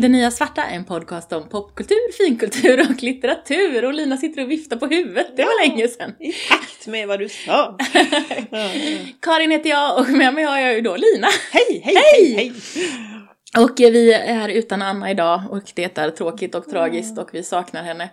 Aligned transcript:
till 0.00 0.12
Det 0.12 0.18
Nya 0.18 0.30
Svarta, 0.30 0.64
en 0.64 0.84
podcast 0.84 1.32
om 1.32 1.48
popkultur, 1.48 2.12
finkultur 2.26 2.90
och 2.90 3.02
litteratur. 3.02 3.84
Och 3.84 3.94
Lina 3.94 4.16
sitter 4.16 4.42
och 4.42 4.50
viftar 4.50 4.76
på 4.76 4.86
huvudet, 4.86 5.36
det 5.36 5.44
var 5.44 5.52
Ja. 5.60 5.66
länge 5.68 5.88
sedan. 5.88 6.14
I 6.20 6.32
takt 6.32 6.86
med 6.86 7.08
vad 7.08 7.18
du 7.18 7.28
sa. 7.28 7.76
Ja, 7.94 8.06
ja. 8.50 8.68
Karin 9.22 9.50
heter 9.50 9.70
jag 9.70 9.98
och 9.98 10.08
med 10.08 10.34
mig 10.34 10.44
har 10.44 10.58
jag 10.58 10.74
ju 10.74 10.80
då 10.80 10.96
Lina. 10.96 11.26
Hej, 11.52 11.82
hej, 11.84 11.94
Hej! 11.96 12.34
hej! 12.34 12.52
Och 13.64 13.74
vi 13.78 14.12
är 14.12 14.48
utan 14.48 14.82
Anna 14.82 15.10
idag 15.10 15.42
och 15.50 15.62
det 15.74 15.98
är 15.98 16.10
tråkigt 16.10 16.54
och 16.54 16.66
tragiskt 16.70 17.18
och 17.18 17.28
vi 17.32 17.42
saknar 17.42 17.82
henne. 17.82 18.10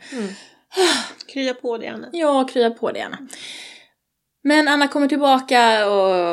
Krya 1.33 1.53
på 1.53 1.77
dig 1.77 1.87
Anna. 1.87 2.09
Ja, 2.11 2.47
krya 2.53 2.69
på 2.69 2.91
det 2.91 2.99
gärna. 2.99 3.17
Men 4.43 4.67
Anna 4.67 4.87
kommer 4.87 5.07
tillbaka 5.07 5.89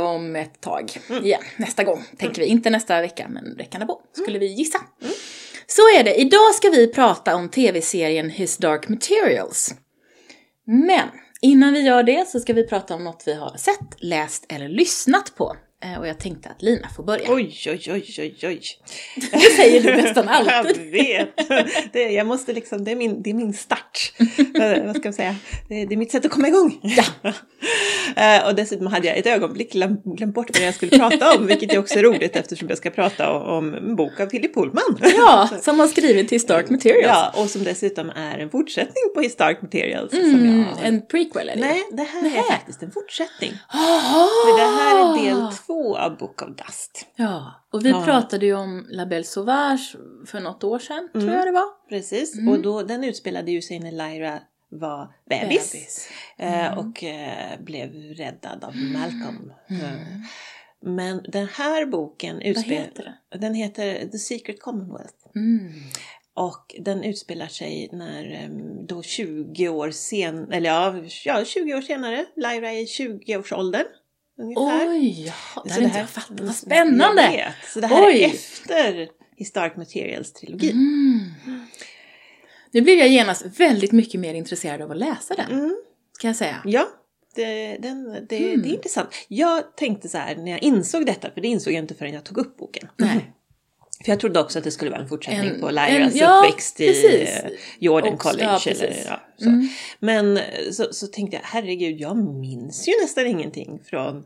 om 0.06 0.36
ett 0.36 0.60
tag 0.60 0.92
igen, 1.22 1.42
nästa 1.56 1.84
gång 1.84 2.04
tänker 2.18 2.42
vi. 2.42 2.46
Inte 2.48 2.70
nästa 2.70 3.00
vecka, 3.00 3.26
men 3.28 3.56
veckan 3.56 3.80
därpå, 3.80 4.00
skulle 4.12 4.38
vi 4.38 4.46
gissa. 4.46 4.78
Så 5.66 5.82
är 5.82 6.04
det, 6.04 6.14
idag 6.14 6.54
ska 6.54 6.70
vi 6.70 6.92
prata 6.92 7.34
om 7.34 7.48
tv-serien 7.48 8.30
His 8.30 8.56
Dark 8.56 8.88
Materials. 8.88 9.74
Men 10.66 11.08
innan 11.40 11.72
vi 11.72 11.80
gör 11.80 12.02
det 12.02 12.28
så 12.28 12.40
ska 12.40 12.52
vi 12.52 12.66
prata 12.66 12.94
om 12.94 13.04
något 13.04 13.22
vi 13.26 13.34
har 13.34 13.56
sett, 13.56 13.96
läst 13.98 14.46
eller 14.48 14.68
lyssnat 14.68 15.34
på. 15.36 15.56
Eh, 15.84 16.00
Och 16.00 16.06
jag 16.08 16.18
tänkte 16.18 16.48
att 16.48 16.62
Lina 16.62 16.88
får 16.96 17.02
börja. 17.04 17.24
Oj, 17.34 17.56
oj, 17.66 17.80
oj, 17.92 18.04
oj, 18.18 18.36
oj. 18.42 18.60
Det 19.32 19.38
säger 19.56 19.82
du 19.82 20.02
nästan 20.02 20.26
Jag 20.46 20.48
alltid. 20.54 20.90
vet. 20.90 21.48
Det, 21.92 22.02
jag 22.10 22.26
måste 22.26 22.52
liksom, 22.52 22.84
det, 22.84 22.90
är 22.90 22.96
min, 22.96 23.22
det 23.22 23.30
är 23.30 23.34
min 23.34 23.52
start. 23.54 24.12
Eh, 24.60 24.84
Vad 24.86 24.96
ska 24.96 25.08
man 25.08 25.12
säga? 25.12 25.36
Det, 25.68 25.84
det 25.84 25.94
är 25.94 25.96
mitt 25.96 26.12
sätt 26.12 26.24
att 26.24 26.30
komma 26.30 26.48
igång. 26.48 26.80
Ja. 26.82 27.32
Eh, 28.16 28.46
och 28.46 28.54
dessutom 28.54 28.86
hade 28.86 29.06
jag 29.08 29.16
ett 29.16 29.26
ögonblick 29.26 29.72
glöm, 29.72 29.96
glömt 30.04 30.34
bort 30.34 30.58
vad 30.58 30.66
jag 30.68 30.74
skulle 30.74 30.98
prata 30.98 31.34
om, 31.36 31.46
vilket 31.46 31.72
är 31.72 31.78
också 31.78 31.98
roligt 31.98 32.36
eftersom 32.36 32.68
jag 32.68 32.78
ska 32.78 32.90
prata 32.90 33.32
om 33.32 33.74
en 33.74 33.96
bok 33.96 34.20
av 34.20 34.26
Philip 34.26 34.54
Pullman. 34.54 34.98
Ja, 35.16 35.48
som 35.62 35.80
har 35.80 35.88
skrivit 35.88 36.32
His 36.32 36.46
Dark 36.46 36.70
Materials. 36.70 37.04
Ja, 37.06 37.32
och 37.36 37.50
som 37.50 37.64
dessutom 37.64 38.10
är 38.10 38.38
en 38.38 38.50
fortsättning 38.50 39.04
på 39.14 39.20
His 39.20 39.36
Dark 39.36 39.62
Materials. 39.62 40.12
Mm, 40.12 40.64
jag... 40.78 40.88
en 40.88 41.06
prequel 41.06 41.48
är 41.48 41.52
det 41.56 41.60
ju. 41.60 41.66
Nej, 41.66 41.82
det 41.92 42.02
här 42.02 42.22
Nähä. 42.22 42.38
är 42.38 42.42
faktiskt 42.42 42.82
en 42.82 42.90
fortsättning. 42.90 43.52
Aha! 43.74 44.28
För 44.46 44.58
det 44.58 44.76
här 44.76 44.96
är 45.18 45.24
del 45.24 45.56
två 45.66 45.73
av 45.96 46.16
Book 46.18 46.42
of 46.42 46.48
Dust. 46.48 47.06
Ja, 47.16 47.52
och 47.72 47.84
vi 47.84 47.90
Ja. 47.90 48.02
pratade 48.04 48.46
ju 48.46 48.54
om 48.54 48.86
La 48.90 49.06
Belle 49.06 49.24
Sauvage 49.24 49.96
för 50.26 50.40
något 50.40 50.64
år 50.64 50.78
sedan, 50.78 51.08
tror 51.12 51.22
Mm. 51.22 51.34
jag 51.34 51.46
det 51.46 51.52
var. 51.52 51.88
Precis, 51.88 52.38
Mm. 52.38 52.48
och 52.48 52.62
då, 52.62 52.82
den 52.82 53.04
utspelade 53.04 53.50
ju 53.50 53.62
sig 53.62 53.78
när 53.78 53.92
Lyra 53.92 54.38
var 54.68 55.12
bebis. 55.30 55.72
Bebis. 55.72 56.08
eh, 56.38 56.66
Mm. 56.66 56.78
Och 56.78 57.04
eh, 57.04 57.60
blev 57.60 57.92
räddad 57.94 58.64
av 58.64 58.76
Malcolm. 58.76 59.52
Mm. 59.70 59.98
Men 60.82 61.22
den 61.28 61.46
här 61.48 61.86
boken 61.86 62.40
utspelar... 62.40 63.18
Den 63.38 63.54
heter 63.54 64.08
The 64.08 64.18
Secret 64.18 64.60
Commonwealth. 64.62 65.14
Mm. 65.36 65.72
Och 66.36 66.74
den 66.78 67.04
utspelar 67.04 67.46
sig 67.46 67.88
när 67.92 68.44
em, 68.44 68.86
då 68.86 69.02
20 69.02 69.68
år 69.68 69.90
sen, 69.90 70.52
eller 70.52 70.70
ja, 70.70 70.94
ja 71.24 71.44
20 71.44 71.74
år 71.74 71.80
senare, 71.80 72.24
Lyra 72.36 72.70
är 72.72 72.78
i 72.82 72.84
20-årsåldern. 72.84 73.86
Ungefär. 74.38 74.88
Oj, 74.88 75.32
det 75.64 75.70
Så 75.70 75.80
inte 75.80 75.98
jag 75.98 76.08
fattat. 76.10 76.40
Vad 76.40 76.54
spännande! 76.54 77.22
Vet. 77.28 77.70
Så 77.72 77.80
det 77.80 77.86
här 77.86 78.06
Oj. 78.06 78.22
är 78.22 78.26
efter 78.28 79.08
His 79.36 79.52
Dark 79.52 79.76
Materials-trilogin. 79.76 80.70
Mm. 80.72 81.20
Nu 82.70 82.80
blev 82.80 82.98
jag 82.98 83.08
genast 83.08 83.44
väldigt 83.60 83.92
mycket 83.92 84.20
mer 84.20 84.34
intresserad 84.34 84.82
av 84.82 84.90
att 84.90 84.96
läsa 84.96 85.34
den, 85.34 85.52
Mm. 85.52 85.76
kan 86.20 86.28
jag 86.28 86.36
säga. 86.36 86.62
Ja, 86.64 86.88
det, 87.34 87.76
den, 87.76 88.04
det, 88.28 88.38
Mm. 88.48 88.62
det 88.62 88.68
är 88.68 88.74
intressant. 88.74 89.08
Jag 89.28 89.76
tänkte 89.76 90.08
så 90.08 90.18
här 90.18 90.36
när 90.36 90.50
jag 90.50 90.62
insåg 90.62 91.06
detta, 91.06 91.30
för 91.30 91.40
det 91.40 91.48
insåg 91.48 91.72
jag 91.72 91.78
inte 91.82 91.94
förrän 91.94 92.12
jag 92.14 92.24
tog 92.24 92.38
upp 92.38 92.56
boken. 92.56 92.88
Nej. 92.96 93.32
För 94.04 94.12
jag 94.12 94.20
trodde 94.20 94.40
också 94.40 94.58
att 94.58 94.64
det 94.64 94.70
skulle 94.70 94.90
vara 94.90 95.00
en 95.00 95.08
fortsättning 95.08 95.50
En- 95.54 95.60
på 95.60 95.70
Lyras 95.70 96.14
ja, 96.14 96.38
uppväxt 96.38 96.80
i 96.80 96.86
precis. 96.86 97.28
eh, 97.44 97.50
Jordan 97.78 98.14
Också- 98.14 98.28
College. 98.28 98.44
ja, 98.64 98.70
eller, 98.70 99.02
ja, 99.06 99.20
så. 99.38 99.48
Mm. 99.48 99.68
Men 99.98 100.36
eh, 100.36 100.42
så, 100.72 100.92
så 100.92 101.06
tänkte 101.06 101.36
jag, 101.36 101.42
herregud, 101.44 102.00
jag 102.00 102.16
minns 102.16 102.88
ju 102.88 102.92
nästan 103.02 103.26
ingenting 103.26 103.80
från 103.90 104.24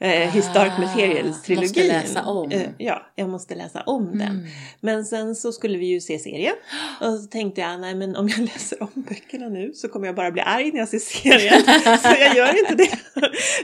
eh, 0.00 0.10
His 0.10 0.52
Dark 0.54 0.72
Ah, 0.76 0.80
Materials-trilogin. 0.80 1.60
måste 1.62 1.84
läsa 1.88 2.24
om. 2.24 2.50
Eh, 2.50 2.68
ja, 2.78 3.06
jag 3.14 3.28
måste 3.28 3.54
läsa 3.54 3.82
om 3.82 4.18
den. 4.18 4.20
Mm. 4.28 4.46
Men 4.80 5.04
sen 5.04 5.34
så 5.34 5.52
skulle 5.52 5.78
vi 5.78 5.86
ju 5.86 6.00
se 6.00 6.18
serien. 6.18 6.54
Och 7.00 7.18
så 7.20 7.26
tänkte 7.26 7.60
jag, 7.60 7.80
nej 7.80 7.94
men 7.94 8.16
om 8.16 8.28
jag 8.28 8.38
läser 8.54 8.82
om 8.82 8.88
böckerna 8.94 9.48
nu 9.48 9.72
så 9.74 9.88
kommer 9.88 10.06
jag 10.06 10.14
bara 10.14 10.30
bli 10.30 10.42
arg 10.42 10.70
när 10.72 10.78
jag 10.78 10.88
ser 10.88 10.98
serien. 10.98 11.62
så 12.02 12.08
jag 12.20 12.36
gör 12.36 12.58
inte 12.58 12.74
det. 12.74 12.98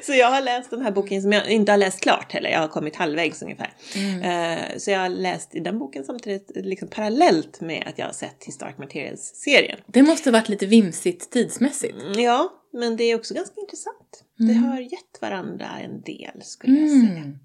så 0.02 0.12
jag 0.14 0.30
har 0.30 0.40
läst 0.42 0.70
den 0.70 0.82
här 0.82 0.90
boken 0.90 1.22
som 1.22 1.32
jag 1.32 1.50
inte 1.50 1.72
har 1.72 1.76
läst 1.76 2.00
klart 2.00 2.32
heller. 2.32 2.50
Jag 2.50 2.60
har 2.60 2.68
kommit 2.68 2.96
halvvägs 2.96 3.42
ungefär. 3.42 3.72
Mm. 3.96 4.22
Eh, 4.58 4.64
så 4.78 4.90
jag 4.90 4.98
har 5.00 5.08
läst 5.08 5.54
i 5.54 5.60
den 5.60 5.78
boken 5.78 6.04
samtidigt 6.04 6.50
liksom 6.54 6.88
parallellt 6.88 7.60
med 7.60 7.84
att 7.86 7.98
jag 7.98 8.06
har 8.06 8.12
sett 8.12 8.44
His 8.44 8.58
Dark 8.58 8.78
Materials-serien. 8.78 9.78
Det 9.86 10.02
måste 10.02 10.30
varit 10.30 10.48
lite 10.48 10.66
vimsigt 10.66 11.30
tidsmässigt. 11.30 11.94
Mm, 12.02 12.20
Ja, 12.20 12.52
men 12.74 12.96
det 12.96 13.04
är 13.04 13.16
också 13.16 13.34
ganska 13.34 13.60
intressant. 13.60 14.24
Det 14.36 14.44
Mm. 14.52 14.64
har 14.64 14.80
gett 14.80 15.20
varandra 15.20 15.68
en 15.84 16.00
del 16.02 16.42
skulle 16.42 16.80
jag 16.80 16.90
säga. 16.90 17.18
Mm. 17.20 17.38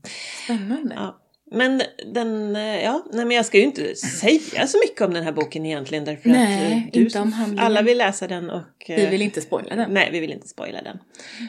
Spännande. 0.45 0.95
Ja. 0.95 1.21
Men 1.51 1.81
den, 2.13 2.55
eh, 2.55 2.83
ja, 2.83 3.05
nej 3.13 3.25
men 3.25 3.37
jag 3.37 3.45
ska 3.45 3.57
ju 3.57 3.63
inte 3.63 3.95
säga 3.95 4.67
så 4.67 4.77
mycket 4.77 5.01
om 5.01 5.13
den 5.13 5.23
här 5.23 5.31
boken 5.31 5.65
egentligen 5.65 6.05
därför 6.05 6.29
Nej, 6.29 6.65
att 6.65 6.95
eh, 6.95 6.99
du, 6.99 7.05
inte 7.05 7.19
om 7.19 7.33
handlingen. 7.33 7.65
alla 7.65 7.81
vill 7.81 7.97
läsa 7.97 8.27
den 8.27 8.49
och... 8.49 8.61
Vi 8.87 9.03
eh, 9.05 9.09
vill 9.09 9.21
inte 9.21 9.41
spoila 9.41 9.75
den. 9.75 9.93
Nej, 9.93 10.09
vi 10.11 10.19
vill 10.19 10.31
inte 10.31 10.47
spoila 10.47 10.81
den. 10.81 10.97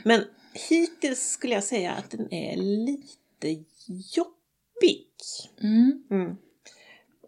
Men 0.04 0.24
hittills 0.68 1.30
skulle 1.30 1.54
jag 1.54 1.64
säga 1.64 1.92
att 1.92 2.10
den 2.10 2.34
är 2.34 2.56
lite 2.56 3.64
jobbig. 4.16 5.06
Mm. 5.62 6.36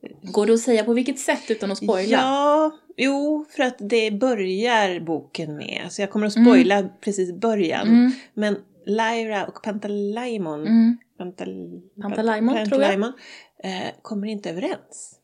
Mm. 0.02 0.32
Går 0.32 0.46
det 0.46 0.52
att 0.52 0.60
säga 0.60 0.84
på 0.84 0.92
vilket 0.92 1.18
sätt 1.18 1.50
utan 1.50 1.72
att 1.72 1.78
spoila? 1.78 2.16
Ja, 2.18 2.70
jo, 2.96 3.44
för 3.50 3.62
att 3.62 3.76
det 3.78 4.10
börjar 4.10 5.00
boken 5.00 5.56
med. 5.56 5.86
Så 5.90 6.02
jag 6.02 6.10
kommer 6.10 6.26
att 6.26 6.32
spoila 6.32 6.88
precis 7.00 7.32
början. 7.32 7.88
Mm. 7.88 8.12
Men 8.34 8.56
Lyra 8.86 9.46
och 9.46 9.62
Pantalaimon, 9.62 10.60
Mm. 10.66 10.96
Pantal, 11.18 11.80
Pantalaimon. 12.02 12.54
Pantalaimon, 12.54 13.12
eh, 13.64 13.92
kommer 14.02 14.26
inte 14.28 14.50
överens. 14.50 15.18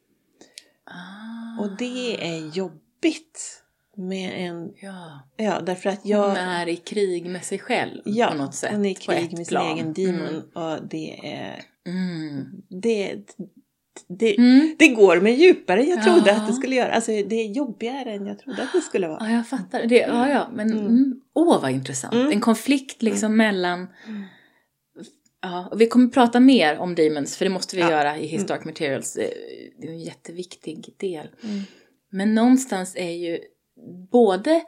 Ah. 0.84 1.62
Och 1.62 1.77
det 1.78 2.27
är 2.28 2.56
jobbigt. 2.56 3.62
Med 3.97 4.33
en, 4.49 4.72
Ja. 4.81 5.21
ja 5.37 5.61
därför 5.61 5.91
att 5.91 6.03
Hon 6.03 6.11
jag... 6.11 6.38
är 6.38 6.69
i 6.69 6.77
krig 6.77 7.27
med 7.27 7.44
sig 7.44 7.59
själv 7.59 8.03
Ja, 8.05 8.27
på 8.27 8.34
något 8.34 8.55
sätt. 8.55 8.71
hon 8.72 8.84
är 8.84 8.91
i 8.91 8.94
krig 8.94 9.22
med 9.22 9.37
sin 9.37 9.44
plan. 9.47 9.75
egen 9.75 9.93
demon. 9.93 10.28
Mm. 10.28 10.43
Och 10.53 10.88
det 10.91 11.21
är... 11.34 11.62
Mm. 11.87 12.44
Det, 12.69 13.17
det, 14.09 14.39
Mm. 14.39 14.77
det 14.79 14.89
går 14.89 15.21
mig 15.21 15.33
djupare 15.35 15.81
än 15.83 15.89
jag 15.89 16.03
trodde 16.05 16.31
Ja. 16.31 16.37
att 16.37 16.47
det 16.47 16.53
skulle 16.53 16.75
göra. 16.77 16.93
Alltså 16.93 17.11
det 17.11 17.35
är 17.35 17.47
jobbigare 17.53 18.13
än 18.13 18.27
jag 18.27 18.39
trodde 18.39 18.63
att 18.63 18.73
det 18.73 18.81
skulle 18.81 19.09
vara. 19.09 19.19
Ja, 19.21 19.31
jag 19.37 19.49
fattar. 19.49 19.87
Det, 19.87 19.97
ja, 19.99 20.29
ja, 20.31 20.49
men 20.55 20.71
Mm. 20.73 20.87
mm. 20.87 21.21
åh 21.35 21.61
vad 21.63 21.71
intressant. 21.71 22.15
Mm. 22.15 22.33
En 22.33 22.41
konflikt 22.41 23.03
liksom 23.03 23.37
mellan... 23.37 23.87
Mm. 24.07 24.23
Ja, 25.43 25.69
och 25.73 25.81
vi 25.81 25.87
kommer 25.87 26.09
prata 26.09 26.41
mer 26.41 26.79
om 26.79 26.95
Demons, 26.95 27.37
för 27.37 27.45
det 27.45 27.51
måste 27.51 27.77
vi 27.77 27.83
Ja. 27.83 27.91
göra 27.91 28.19
i 28.19 28.27
His 28.27 28.51
Mm. 28.51 28.61
Materials. 28.65 29.17
Eh, 29.17 29.29
Det 29.81 29.87
är 29.87 29.91
en 29.93 30.01
jätteviktig 30.01 30.95
del. 30.97 31.27
Mm. 31.45 31.61
Men 32.11 32.35
någonstans 32.35 32.97
är 32.97 33.11
ju 33.11 33.39
både 34.11 34.63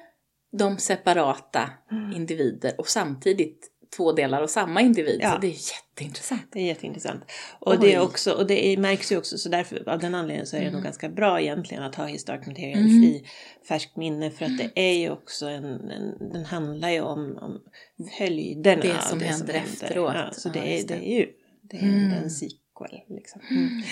de 0.58 0.78
separata 0.78 1.70
Mm. 1.92 2.12
individer 2.12 2.72
och 2.78 2.88
samtidigt 2.88 3.69
två 3.96 4.12
delar 4.12 4.42
av 4.42 4.46
samma 4.46 4.80
individ. 4.80 5.20
Ja. 5.22 5.32
Så 5.32 5.38
det 5.38 5.46
är 5.46 5.50
jätteintressant. 5.50 6.42
Det 6.52 6.60
är 6.60 6.64
jätteintressant. 6.64 7.22
Och 7.58 7.80
det, 7.80 7.94
är 7.94 8.00
Oj. 8.00 8.04
också, 8.06 8.32
och 8.32 8.46
det 8.46 8.66
är, 8.66 8.76
märks 8.76 9.12
ju 9.12 9.16
också, 9.16 9.38
så 9.38 9.48
därför, 9.48 9.88
av 9.88 9.98
den 9.98 10.14
anledningen 10.14 10.46
så 10.46 10.56
är 10.56 10.60
det 10.60 10.66
Mm. 10.66 10.74
nog 10.74 10.84
ganska 10.84 11.08
bra 11.08 11.40
egentligen 11.40 11.82
att 11.82 11.94
ha 11.94 12.04
His 12.06 12.24
Dark 12.24 12.46
Materials 12.46 12.76
Mm. 12.90 13.02
i 13.04 13.24
färskt 13.68 13.96
minne. 13.96 14.30
För 14.30 14.44
att 14.44 14.58
det 14.58 14.70
är 14.74 14.98
ju 14.98 15.10
också 15.10 15.46
en, 15.46 15.64
en 15.90 16.32
den 16.32 16.44
handlar 16.44 16.90
ju 16.90 17.00
om, 17.00 17.38
om 17.40 17.60
följderna 18.18 18.82
Det 18.82 18.96
av 18.96 19.00
som 19.00 19.20
händer 19.20 19.54
efteråt. 19.54 20.12
Ja, 20.14 20.30
så 20.32 20.48
det, 20.48 20.58
Ja, 20.58 20.64
är, 20.64 20.74
just 20.76 20.88
det 20.88 20.94
det. 20.94 21.12
är 21.12 21.18
ju 21.18 21.28
det 21.62 21.76
är 21.76 21.82
Mm. 21.82 22.12
en 22.12 22.30
sequel. 22.30 23.00
Liksom. 23.08 23.40
Mm. 23.50 23.82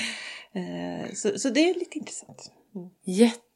Eh, 0.53 1.13
så, 1.15 1.39
så 1.39 1.49
det 1.51 1.71
är 1.71 1.75
lite 1.75 1.99
intressant. 1.99 2.53
Mm. 2.75 2.89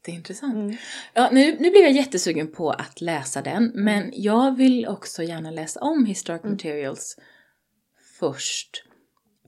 Jätteintressant. 0.07 0.53
Mm. 0.55 0.75
Ja, 1.13 1.29
nu, 1.31 1.51
nu 1.59 1.69
blev 1.71 1.83
jag 1.83 1.91
jättesugen 1.91 2.51
på 2.51 2.69
att 2.71 3.01
läsa 3.01 3.41
den, 3.41 3.71
men 3.75 4.11
jag 4.13 4.57
vill 4.57 4.87
också 4.87 5.23
gärna 5.23 5.51
läsa 5.51 5.79
om 5.79 6.05
His 6.05 6.23
Dark 6.23 6.41
Mm. 6.43 6.53
Materials 6.53 7.17
först. 8.19 8.83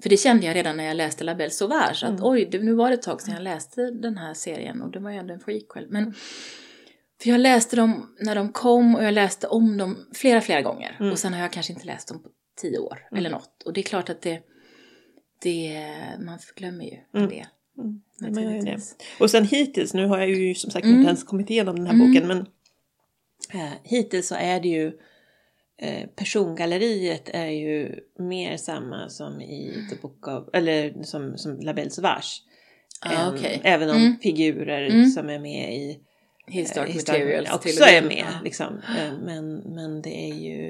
För 0.01 0.09
det 0.09 0.17
kände 0.17 0.45
jag 0.45 0.55
redan 0.55 0.77
när 0.77 0.83
jag 0.83 0.97
läste 0.97 1.23
La 1.23 1.35
Belle 1.35 1.49
Sauvage, 1.49 2.03
att 2.03 2.09
Mm. 2.09 2.23
oj, 2.23 2.47
det, 2.51 2.59
nu 2.59 2.73
var 2.73 2.89
det 2.89 2.93
ett 2.93 3.01
tag 3.01 3.21
sedan 3.21 3.33
jag 3.33 3.43
läste 3.43 3.81
den 3.91 4.17
här 4.17 4.33
serien 4.33 4.81
och 4.81 4.91
det 4.91 4.99
var 4.99 5.11
ju 5.11 5.17
ändå 5.17 5.33
en 5.33 5.39
prequel. 5.39 5.87
Men, 5.89 6.13
för 7.21 7.29
jag 7.29 7.39
läste 7.39 7.75
dem 7.75 8.15
när 8.19 8.35
de 8.35 8.51
kom 8.51 8.95
och 8.95 9.03
jag 9.03 9.13
läste 9.13 9.47
om 9.47 9.77
dem 9.77 9.97
flera, 10.13 10.41
flera 10.41 10.61
gånger. 10.61 10.95
Mm. 10.99 11.11
Och 11.11 11.19
sen 11.19 11.33
har 11.33 11.41
jag 11.41 11.51
kanske 11.51 11.73
inte 11.73 11.85
läst 11.85 12.07
dem 12.07 12.23
på 12.23 12.29
tio 12.61 12.77
år 12.79 12.99
Mm. 13.11 13.19
eller 13.19 13.29
något. 13.29 13.63
Och 13.65 13.73
det 13.73 13.81
är 13.81 13.83
klart 13.83 14.09
att 14.09 14.21
det, 14.21 14.41
det 15.41 15.81
man 16.19 16.39
glömmer 16.55 16.85
ju 16.85 16.97
Mm. 17.19 17.29
det. 17.29 17.45
Mm. 17.77 18.01
Man 18.21 18.43
gör 18.43 18.61
det. 18.65 18.79
Och 19.19 19.31
sen 19.31 19.45
hittills, 19.45 19.93
nu 19.93 20.05
har 20.05 20.17
jag 20.17 20.29
ju 20.29 20.55
som 20.55 20.71
sagt 20.71 20.85
Mm. 20.85 20.97
inte 20.97 21.07
ens 21.07 21.23
kommit 21.23 21.49
igenom 21.49 21.75
den 21.75 21.85
här 21.87 21.93
Mm. 21.93 22.07
boken, 22.07 22.27
men 22.27 22.37
eh, 23.61 23.73
hittills 23.83 24.27
så 24.27 24.35
är 24.35 24.59
det 24.59 24.67
ju 24.67 24.87
eh, 25.77 26.07
persongalleriet 26.15 27.29
är 27.33 27.47
ju 27.49 27.99
mer 28.19 28.57
samma 28.57 29.09
som 29.09 29.41
i 29.41 29.87
The 29.89 29.95
Book 30.01 30.27
of, 30.27 30.49
eller 30.53 31.03
som, 31.03 31.37
som 31.37 31.59
La 31.59 31.73
Belle 31.73 31.89
Sauvage. 31.89 32.43
Ah, 33.01 33.11
än- 33.27 33.33
okej. 33.33 33.61
Även 33.63 33.89
om 33.89 33.95
Mm. 33.97 34.17
figurer 34.21 34.85
Mm. 34.89 35.09
som 35.09 35.29
är 35.29 35.39
med 35.39 35.75
i 35.75 35.99
Historic 36.47 36.89
eh, 37.09 37.15
materials. 37.15 37.51
också 37.53 37.83
är 37.83 38.01
med. 38.01 38.17
Ja. 38.31 38.39
Liksom. 38.43 38.73
Eh, 38.97 39.13
Men, 39.25 39.55
men 39.55 40.01
det 40.01 40.29
är 40.31 40.33
ju 40.33 40.69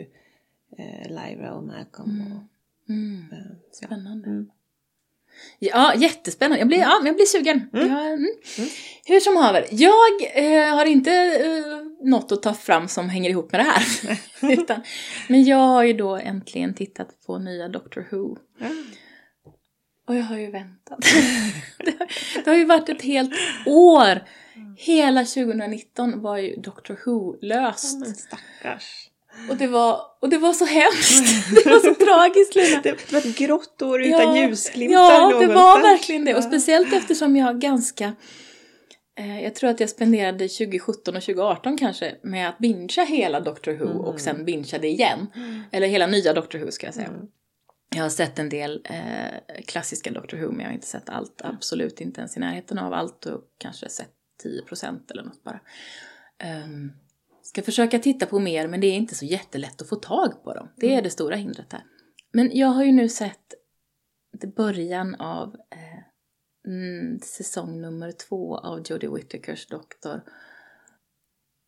eh, 0.77 1.09
Lyra 1.09 1.53
och 1.53 1.63
Malcolm. 1.63 2.21
Och, 2.31 2.89
Mm. 2.89 3.25
eh, 3.31 3.37
ja. 3.81 3.87
Spännande. 3.87 4.29
Mm. 4.29 4.49
Ja, 5.59 5.93
jättespännande. 5.95 6.59
Jag 6.59 6.67
blir, 6.67 6.77
ja, 6.77 6.97
men 6.97 7.07
jag 7.07 7.15
blir 7.15 7.25
sugen. 7.25 7.69
Mm. 7.73 7.87
Ja, 7.87 7.99
mm. 8.01 8.35
Hur 9.05 9.19
som 9.19 9.37
haver, 9.37 9.67
jag 9.71 10.35
eh, 10.35 10.75
har 10.75 10.85
inte 10.85 11.11
eh, 11.11 12.07
något 12.07 12.31
att 12.31 12.43
ta 12.43 12.53
fram 12.53 12.87
som 12.87 13.09
hänger 13.09 13.29
ihop 13.29 13.51
med 13.51 13.59
det 13.59 13.71
här. 13.71 14.19
Utan, 14.53 14.81
men 15.29 15.43
jag 15.43 15.57
har 15.57 15.83
ju 15.83 15.93
då 15.93 16.15
äntligen 16.15 16.73
tittat 16.73 17.21
på 17.25 17.37
nya 17.37 17.67
Doctor 17.67 18.07
Who. 18.11 18.37
Ja. 18.59 18.67
Och 20.07 20.15
jag 20.15 20.23
har 20.23 20.37
ju 20.37 20.51
väntat. 20.51 20.99
det, 21.77 21.99
har, 21.99 22.07
det 22.43 22.49
har 22.49 22.57
ju 22.57 22.65
varit 22.65 22.89
ett 22.89 23.01
helt 23.01 23.31
år. 23.65 24.23
Hela 24.77 25.25
2019 25.25 26.21
var 26.21 26.37
ju 26.37 26.55
Doctor 26.55 26.99
Who 27.05 27.37
Ja, 27.41 27.47
löst. 27.47 27.99
men 27.99 28.15
stackars. 28.15 29.09
Och, 29.49 29.57
det 29.57 29.67
var, 29.67 30.01
och 30.21 30.29
det 30.29 30.37
var 30.37 30.53
så 30.53 30.65
hemskt. 30.65 31.49
Det 31.55 31.69
var 31.69 31.79
så 31.79 31.95
tragiskt 32.05 32.55
Lina. 32.55 32.81
Det, 32.81 33.11
var 33.11 33.19
ett 33.19 33.37
grått 33.37 33.81
år 33.81 34.01
utan 34.01 34.35
Ja, 34.35 34.37
ljusglimtar 34.37 34.95
Ja, 34.95 35.39
det 35.39 35.47
var 35.47 35.81
verkligen 35.81 36.25
det. 36.25 36.35
Och 36.35 36.43
speciellt 36.43 36.93
eftersom 36.93 37.35
jag 37.35 37.61
ganska... 37.61 38.15
Eh, 39.17 39.43
jag 39.43 39.55
tror 39.55 39.69
att 39.69 39.79
jag 39.79 39.89
spenderade 39.89 40.47
2017 40.47 41.15
och 41.15 41.23
2018 41.23 41.77
kanske 41.77 42.15
med 42.23 42.49
att 42.49 42.57
bingea 42.57 43.05
hela 43.05 43.39
Doctor 43.39 43.71
Who 43.71 43.85
Mm. 43.85 43.97
och 43.97 44.19
sen 44.19 44.45
bingea 44.45 44.79
det 44.79 44.87
igen. 44.87 45.27
Eller 45.71 45.87
hela 45.87 46.07
nya 46.07 46.33
Doctor 46.33 46.59
Who 46.59 46.71
ska 46.71 46.87
jag 46.87 46.93
säga. 46.93 47.07
Mm. 47.07 47.27
Jag 47.95 48.03
har 48.03 48.09
sett 48.09 48.39
en 48.39 48.49
del 48.49 48.81
eh, 48.89 49.61
klassiska 49.67 50.11
Doctor 50.11 50.37
Who 50.37 50.51
men 50.51 50.59
jag 50.59 50.67
har 50.67 50.73
inte 50.73 50.87
sett 50.87 51.09
allt. 51.09 51.41
Absolut 51.43 52.01
inte 52.01 52.21
ens 52.21 52.37
i 52.37 52.39
närheten 52.39 52.79
av 52.79 52.93
allt 52.93 53.25
och 53.25 53.41
kanske 53.57 53.89
sett 53.89 54.11
10% 54.69 55.11
eller 55.11 55.23
något 55.23 55.43
bara. 55.43 55.59
Um, 56.65 56.91
ska 57.45 57.61
försöka 57.61 57.99
titta 57.99 58.25
på 58.25 58.39
mer 58.39 58.67
men 58.67 58.81
det 58.81 58.87
är 58.87 58.93
inte 58.93 59.15
så 59.15 59.25
jättelätt 59.25 59.81
att 59.81 59.89
få 59.89 59.95
tag 59.95 60.43
på 60.43 60.53
dem. 60.53 60.69
Det 60.75 60.93
är 60.93 61.01
det 61.01 61.09
stora 61.09 61.35
hindret 61.35 61.73
här. 61.73 61.83
Men 62.31 62.57
jag 62.57 62.67
har 62.67 62.83
ju 62.83 62.91
nu 62.91 63.09
sett 63.09 63.53
början 64.55 65.15
av 65.15 65.55
eh, 65.71 66.71
mm, 66.71 67.19
säsong 67.19 67.81
nummer 67.81 68.11
två 68.11 68.57
av 68.57 68.83
Jodie 68.85 69.09
Whittakers 69.09 69.67
Doktor. 69.67 70.21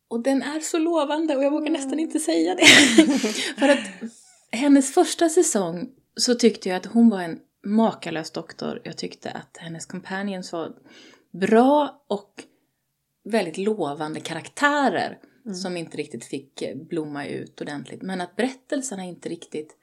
Och 0.08 0.22
den 0.22 0.42
är 0.42 0.60
så 0.60 0.78
lovande 0.78 1.36
och 1.36 1.44
jag 1.44 1.50
vågar 1.50 1.70
nästan 1.70 1.98
inte 1.98 2.18
säga 2.18 2.54
det. 2.54 2.66
För 3.58 3.68
att 3.68 4.10
hennes 4.50 4.94
första 4.94 5.28
säsong 5.28 5.90
så 6.16 6.34
tyckte 6.34 6.68
jag 6.68 6.76
att 6.76 6.86
hon 6.86 7.08
var 7.10 7.22
en 7.22 7.40
makalös 7.64 8.30
doktor. 8.30 8.80
Jag 8.84 8.96
tyckte 8.96 9.30
att 9.30 9.56
hennes 9.56 9.86
companions 9.86 10.52
var 10.52 10.72
bra 11.32 12.04
och 12.08 12.44
väldigt 13.24 13.56
lovande 13.56 14.20
karaktärer 14.20 15.18
som 15.54 15.76
inte 15.76 15.96
riktigt 15.96 16.24
fick 16.24 16.62
eh, 16.62 16.76
blomma 16.76 17.26
ut 17.26 17.60
ordentligt. 17.60 18.02
Men 18.02 18.20
att 18.20 18.36
berättelserna 18.36 19.04
inte 19.04 19.28
riktigt, 19.28 19.76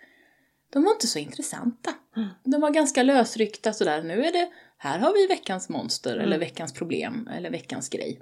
de 0.73 0.83
var 0.83 0.91
inte 0.91 1.07
så 1.07 1.19
intressanta. 1.19 1.93
Mm. 2.17 2.29
De 2.43 2.61
var 2.61 2.69
ganska 2.71 3.03
lösryckta 3.03 3.73
sådär. 3.73 4.03
Nu 4.03 4.25
är 4.25 4.31
det, 4.31 4.49
här 4.77 4.99
har 4.99 5.13
vi 5.13 5.27
veckans 5.27 5.69
monster 5.69 6.11
eller 6.13 6.25
Mm. 6.25 6.39
veckans 6.39 6.73
problem 6.73 7.29
eller 7.33 7.49
veckans 7.51 7.89
grej. 7.89 8.21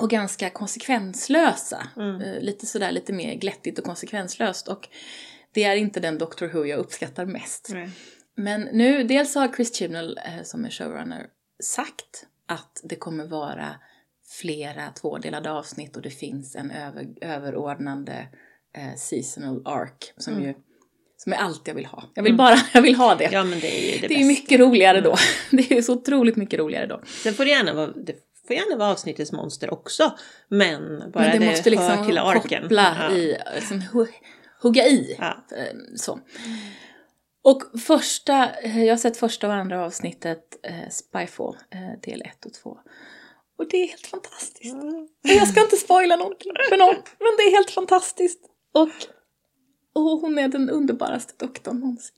Och 0.00 0.10
ganska 0.10 0.50
konsekvenslösa. 0.50 1.86
Mm. 1.96 2.20
Eh, 2.20 2.40
Lite 2.40 2.66
sådär 2.66 2.92
lite 2.92 3.12
mer 3.12 3.34
glättigt 3.34 3.78
och 3.78 3.84
konsekvenslöst. 3.84 4.68
Och 4.68 4.88
det 5.52 5.64
är 5.64 5.76
inte 5.76 6.00
den 6.00 6.18
Doctor 6.18 6.46
Who 6.48 6.64
jag 6.64 6.78
uppskattar 6.78 7.26
mest. 7.26 7.68
Nej. 7.72 7.90
Men 8.36 8.60
nu, 8.60 9.04
dels 9.04 9.34
har 9.34 9.48
Chris 9.48 9.74
Chibnall 9.76 10.18
eh, 10.18 10.42
som 10.42 10.64
är 10.64 10.70
showrunner 10.70 11.26
sagt 11.62 12.26
att 12.46 12.80
det 12.84 12.96
kommer 12.96 13.26
vara 13.26 13.74
flera 14.40 14.90
tvådelade 14.90 15.50
avsnitt 15.50 15.96
och 15.96 16.02
det 16.02 16.10
finns 16.10 16.56
en 16.56 16.70
över, 16.70 17.06
överordnande 17.20 18.28
eh, 18.76 18.94
seasonal 18.96 19.62
arc 19.66 20.12
som 20.16 20.32
Mm. 20.32 20.46
ju 20.48 20.54
som 21.16 21.32
är 21.32 21.36
allt 21.36 21.68
jag 21.68 21.74
vill 21.74 21.86
ha. 21.86 22.04
Jag 22.14 22.22
vill 22.22 22.36
bara, 22.36 22.56
jag 22.74 22.82
vill 22.82 22.94
ha 22.94 23.14
det. 23.14 23.28
Ja 23.32 23.44
men 23.44 23.60
det 23.60 23.88
är 23.88 23.94
ju 23.94 24.00
det, 24.00 24.08
det 24.08 24.20
är 24.20 24.24
mycket 24.24 24.60
roligare 24.60 25.00
då. 25.00 25.16
Det 25.50 25.70
är 25.72 25.82
så 25.82 25.92
otroligt 25.92 26.36
mycket 26.36 26.60
roligare 26.60 26.86
då. 26.86 27.02
Sen 27.06 27.34
får 27.34 27.44
det 27.44 27.50
gärna 27.50 27.72
vara, 27.74 27.86
det 27.86 28.16
får 28.46 28.56
gärna 28.56 28.76
vara 28.76 28.90
avsnittets 28.92 29.32
monster 29.32 29.72
också. 29.72 30.12
Men 30.48 30.98
bara 31.12 31.22
Men 31.24 31.32
det, 31.32 31.38
det, 31.38 31.46
måste 31.50 31.70
liksom 31.70 31.88
hör 31.88 32.04
till 32.04 32.18
arken. 32.18 32.62
koppla 32.62 32.96
ja. 33.10 33.16
i, 33.16 33.36
liksom, 33.54 33.80
hu- 33.80 34.08
hugga 34.62 34.86
i. 34.86 35.16
Ja. 35.18 35.44
Eh, 35.56 35.76
Så. 35.96 36.18
Och 37.44 37.80
första, 37.80 38.50
eh, 38.62 38.84
jag 38.84 38.92
har 38.92 38.98
sett 38.98 39.16
första 39.16 39.46
och 39.46 39.54
andra 39.54 39.84
avsnittet 39.84 40.42
eh, 40.62 40.88
Spyfall, 40.90 41.56
eh, 41.70 42.00
del 42.02 42.22
1 42.22 42.44
och 42.46 42.52
2. 42.54 42.78
Och 43.62 43.68
det 43.70 43.76
är 43.82 43.88
helt 43.88 44.06
fantastiskt. 44.06 44.74
Mm. 44.74 44.94
Och 45.24 45.30
Jag 45.30 45.48
ska 45.48 45.60
inte 45.60 45.76
spoila 45.76 46.16
någonting 46.16 46.52
för 46.68 46.76
någon, 46.76 46.94
men 46.94 47.32
det 47.36 47.42
är 47.42 47.50
helt 47.56 47.70
fantastiskt. 47.70 48.40
Och, 48.74 48.88
och 49.92 50.20
hon 50.20 50.38
är 50.38 50.48
den 50.48 50.70
underbaraste 50.70 51.32
doktorn 51.38 51.80
någonsin. 51.80 52.14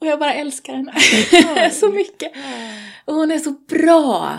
Och 0.00 0.06
jag 0.06 0.18
bara 0.18 0.34
älskar 0.34 0.72
henne 0.74 1.70
så 1.72 1.88
mycket. 1.88 2.32
Och 3.04 3.14
hon 3.14 3.30
är 3.30 3.38
så 3.38 3.50
bra. 3.50 4.38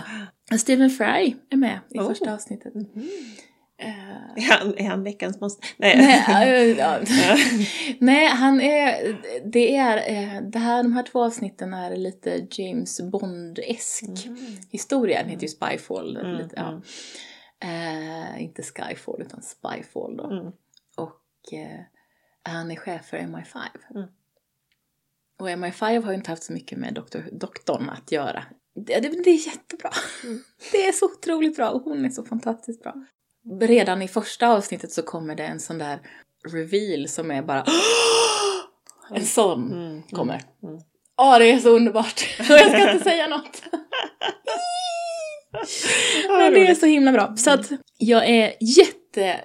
Stephen 0.58 0.90
Fry 0.90 1.34
är 1.50 1.56
med 1.56 1.78
i 1.90 1.98
Oh. 1.98 2.08
första 2.08 2.34
avsnittet. 2.34 2.72
Eh, 2.76 2.82
Är 4.36 4.58
han, 4.58 4.78
är 4.78 4.88
han 4.88 5.04
veckans 5.04 5.40
monster? 5.40 5.66
Nej. 5.76 5.96
Nej, 6.28 6.70
äh, 6.70 6.78
ja. 6.78 6.98
Nej, 7.98 8.26
han 8.26 8.60
är, 8.60 9.16
det 9.44 9.76
är, 9.76 9.96
eh, 9.96 10.42
det 10.42 10.58
här, 10.58 10.82
de 10.82 10.92
här 10.92 11.02
två 11.02 11.24
avsnitten 11.24 11.74
är 11.74 11.96
lite 11.96 12.46
James 12.50 13.00
Bond-esk 13.00 14.28
historia. 14.70 15.20
Den 15.20 15.30
heter 15.30 15.42
ju 15.42 15.48
Spyfall. 15.48 16.16
Mm, 16.16 16.36
lite, 16.36 16.54
ja. 16.56 16.82
Eh, 17.62 18.42
inte 18.42 18.62
Skyfall 18.62 19.22
utan 19.22 19.42
Spyfall 19.42 20.16
då. 20.16 20.30
Mm. 20.30 20.52
Och 20.96 21.52
eh, 21.52 21.80
han 22.42 22.70
är 22.70 22.76
chef 22.76 23.06
för 23.06 23.16
MI5. 23.16 23.58
Mm. 23.94 24.08
Och 25.38 25.48
MI5 25.48 26.04
har 26.04 26.12
ju 26.12 26.16
inte 26.16 26.30
haft 26.30 26.42
så 26.42 26.52
mycket 26.52 26.78
med 26.78 26.94
doktor, 26.94 27.28
doktorn 27.32 27.90
att 27.90 28.12
göra. 28.12 28.44
Det, 28.74 29.00
det, 29.00 29.08
det 29.08 29.30
är 29.30 29.46
jättebra. 29.46 29.90
Mm. 30.24 30.42
Det 30.72 30.86
är 30.86 30.92
så 30.92 31.06
otroligt 31.06 31.56
bra 31.56 31.70
och 31.70 31.82
hon 31.82 32.04
är 32.04 32.10
så 32.10 32.24
fantastiskt 32.24 32.82
bra. 32.82 32.94
Redan 33.60 34.02
i 34.02 34.08
första 34.08 34.48
avsnittet 34.48 34.92
så 34.92 35.02
kommer 35.02 35.34
det 35.34 35.44
en 35.44 35.60
sån 35.60 35.78
där 35.78 35.98
reveal 36.52 37.08
som 37.08 37.30
är 37.30 37.42
bara 37.42 37.64
en 39.14 39.26
sån 39.26 39.72
Mm. 39.72 40.02
kommer. 40.02 40.42
Mm. 40.62 40.80
Ja, 41.16 41.38
det 41.38 41.50
är 41.50 41.58
så 41.58 41.68
underbart. 41.70 42.38
Jag 42.38 42.68
ska 42.70 42.92
inte 42.92 43.04
säga 43.04 43.26
något. 43.26 43.62
Men 46.28 46.52
det 46.52 46.66
är 46.66 46.74
så 46.74 46.86
himla 46.86 47.12
bra. 47.12 47.36
Så 47.36 47.50
att 47.50 47.70
jag 47.98 48.28
är 48.28 48.52
jätte 48.60 49.40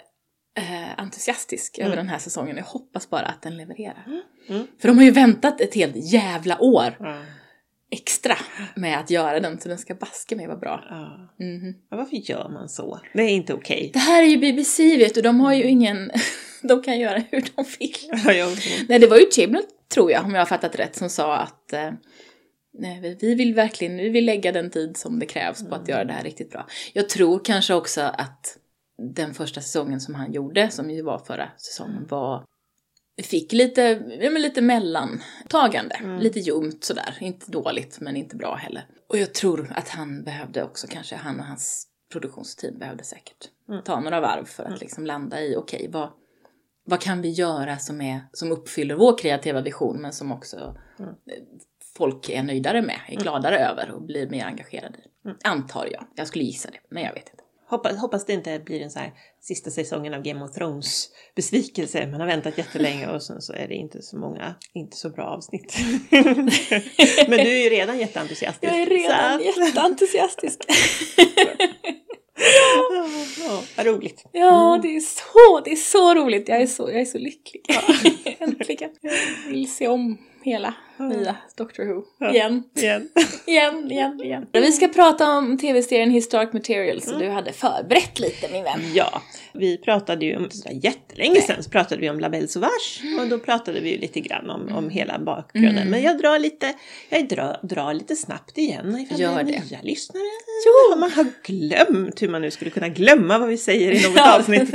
eh, 0.58 1.00
entusiastisk 1.00 1.80
över 1.80 1.96
den 1.96 2.10
här 2.10 2.18
säsongen. 2.20 2.58
Jag 2.58 2.64
hoppas 2.64 3.10
bara 3.10 3.26
att 3.26 3.42
den 3.42 3.58
levererar. 3.58 4.06
Mm. 4.50 4.68
För 4.82 4.88
de 4.88 4.98
har 4.98 5.06
ju 5.06 5.12
väntat 5.12 5.62
ett 5.62 5.76
helt 5.76 6.14
jävla 6.14 6.62
år. 6.62 6.96
Extra 7.92 8.36
med 8.76 9.00
att 9.00 9.10
göra 9.10 9.40
den, 9.40 9.60
så 9.60 9.70
den 9.70 9.78
ska 9.78 9.96
baske 9.96 10.36
mig 10.36 10.48
vara 10.48 10.58
bra. 10.58 10.84
Ja. 10.90 11.30
Mhm. 11.46 11.74
Ja, 11.90 11.98
Varför 11.98 12.16
gör 12.16 12.50
man 12.50 12.70
så? 12.70 13.00
Det 13.14 13.22
är 13.24 13.30
inte 13.30 13.54
okej. 13.54 13.90
Det 13.94 14.00
här 14.00 14.24
är 14.24 14.28
ju 14.28 14.38
BBC 14.38 14.98
vet 14.98 15.16
du, 15.16 15.22
de 15.22 15.40
har 15.40 15.54
ju 15.54 15.64
ingen... 15.64 16.12
De 16.64 16.82
kan 16.84 17.00
göra 17.00 17.20
hur 17.32 17.42
de 17.56 17.66
vill. 17.80 17.96
Ja. 18.38 18.48
Nej, 18.90 19.00
det 19.00 19.08
var 19.08 19.18
ju 19.18 19.26
Chibnall, 19.32 19.64
tror 19.94 20.12
jag, 20.12 20.26
om 20.26 20.32
jag 20.34 20.42
har 20.42 20.46
fattat 20.46 20.76
rätt, 20.80 20.96
som 20.96 21.10
sa 21.10 21.38
att 21.38 21.74
eh, 21.74 21.92
nej, 22.80 23.00
vi- 23.02 23.18
vi 23.22 23.36
vill 23.36 23.54
verkligen 23.54 23.98
vi 23.98 24.10
vill 24.10 24.26
lägga 24.26 24.52
den 24.52 24.70
tid 24.70 24.98
som 24.98 25.20
det 25.20 25.26
krävs 25.26 25.70
på 25.70 25.76
att 25.76 25.88
göra 25.88 26.06
det 26.06 26.14
här 26.14 26.24
riktigt 26.24 26.52
bra. 26.52 26.68
Jag 26.94 27.10
tror 27.10 27.42
kanske 27.44 27.74
också 27.74 28.02
att 28.02 28.58
den 29.16 29.34
första 29.34 29.62
säsongen 29.62 30.00
som 30.02 30.16
han 30.16 30.34
gjorde, 30.34 30.70
som 30.70 30.90
ju 30.92 31.02
var 31.02 31.20
förra 31.20 31.50
säsongen, 31.58 32.06
var 32.10 32.44
fick 33.24 33.54
lite, 33.54 33.82
ja, 34.22 34.30
men 34.30 34.42
lite 34.42 34.62
mellantagande. 34.62 36.18
Lite 36.20 36.40
ljumt 36.40 36.84
sådär. 36.84 37.18
Inte 37.20 37.52
dåligt, 37.52 37.98
men 38.02 38.16
inte 38.16 38.36
bra 38.36 38.56
heller. 38.56 38.88
Och 39.10 39.18
jag 39.18 39.34
tror 39.34 39.74
att 39.76 39.90
han 39.90 40.24
behövde 40.24 40.64
också 40.64 40.88
kanske, 40.88 41.16
han 41.16 41.40
och 41.40 41.46
hans 41.46 41.88
produktionsteam 42.12 42.80
behövde 42.80 43.04
säkert 43.04 43.50
ta 43.86 44.00
några 44.00 44.20
varv 44.20 44.46
för 44.46 44.64
att 44.64 44.82
liksom 44.82 45.06
landa 45.06 45.42
i, 45.42 45.56
okej, 45.56 45.90
vad, 45.92 46.10
vad 46.86 47.02
kan 47.02 47.22
vi 47.22 47.30
göra 47.30 47.78
som, 47.78 48.02
är, 48.02 48.22
som 48.32 48.52
uppfyller 48.52 48.96
vår 48.96 49.18
kreativa 49.18 49.62
vision 49.62 50.02
men 50.02 50.14
som 50.14 50.32
också 50.32 50.78
eh, 51.00 51.06
folk 51.98 52.30
är 52.30 52.44
nöjdare 52.44 52.82
med, 52.82 53.00
är 53.08 53.16
gladare 53.16 53.60
över 53.60 53.92
och 53.92 54.02
blir 54.02 54.30
mer 54.30 54.46
engagerade 54.46 54.98
i. 54.98 55.30
Antar 55.44 55.88
jag. 55.92 56.08
Jag 56.16 56.28
skulle 56.28 56.44
gissa 56.44 56.70
det, 56.72 56.80
men 56.90 57.04
jag 57.04 57.14
vet 57.14 57.30
inte. 57.30 57.44
Hoppas, 57.68 57.98
hoppas 57.98 58.26
det 58.26 58.34
inte 58.34 58.60
blir 58.60 58.82
en 58.82 58.92
så 58.92 59.00
här 59.00 59.14
sista 59.42 59.72
säsongen 59.72 60.14
av 60.14 60.22
Game 60.22 60.46
of 60.46 60.52
Thrones 60.52 61.10
besvikelse. 61.36 62.08
Man 62.08 62.20
har 62.20 62.28
väntat 62.28 62.58
jättelänge 62.58 63.08
och 63.08 63.24
sen 63.24 63.42
så 63.42 63.54
är 63.54 63.68
det 63.68 63.76
inte 63.76 64.02
så 64.02 64.18
många, 64.18 64.56
inte 64.74 64.98
så 64.98 65.10
bra 65.10 65.24
avsnitt. 65.26 65.78
Men 67.28 67.38
du 67.38 67.58
är 67.58 67.64
ju 67.64 67.70
redan 67.70 68.00
jätteentusiastisk. 68.00 68.74
Jag 68.74 68.82
är 68.82 68.86
redan 68.86 69.40
Så 69.40 69.62
jätteentusiastisk. 69.62 70.60
Ja, 73.40 73.64
vad 73.78 73.86
roligt. 73.86 74.26
Ja, 74.32 74.80
det 74.82 74.96
är 74.96 75.00
så, 75.00 75.62
det 75.66 75.72
är 75.72 75.76
så 75.76 76.14
roligt. 76.14 76.50
Jag 76.50 76.62
är 76.62 76.68
så, 76.68 76.90
jag 76.90 77.02
är 77.02 77.06
så 77.06 77.18
lycklig. 77.18 77.64
Äntligen. 78.40 78.90
Jag 79.02 79.14
vill 79.50 79.72
se 79.72 79.88
om 79.88 80.18
hela 80.44 80.74
nya 81.00 81.36
Doctor 81.58 81.86
Who. 81.86 82.04
Ja. 82.20 82.32
Igen, 82.34 82.64
Igen. 82.76 83.10
igen, 83.46 83.92
igen, 83.92 84.22
igen. 84.24 84.48
Vi 84.52 84.72
ska 84.72 84.88
prata 84.88 85.38
om 85.38 85.58
tv-serien 85.58 86.12
Historic 86.12 86.54
Materials, 86.54 87.06
så 87.06 87.18
du 87.18 87.30
hade 87.30 87.54
förberett 87.54 88.20
lite 88.20 88.52
min 88.52 88.64
vän. 88.64 88.80
Ja, 88.94 89.22
vi 89.54 89.78
pratade 89.78 90.26
ju 90.26 90.38
om, 90.38 90.50
sådär 90.50 90.80
jättelänge 90.84 91.42
sedan, 91.42 91.64
så 91.64 91.70
pratade 91.70 92.02
vi 92.02 92.10
om 92.10 92.20
La 92.20 92.30
Belle 92.30 92.48
Sauvage 92.48 93.02
och 93.20 93.28
då 93.28 93.40
pratade 93.40 93.80
vi 93.80 93.92
ju 93.92 93.98
lite 93.98 94.20
grann 94.20 94.50
om, 94.50 94.76
om 94.76 94.90
hela 94.90 95.20
bakgrunden. 95.20 95.78
Mm. 95.78 95.90
Men 95.90 96.02
jag 96.02 96.18
drar 96.18 96.40
lite, 96.40 96.74
jag 97.10 97.28
drar, 97.28 97.60
drar 97.62 97.94
lite 97.94 98.16
snabbt 98.16 98.58
igen 98.58 99.00
ifall 99.00 99.20
Gör 99.20 99.44
det 99.44 99.56
är 99.56 99.62
nya 99.70 99.82
lyssnare. 99.84 100.24
Jo. 100.66 101.00
Man 101.00 101.12
har 101.12 101.26
glömt 101.44 102.22
hur 102.22 102.30
man 102.30 102.42
nu 102.42 102.52
skulle 102.52 102.72
kunna 102.72 102.88
glömma 102.88 103.38
vad 103.38 103.50
vi 103.50 103.58
säger 103.58 103.92
i 103.92 104.04
något 104.04 104.16
Ja, 104.16 104.38
avsnitt. 104.40 104.74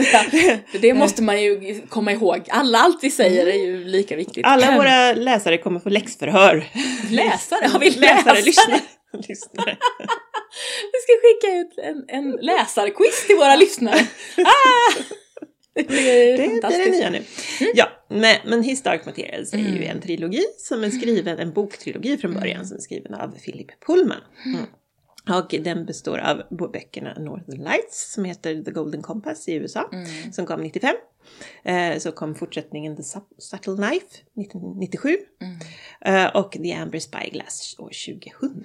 Det 0.81 0.95
måste 0.95 1.23
man 1.23 1.43
ju 1.43 1.81
komma 1.89 2.13
ihåg. 2.13 2.41
Alla 2.49 2.79
allt 2.79 2.99
vi 3.05 3.11
säger 3.11 3.47
är 3.47 3.67
ju 3.67 3.85
lika 3.85 4.17
viktigt. 4.17 4.47
Alla 4.47 4.77
våra 4.77 5.13
läsare 5.13 5.59
kommer 5.59 5.81
få 5.81 5.89
läxförhör. 6.11 6.65
läsare, 7.11 7.67
har 7.67 7.79
vi 7.79 7.91
läsare, 8.01 8.17
läsare? 8.17 8.41
lyssnare. 8.43 8.81
lyssnare. 9.29 9.77
Vi 10.93 10.99
ska 11.03 11.13
skicka 11.23 11.57
ut 11.57 11.79
en, 11.79 12.05
en 12.09 12.31
läsarquiz 12.41 13.27
till 13.27 13.37
våra 13.37 13.57
lyssnare. 13.57 14.07
Ah! 14.39 15.03
Det 15.75 15.87
blir 15.89 16.37
Det, 16.37 16.69
det 16.69 16.75
är 16.75 16.85
det 16.85 16.91
nya 16.91 17.11
nu. 17.11 17.23
Ja, 17.75 17.89
men, 18.09 18.37
men 18.45 18.63
Historic 18.63 19.07
Materials 19.07 19.53
är 19.53 19.59
ju 19.59 19.67
Mm. 19.67 19.83
en 19.83 20.01
trilogi 20.01 20.45
som 20.59 20.85
är 20.85 20.91
skriven, 20.91 21.39
en 21.39 21.53
boktrilogi 21.53 22.17
från 22.19 22.35
början 22.35 22.67
som 22.67 22.77
är 22.77 22.81
skriven 22.81 23.15
av 23.15 23.29
Philip 23.45 23.85
Pullman. 23.87 24.21
Mm. 24.45 24.67
Och 25.31 25.55
den 25.61 25.87
består 25.87 26.19
av 26.19 26.43
böckerna 26.73 27.15
Northern 27.19 27.59
Lights 27.65 28.13
som 28.13 28.25
heter 28.25 28.63
The 28.63 28.71
Golden 28.71 29.03
Compass 29.03 29.49
i 29.49 29.55
USA 29.55 29.89
Mm. 29.93 30.33
som 30.33 30.47
kom 30.47 30.61
95. 30.63 30.95
Eh, 31.63 31.99
så 31.99 32.13
kom 32.13 32.35
fortsättningen 32.35 32.97
The 32.97 33.03
Sub- 33.03 33.35
Subtle 33.39 33.77
Knife 33.77 34.07
1997 34.41 35.17
Mm. 35.41 36.27
eh, 36.27 36.37
och 36.37 36.53
The 36.53 36.73
Amber 36.73 36.99
Spyglass 36.99 37.77
år 37.79 37.91
2000. 38.41 38.65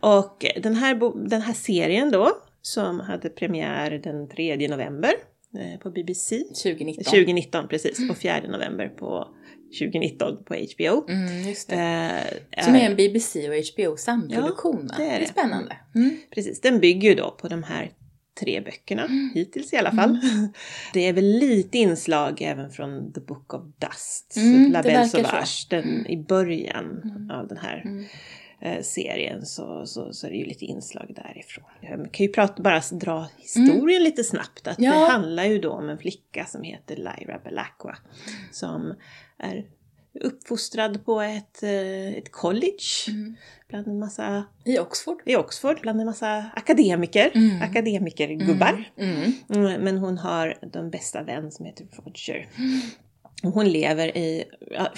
Och 0.00 0.44
den 0.62 0.74
här, 0.74 1.28
den 1.28 1.40
här 1.40 1.54
serien 1.54 2.10
då 2.10 2.30
som 2.62 3.00
hade 3.00 3.28
premiär 3.28 3.90
den 3.90 4.28
3 4.28 4.68
november 4.68 5.12
eh, 5.58 5.80
på 5.80 5.90
BBC 5.90 6.38
2019. 6.62 7.04
2019 7.04 7.68
precis, 7.68 8.10
och 8.10 8.16
4 8.16 8.40
november 8.48 8.88
på 8.88 9.28
2019 9.78 10.44
på 10.44 10.54
HBO. 10.54 11.04
Mm, 11.08 11.48
just 11.48 11.68
det. 11.68 11.76
Eh, 12.52 12.64
Som 12.64 12.74
är- 12.74 12.80
är 12.80 12.90
en 12.90 12.96
BBC 12.96 13.48
och 13.48 13.54
HBO 13.54 13.96
samproduktion 13.96 14.86
va? 14.86 14.94
det 14.98 15.04
är 15.04 15.08
det 15.08 15.14
är 15.16 15.20
det. 15.20 15.26
spännande. 15.26 15.76
Mm. 15.94 16.16
Precis, 16.34 16.60
den 16.60 16.80
bygger 16.80 17.08
ju 17.08 17.14
då 17.14 17.30
på 17.30 17.48
de 17.48 17.62
här 17.62 17.90
tre 18.40 18.60
böckerna, 18.60 19.06
hittills 19.34 19.72
i 19.72 19.76
alla 19.76 19.92
fall. 19.92 20.20
Det 20.92 21.08
är 21.08 21.12
väl 21.12 21.24
lite 21.38 21.78
inslag 21.78 22.42
även 22.42 22.70
från 22.70 23.12
The 23.12 23.20
Book 23.20 23.54
of 23.54 23.62
Dust, 23.78 24.34
Mm, 24.36 24.72
La 24.72 24.82
Belle. 24.82 24.94
Mm. 24.96 25.08
Sauvage. 25.08 25.66
Den, 25.70 26.06
I 26.06 26.16
början 26.16 27.02
av 27.32 27.48
den 27.48 27.58
här 27.58 27.82
Mm. 27.84 28.04
eh, 28.60 28.82
serien 28.82 29.46
så, 29.46 29.86
så, 29.86 30.12
så 30.12 30.26
är 30.26 30.30
det 30.30 30.36
ju 30.36 30.44
lite 30.44 30.64
inslag 30.64 31.12
därifrån. 31.16 31.64
Jag 31.80 32.12
kan 32.12 32.26
ju 32.26 32.32
prata, 32.32 32.62
bara 32.62 32.82
dra 32.92 33.28
historien 33.38 34.02
lite 34.02 34.24
snabbt. 34.24 34.66
Att 34.66 34.78
Mm. 34.78 34.90
Ja. 34.92 35.00
Det 35.00 35.06
handlar 35.12 35.44
ju 35.44 35.58
då 35.58 35.70
om 35.70 35.88
en 35.88 35.98
flicka 35.98 36.44
som 36.44 36.62
heter 36.62 36.96
Lyra 36.96 37.40
Belacqua 37.44 37.96
som 38.52 38.94
är 39.42 39.64
uppfostrad 40.20 41.04
på 41.04 41.20
ett, 41.20 41.62
eh, 41.62 42.12
ett 42.12 42.32
college 42.32 42.82
Mm. 43.08 43.36
bland 43.68 43.86
en 43.86 43.98
massa 43.98 44.44
I 44.64 44.78
Oxford. 44.78 45.22
i 45.26 45.36
Oxford 45.36 45.80
bland 45.80 46.00
en 46.00 46.06
massa 46.06 46.44
akademiker, 46.56 47.30
Mm. 47.34 47.62
akademikergubbar. 47.62 48.84
Mm. 48.98 49.32
Mm, 49.54 49.82
Men 49.82 49.98
hon 49.98 50.18
har 50.18 50.58
den 50.72 50.90
bästa 50.90 51.22
vän 51.22 51.52
som 51.52 51.66
heter 51.66 51.86
Roger. 52.04 52.48
Och 53.42 53.50
hon 53.52 53.68
lever 53.68 54.16
i, 54.16 54.44
ja, 54.70 54.92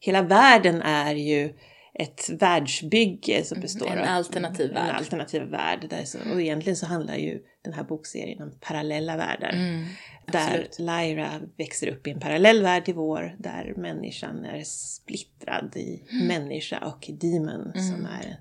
hela 0.00 0.22
världen 0.22 0.82
är 0.82 1.14
ju 1.14 1.54
ett 1.98 2.30
världsbygge 2.40 3.44
som 3.44 3.60
består 3.60 3.86
Mm, 3.86 3.98
en 3.98 4.08
av 4.08 4.14
alternativ 4.16 4.68
en 4.68 4.74
värld. 4.74 4.94
alternativ 4.96 5.42
värld. 5.42 5.86
Där 5.90 6.04
så, 6.04 6.18
och 6.32 6.40
egentligen 6.42 6.76
så 6.76 6.86
handlar 6.86 7.16
ju 7.16 7.40
den 7.64 7.72
här 7.72 7.84
bokserien 7.84 8.42
om 8.42 8.52
parallella 8.60 9.16
världar. 9.16 9.52
Mm. 9.52 9.84
Där. 10.26 10.68
Lyra 10.78 11.40
växer 11.58 11.88
upp 11.88 12.06
i 12.06 12.10
en 12.10 12.20
parallell 12.20 12.62
värld 12.62 12.84
till 12.84 12.94
vår, 12.94 13.36
där 13.38 13.74
människan 13.76 14.44
är 14.44 14.62
splittrad 14.64 15.72
i 15.76 16.02
Mm. 16.12 16.26
människa 16.26 16.78
och 16.78 17.10
demon 17.20 17.72
som 17.74 18.06
är 18.06 18.36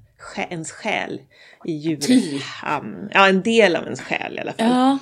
ens 0.49 0.71
själ 0.71 1.21
i 1.65 1.71
djurhamn. 1.71 3.09
Ja, 3.13 3.29
en 3.29 3.41
del 3.41 3.75
av 3.75 3.83
ens 3.83 4.01
själ 4.01 4.35
i 4.37 4.39
alla 4.39 4.53
fall. 4.53 4.67
Ja, 4.67 4.99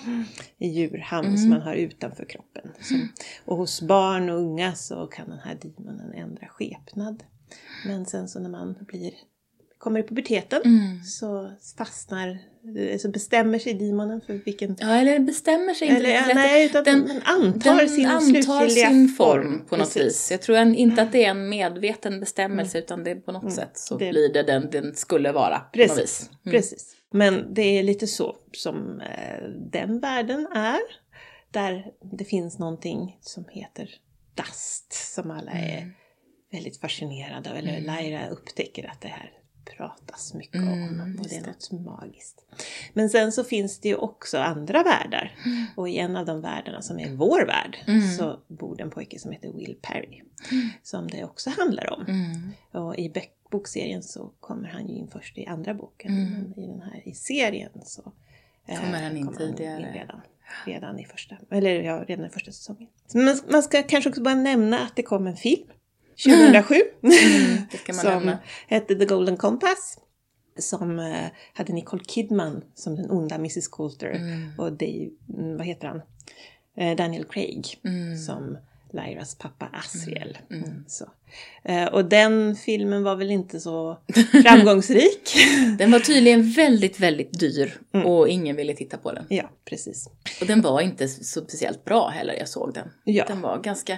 I 0.58 0.68
djurhamn 0.68 1.28
Mm. 1.28 1.38
som 1.38 1.50
man 1.50 1.62
har 1.62 1.74
utanför 1.74 2.26
kroppen. 2.26 2.72
Som, 2.82 3.12
och 3.46 3.58
hos 3.58 3.82
barn 3.82 4.30
och 4.30 4.38
unga 4.38 4.74
så 4.76 5.08
kan 5.08 5.30
den 5.30 5.40
här 5.40 5.58
demonen 5.62 6.14
ändra 6.14 6.48
skepnad. 6.48 7.24
Men 7.86 8.06
sen 8.06 8.28
så 8.28 8.40
när 8.40 8.50
man 8.50 8.76
blir, 8.88 9.12
kommer 9.78 10.00
i 10.00 10.04
puberteten 10.04 10.62
Mm. 10.66 11.04
så 11.04 11.52
fastnar, 11.78 12.38
så 13.00 13.10
bestämmer 13.10 13.60
sig 13.60 13.74
demonen 13.74 14.22
för 14.22 14.34
vilken 14.34 14.76
ja 14.80 14.88
eller 14.96 15.20
bestämmer 15.20 15.74
sig 15.74 15.88
inte 15.88 16.00
eller, 16.00 16.10
riktigt 16.10 16.28
rätt. 16.30 16.36
nej, 16.36 16.66
utan 16.66 16.84
Den- 16.84 17.08
den, 17.08 17.22
antar 17.26 17.76
Den 17.78 17.90
sin 17.90 18.06
antar 18.06 18.68
sin 18.68 19.10
form 19.10 19.66
på 19.70 19.78
något 19.78 19.94
Precis. 19.94 20.04
vis. 20.04 20.32
Jag 20.32 20.42
tror 20.42 20.56
en, 20.58 20.76
inte 20.76 21.02
att 21.02 21.12
det 21.12 21.26
är 21.26 21.30
en 21.30 21.50
medveten 21.50 22.20
bestämmelse 22.20 22.78
utan 22.80 23.04
det 23.04 23.12
är 23.12 23.16
på 23.16 23.32
något 23.32 23.54
sätt 23.54 23.72
så 23.78 23.98
Det- 23.98 24.10
blir 24.12 24.34
det 24.34 24.44
den 24.44 24.70
den 24.70 24.96
skulle 24.96 25.32
vara. 25.32 25.60
På 25.60 25.80
något 25.80 25.90
vis. 25.90 25.96
Precis, 25.98 26.30
precis. 26.44 26.96
Men 27.14 27.54
det 27.54 27.62
är 27.80 27.84
lite 27.84 28.08
så 28.08 28.36
som 28.52 29.02
eh, 29.02 29.44
den 29.72 30.00
världen 30.00 30.48
är. 30.54 30.80
Där 31.52 31.86
det 32.18 32.26
finns 32.26 32.60
någonting 32.60 33.18
som 33.22 33.46
heter 33.50 33.90
dust 34.36 34.94
som 35.14 35.32
alla 35.32 35.52
Mm. 35.52 35.64
är 35.78 35.92
väldigt 36.52 36.78
fascinerade 36.78 37.50
av. 37.52 37.56
Eller 37.56 37.80
Lyra 37.82 38.28
upptäcker 38.28 38.92
att 38.92 39.02
det 39.02 39.08
här 39.08 39.32
pratas 39.78 40.34
mycket 40.34 40.56
Mm, 40.56 41.02
om 41.02 41.20
och 41.20 41.28
det 41.30 41.36
är 41.36 41.48
något 41.48 41.72
magiskt. 41.72 42.46
Men 42.94 43.10
sen 43.10 43.32
så 43.32 43.44
finns 43.44 43.80
det 43.80 43.90
ju 43.90 43.96
också 43.96 44.38
andra 44.38 44.84
världar. 44.84 45.36
Mm. 45.46 45.66
Och 45.76 45.90
i 45.90 45.98
en 45.98 46.16
av 46.16 46.26
de 46.26 46.42
världarna 46.42 46.82
som 46.82 47.00
är 47.00 47.10
vår 47.10 47.46
värld 47.46 47.78
så 48.18 48.40
bor 48.48 48.76
det 48.76 48.84
en 48.84 48.90
pojke 48.90 49.20
som 49.20 49.32
heter 49.32 49.54
Will 49.54 49.76
Perry. 49.82 50.22
Som 50.84 51.08
det 51.08 51.24
också 51.24 51.50
handlar 51.50 51.94
om. 51.94 52.06
Mm. 52.06 52.52
Och 52.86 53.00
i 53.00 53.14
bokserien 53.52 54.04
så 54.04 54.32
kommer 54.40 54.70
han 54.70 54.88
ju 54.88 54.96
in 54.96 55.08
först 55.08 55.38
i 55.38 55.46
andra 55.46 55.74
boken. 55.74 56.12
Mm. 56.12 56.34
Men 56.34 56.60
i 56.64 56.68
den 56.68 56.82
här 56.82 57.08
i 57.08 57.14
serien 57.14 57.72
så 57.84 58.12
eh, 58.68 58.80
Kommer 58.80 59.04
han 59.04 59.18
in 59.18 59.34
tidigare? 59.38 59.92
redan, 59.94 60.22
redan 60.66 61.00
i 61.00 61.06
första, 61.06 61.38
eller 61.52 61.82
ja, 61.82 62.06
redan 62.08 62.26
i 62.26 62.30
första 62.30 62.52
säsongen. 62.52 62.88
Man, 63.14 63.40
man 63.52 63.64
ska 63.64 63.84
kanske 63.84 64.10
också 64.10 64.22
bara 64.22 64.36
nämna 64.36 64.80
att 64.80 64.96
det 64.96 65.04
kom 65.04 65.28
en 65.28 65.36
film 65.36 65.68
2007 66.24 66.76
det 67.72 67.78
ska 67.78 67.94
man 67.94 68.02
som 68.22 68.32
hette 68.68 68.96
The 68.96 69.06
Golden 69.06 69.38
Compass. 69.38 69.98
Som 70.60 71.00
eh, 71.00 71.28
hade 71.54 71.74
Nicole 71.74 72.04
Kidman 72.08 72.64
som 72.76 72.96
den 72.96 73.12
onda 73.12 73.36
Mrs 73.36 73.68
Coulter 73.68 74.08
Mm. 74.12 74.52
och 74.58 74.72
Dave, 74.72 75.10
mm, 75.38 75.58
vad 75.58 75.66
heter 75.68 75.88
han? 75.88 76.02
Eh, 76.78 76.96
Daniel 76.96 77.24
Craig 77.26 77.80
Mm. 77.86 78.18
som 78.18 78.58
Lyras 78.94 79.36
pappa 79.36 79.70
Asriel. 79.74 80.38
Mm, 80.52 80.84
så. 80.88 81.06
Eh, 81.64 81.86
och 81.86 82.06
den 82.06 82.56
filmen 82.56 83.04
var 83.04 83.16
väl 83.16 83.32
inte 83.32 83.60
så 83.60 83.98
framgångsrik. 84.44 85.36
Den 85.78 85.92
var 85.92 86.00
tydligen 86.00 86.52
väldigt, 86.52 87.00
väldigt 87.00 87.40
dyr 87.40 87.78
Mm. 87.94 88.06
och 88.08 88.30
ingen 88.30 88.56
ville 88.56 88.74
titta 88.74 88.98
på 88.98 89.12
den. 89.12 89.26
ja, 89.30 89.50
precis. 89.66 90.10
Och 90.42 90.48
den 90.48 90.62
var 90.62 90.82
inte 90.82 91.08
så 91.08 91.42
speciellt 91.42 91.86
bra 91.86 92.10
heller, 92.10 92.34
jag 92.34 92.50
såg 92.50 92.74
den. 92.74 92.88
Ja. 93.04 93.26
Den 93.28 93.42
var 93.42 93.60
ganska... 93.62 93.98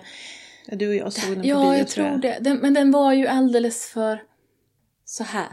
Ja, 0.66 0.76
Du 0.76 0.88
och 0.88 0.96
jag 0.96 1.14
såg 1.14 1.30
den 1.30 1.42
på 1.42 1.48
Ja, 1.48 1.72
bio 1.72 1.78
jag 1.78 1.88
tror 1.88 2.18
det. 2.18 2.38
Den, 2.42 2.58
men 2.58 2.74
den 2.74 2.92
var 2.92 3.14
ju 3.14 3.28
alldeles 3.28 3.86
för... 3.86 4.24
Så 5.06 5.24
här. 5.24 5.52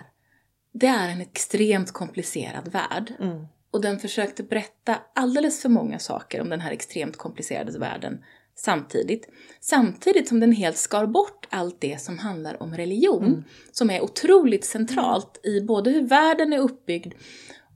Det 0.72 0.86
är 0.86 1.08
en 1.08 1.20
extremt 1.20 1.92
komplicerad 1.92 2.68
värld. 2.68 3.12
Mm. 3.20 3.46
Och 3.70 3.80
den 3.80 3.98
försökte 3.98 4.42
berätta 4.42 4.98
alldeles 5.14 5.62
för 5.62 5.68
många 5.68 5.98
saker 5.98 6.40
om 6.40 6.48
den 6.48 6.60
här 6.60 6.70
extremt 6.70 7.16
komplicerade 7.16 7.78
världen 7.78 8.24
samtidigt. 8.54 9.28
Samtidigt 9.60 10.28
som 10.28 10.40
den 10.40 10.52
helt 10.52 10.76
skar 10.76 11.06
bort 11.06 11.46
allt 11.50 11.80
det 11.80 12.00
som 12.00 12.18
handlar 12.18 12.62
om 12.62 12.76
religion. 12.76 13.26
Mm. 13.26 13.44
Som 13.72 13.90
är 13.90 14.00
otroligt 14.00 14.64
centralt 14.64 15.40
i 15.42 15.60
både 15.60 15.90
hur 15.90 16.02
världen 16.02 16.52
är 16.52 16.58
uppbyggd 16.58 17.14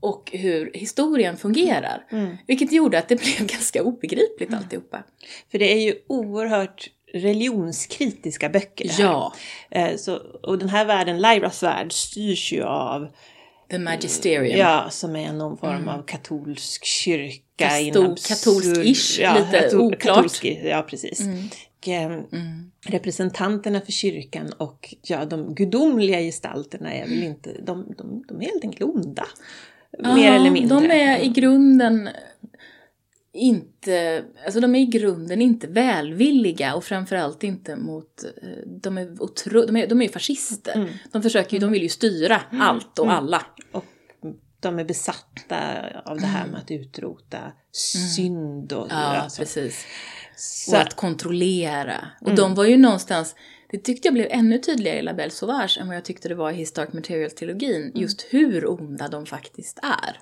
och 0.00 0.30
hur 0.32 0.70
historien 0.74 1.36
fungerar. 1.36 2.06
Mm. 2.10 2.36
Vilket 2.46 2.72
gjorde 2.72 2.98
att 2.98 3.08
det 3.08 3.16
blev 3.16 3.46
ganska 3.46 3.82
obegripligt 3.82 4.54
alltihopa. 4.54 5.02
För 5.50 5.58
det 5.58 5.72
är 5.72 5.80
ju 5.80 5.94
oerhört 6.06 6.90
religionskritiska 7.14 8.48
böcker. 8.48 8.90
Ja, 8.98 9.32
Eh, 9.70 9.96
så, 9.96 10.16
och 10.42 10.58
den 10.58 10.68
här 10.68 10.84
världen, 10.84 11.20
Lyras 11.20 11.62
värld, 11.62 11.92
styrs 11.92 12.52
ju 12.52 12.62
av 12.62 13.08
The 13.70 13.78
Magisterium. 13.78 14.58
Ja, 14.58 14.86
som 14.90 15.16
är 15.16 15.32
någon 15.32 15.56
form 15.58 15.88
av 15.88 16.02
katolsk 16.02 16.84
kyrka. 16.84 17.40
Katolsk-ish, 17.58 19.18
lite 19.52 19.76
oklart. 19.76 20.00
katolsk, 20.00 20.44
ja, 20.64 20.82
precis. 20.82 21.20
Mm. 21.20 21.38
Och, 21.80 21.88
eh, 21.88 22.04
Mm. 22.06 22.70
representanterna 22.86 23.80
för 23.80 23.92
kyrkan 23.92 24.52
och 24.52 24.94
ja, 25.02 25.24
de 25.24 25.54
gudomliga 25.54 26.20
gestalterna 26.20 26.92
är 26.92 27.02
väl 27.08 27.22
inte, 27.22 27.50
de, 27.62 27.94
de, 27.98 28.24
de 28.28 28.40
är 28.40 28.44
helt 28.46 28.64
enkelt 28.64 28.82
onda. 28.94 29.26
mer 29.98 30.26
Ja, 30.28 30.34
eller 30.34 30.50
mindre. 30.50 30.80
De 30.80 30.90
är 30.90 31.18
i 31.18 31.28
grunden 31.28 32.08
inte, 33.34 34.24
alltså 34.44 34.60
de 34.60 34.74
är 34.74 34.80
i 34.80 34.86
grunden 34.86 35.42
inte 35.42 35.66
välvilliga 35.66 36.74
och 36.74 36.84
framförallt 36.84 37.44
inte 37.44 37.76
mot, 37.76 38.24
eh, 38.42 38.48
de 38.66 38.98
är, 38.98 39.22
otro, 39.22 39.66
de 39.66 39.76
är, 39.76 39.86
de 39.86 40.00
är 40.00 40.04
ju 40.04 40.10
fascister. 40.12 40.74
Mm. 40.76 40.88
De 41.12 41.22
försöker 41.22 41.52
ju, 41.52 41.58
de 41.58 41.70
vill 41.72 41.82
ju 41.82 41.88
styra 41.88 42.40
allt 42.52 42.98
och 42.98 43.12
alla. 43.12 43.46
Och 43.72 43.84
de 44.60 44.78
är 44.78 44.84
besatta 44.84 45.58
av 46.04 46.20
det 46.20 46.26
här 46.26 46.46
med 46.46 46.60
att 46.60 46.70
utrota 46.70 47.38
synd 47.72 48.72
och 48.72 48.90
Mm. 48.92 49.02
Ja, 49.02 49.04
alltså. 49.16 49.42
precis. 49.42 49.86
Så, 50.36 50.72
Och 50.76 50.82
att 50.82 50.94
kontrollera. 50.96 52.08
Och 52.20 52.26
Mm. 52.28 52.36
de 52.36 52.54
var 52.54 52.64
ju 52.64 52.76
någonstans, 52.76 53.34
det 53.70 53.78
tyckte 53.78 54.08
jag 54.08 54.14
blev 54.14 54.26
ännu 54.30 54.58
tydligare 54.58 54.98
i 54.98 55.02
La 55.02 55.14
Belle 55.14 55.30
Sauvage 55.30 55.78
än 55.80 55.86
vad 55.86 55.96
jag 55.96 56.04
tyckte 56.04 56.28
det 56.28 56.34
var 56.34 56.50
i 56.50 56.54
His 56.54 56.72
Dark 56.72 56.92
Material-trilogin. 56.92 57.92
Just 57.94 58.26
hur 58.30 58.70
onda 58.70 59.08
de 59.08 59.26
faktiskt 59.26 59.78
är. 59.82 60.18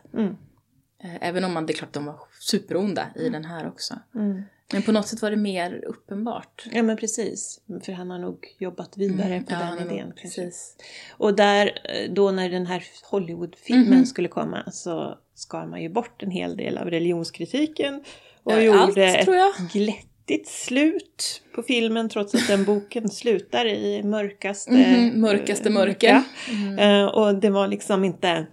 Mm. 1.03 1.17
Eh, 1.17 1.29
Även 1.29 1.45
om 1.45 1.53
man, 1.53 1.67
det 1.67 1.73
är 1.73 1.75
klart 1.75 1.93
de 1.93 2.05
var 2.07 2.17
superonda 2.41 3.07
i 3.17 3.29
den 3.29 3.45
här 3.45 3.69
också. 3.69 3.95
Mm. 4.15 4.43
Men 4.73 4.83
på 4.83 4.93
något 4.93 5.09
sätt 5.09 5.23
var 5.23 5.31
det 5.31 5.37
mer 5.37 5.85
uppenbart. 5.87 6.67
Ja 6.73 6.83
men 6.83 6.97
precis, 6.97 7.61
för 7.85 7.93
han 7.93 8.11
har 8.11 8.19
nog 8.19 8.39
jobbat 8.59 8.97
vidare 8.97 9.41
på 9.41 9.53
Ja, 9.53 9.75
den 9.79 9.91
idén. 9.91 10.13
precis. 10.23 10.77
Och 11.19 11.37
där, 11.37 11.67
eh, 11.85 12.11
då 12.13 12.31
när 12.31 12.51
den 12.51 12.67
här 12.67 12.85
Hollywoodfilmen 13.11 13.89
Mhm. 13.99 14.07
skulle 14.07 14.29
komma 14.29 14.71
så 14.73 15.19
skar 15.35 15.67
man 15.67 15.83
ju 15.83 15.89
bort 15.89 16.23
en 16.23 16.31
hel 16.31 16.57
del 16.57 16.79
av 16.79 16.91
religionskritiken 16.91 18.05
och 18.43 18.53
Ja, 18.53 18.61
gjorde 18.61 18.79
allt, 18.81 18.97
ett 18.99 19.73
glättigt 19.73 20.49
slut 20.49 21.43
på 21.55 21.63
filmen 21.63 22.09
trots 22.09 22.35
att 22.35 22.47
den 22.49 22.65
boken 22.65 23.09
slutar 23.11 23.67
i 23.67 24.03
mörkaste, 24.03 24.71
Mhm, 24.73 25.21
mörkaste 25.21 25.71
mörker. 25.71 26.23
mörka. 26.49 26.83
Eh, 26.83 27.05
Och 27.05 27.35
det 27.35 27.51
var 27.51 27.69
liksom 27.69 28.05
inte... 28.05 28.47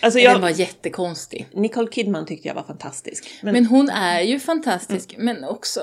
Alltså 0.00 0.18
Den 0.18 0.24
jag, 0.24 0.38
var 0.38 0.50
jättekonstig. 0.50 1.46
Nicole 1.54 1.88
Kidman 1.90 2.26
tyckte 2.26 2.48
jag 2.48 2.54
var 2.54 2.62
fantastisk. 2.62 3.38
Men, 3.42 3.52
Men 3.52 3.66
hon 3.66 3.88
är 3.90 4.20
ju 4.20 4.40
fantastisk, 4.40 5.14
men 5.18 5.44
också, 5.44 5.80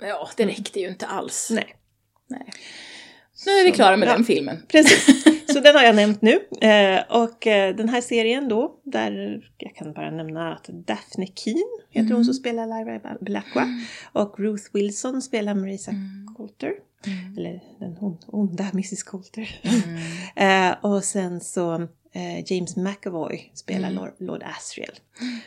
ja, 0.00 0.28
det 0.36 0.46
räckte 0.46 0.80
ju 0.80 0.88
inte 0.88 1.06
alls. 1.06 1.48
nej. 1.50 1.76
Nej. 2.28 2.46
Nu 3.46 3.52
är 3.52 3.64
vi 3.64 3.72
klara 3.72 3.96
med 3.96 4.08
ja. 4.08 4.12
den 4.12 4.24
filmen. 4.24 4.62
Precis, 4.68 5.24
så 5.52 5.60
den 5.60 5.74
har 5.74 5.82
jag 5.82 5.96
nämnt 5.96 6.22
nu. 6.22 6.32
Eh, 6.68 7.00
och 7.08 7.46
eh, 7.46 7.76
den 7.76 7.88
här 7.88 8.00
serien 8.00 8.48
då, 8.48 8.80
där 8.84 9.42
jag 9.58 9.74
kan 9.74 9.92
bara 9.92 10.10
nämna 10.10 10.54
att 10.54 10.68
Daphne 10.68 11.26
Keen 11.26 11.78
heter 11.90 12.14
hon 12.14 12.24
som 12.24 12.34
spelar 12.34 12.66
Lyra 12.66 13.16
Blacqua. 13.20 13.66
Och 14.12 14.40
Ruth 14.40 14.64
Wilson 14.72 15.22
spelar 15.22 15.54
Marisa 15.54 15.92
Coulter. 16.36 16.72
Eller 17.36 17.60
den 17.80 17.98
on- 18.00 18.24
onda 18.26 18.64
Mrs 18.72 19.02
Coulter. 19.02 19.60
eh, 20.36 20.74
och 20.80 21.04
sen 21.04 21.40
så 21.40 21.88
James 22.46 22.76
McAvoy 22.76 23.50
spelar 23.54 23.90
Lord, 23.90 24.12
Lord 24.18 24.42
Asriel. 24.58 24.94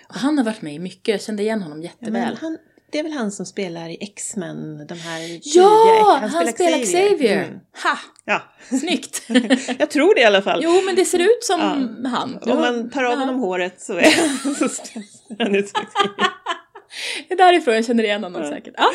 Och 0.09 0.15
han 0.15 0.37
har 0.37 0.45
varit 0.45 0.61
med 0.61 0.73
i 0.73 0.79
mycket, 0.79 1.07
jag 1.07 1.21
kände 1.21 1.43
igen 1.43 1.61
honom 1.61 1.81
Ja, 1.83 1.89
jätteväl. 1.89 2.11
men 2.27 2.37
han, 2.37 2.57
det 2.91 2.99
är 2.99 3.03
väl 3.03 3.11
han 3.11 3.31
som 3.31 3.45
spelar 3.45 3.89
i 3.89 3.97
X-Men, 4.01 4.87
de 4.87 4.95
här 4.95 5.19
tidiga 5.27 5.41
Ja, 5.63 6.19
X- 6.23 6.33
han, 6.33 6.47
spelar 6.47 6.77
Xavier! 6.85 7.43
Mm. 7.43 7.59
Ha! 7.83 7.97
Ja, 8.25 8.41
Snyggt! 8.79 9.21
jag 9.79 9.89
tror 9.91 10.15
det 10.15 10.21
i 10.21 10.25
alla 10.25 10.41
fall. 10.41 10.59
jo, 10.63 10.81
men 10.85 10.95
det 10.95 11.05
ser 11.05 11.19
ut 11.19 11.43
som 11.43 11.59
han. 12.05 12.39
Om 12.41 12.59
man 12.61 12.89
tar 12.89 13.03
av 13.03 13.11
Ja. 13.11 13.17
honom 13.19 13.39
håret 13.39 13.81
så 13.81 13.93
är 13.93 14.03
så 14.67 14.81
han 15.39 15.55
ut 15.55 15.69
som 15.69 15.85
Xavier. 15.85 16.38
Det 17.27 17.33
är 17.33 17.37
därifrån 17.37 17.73
jag 17.75 17.85
känner 17.85 18.03
igen 18.03 18.23
honom 18.23 18.45
säkert. 18.49 18.73
Ja, 18.77 18.91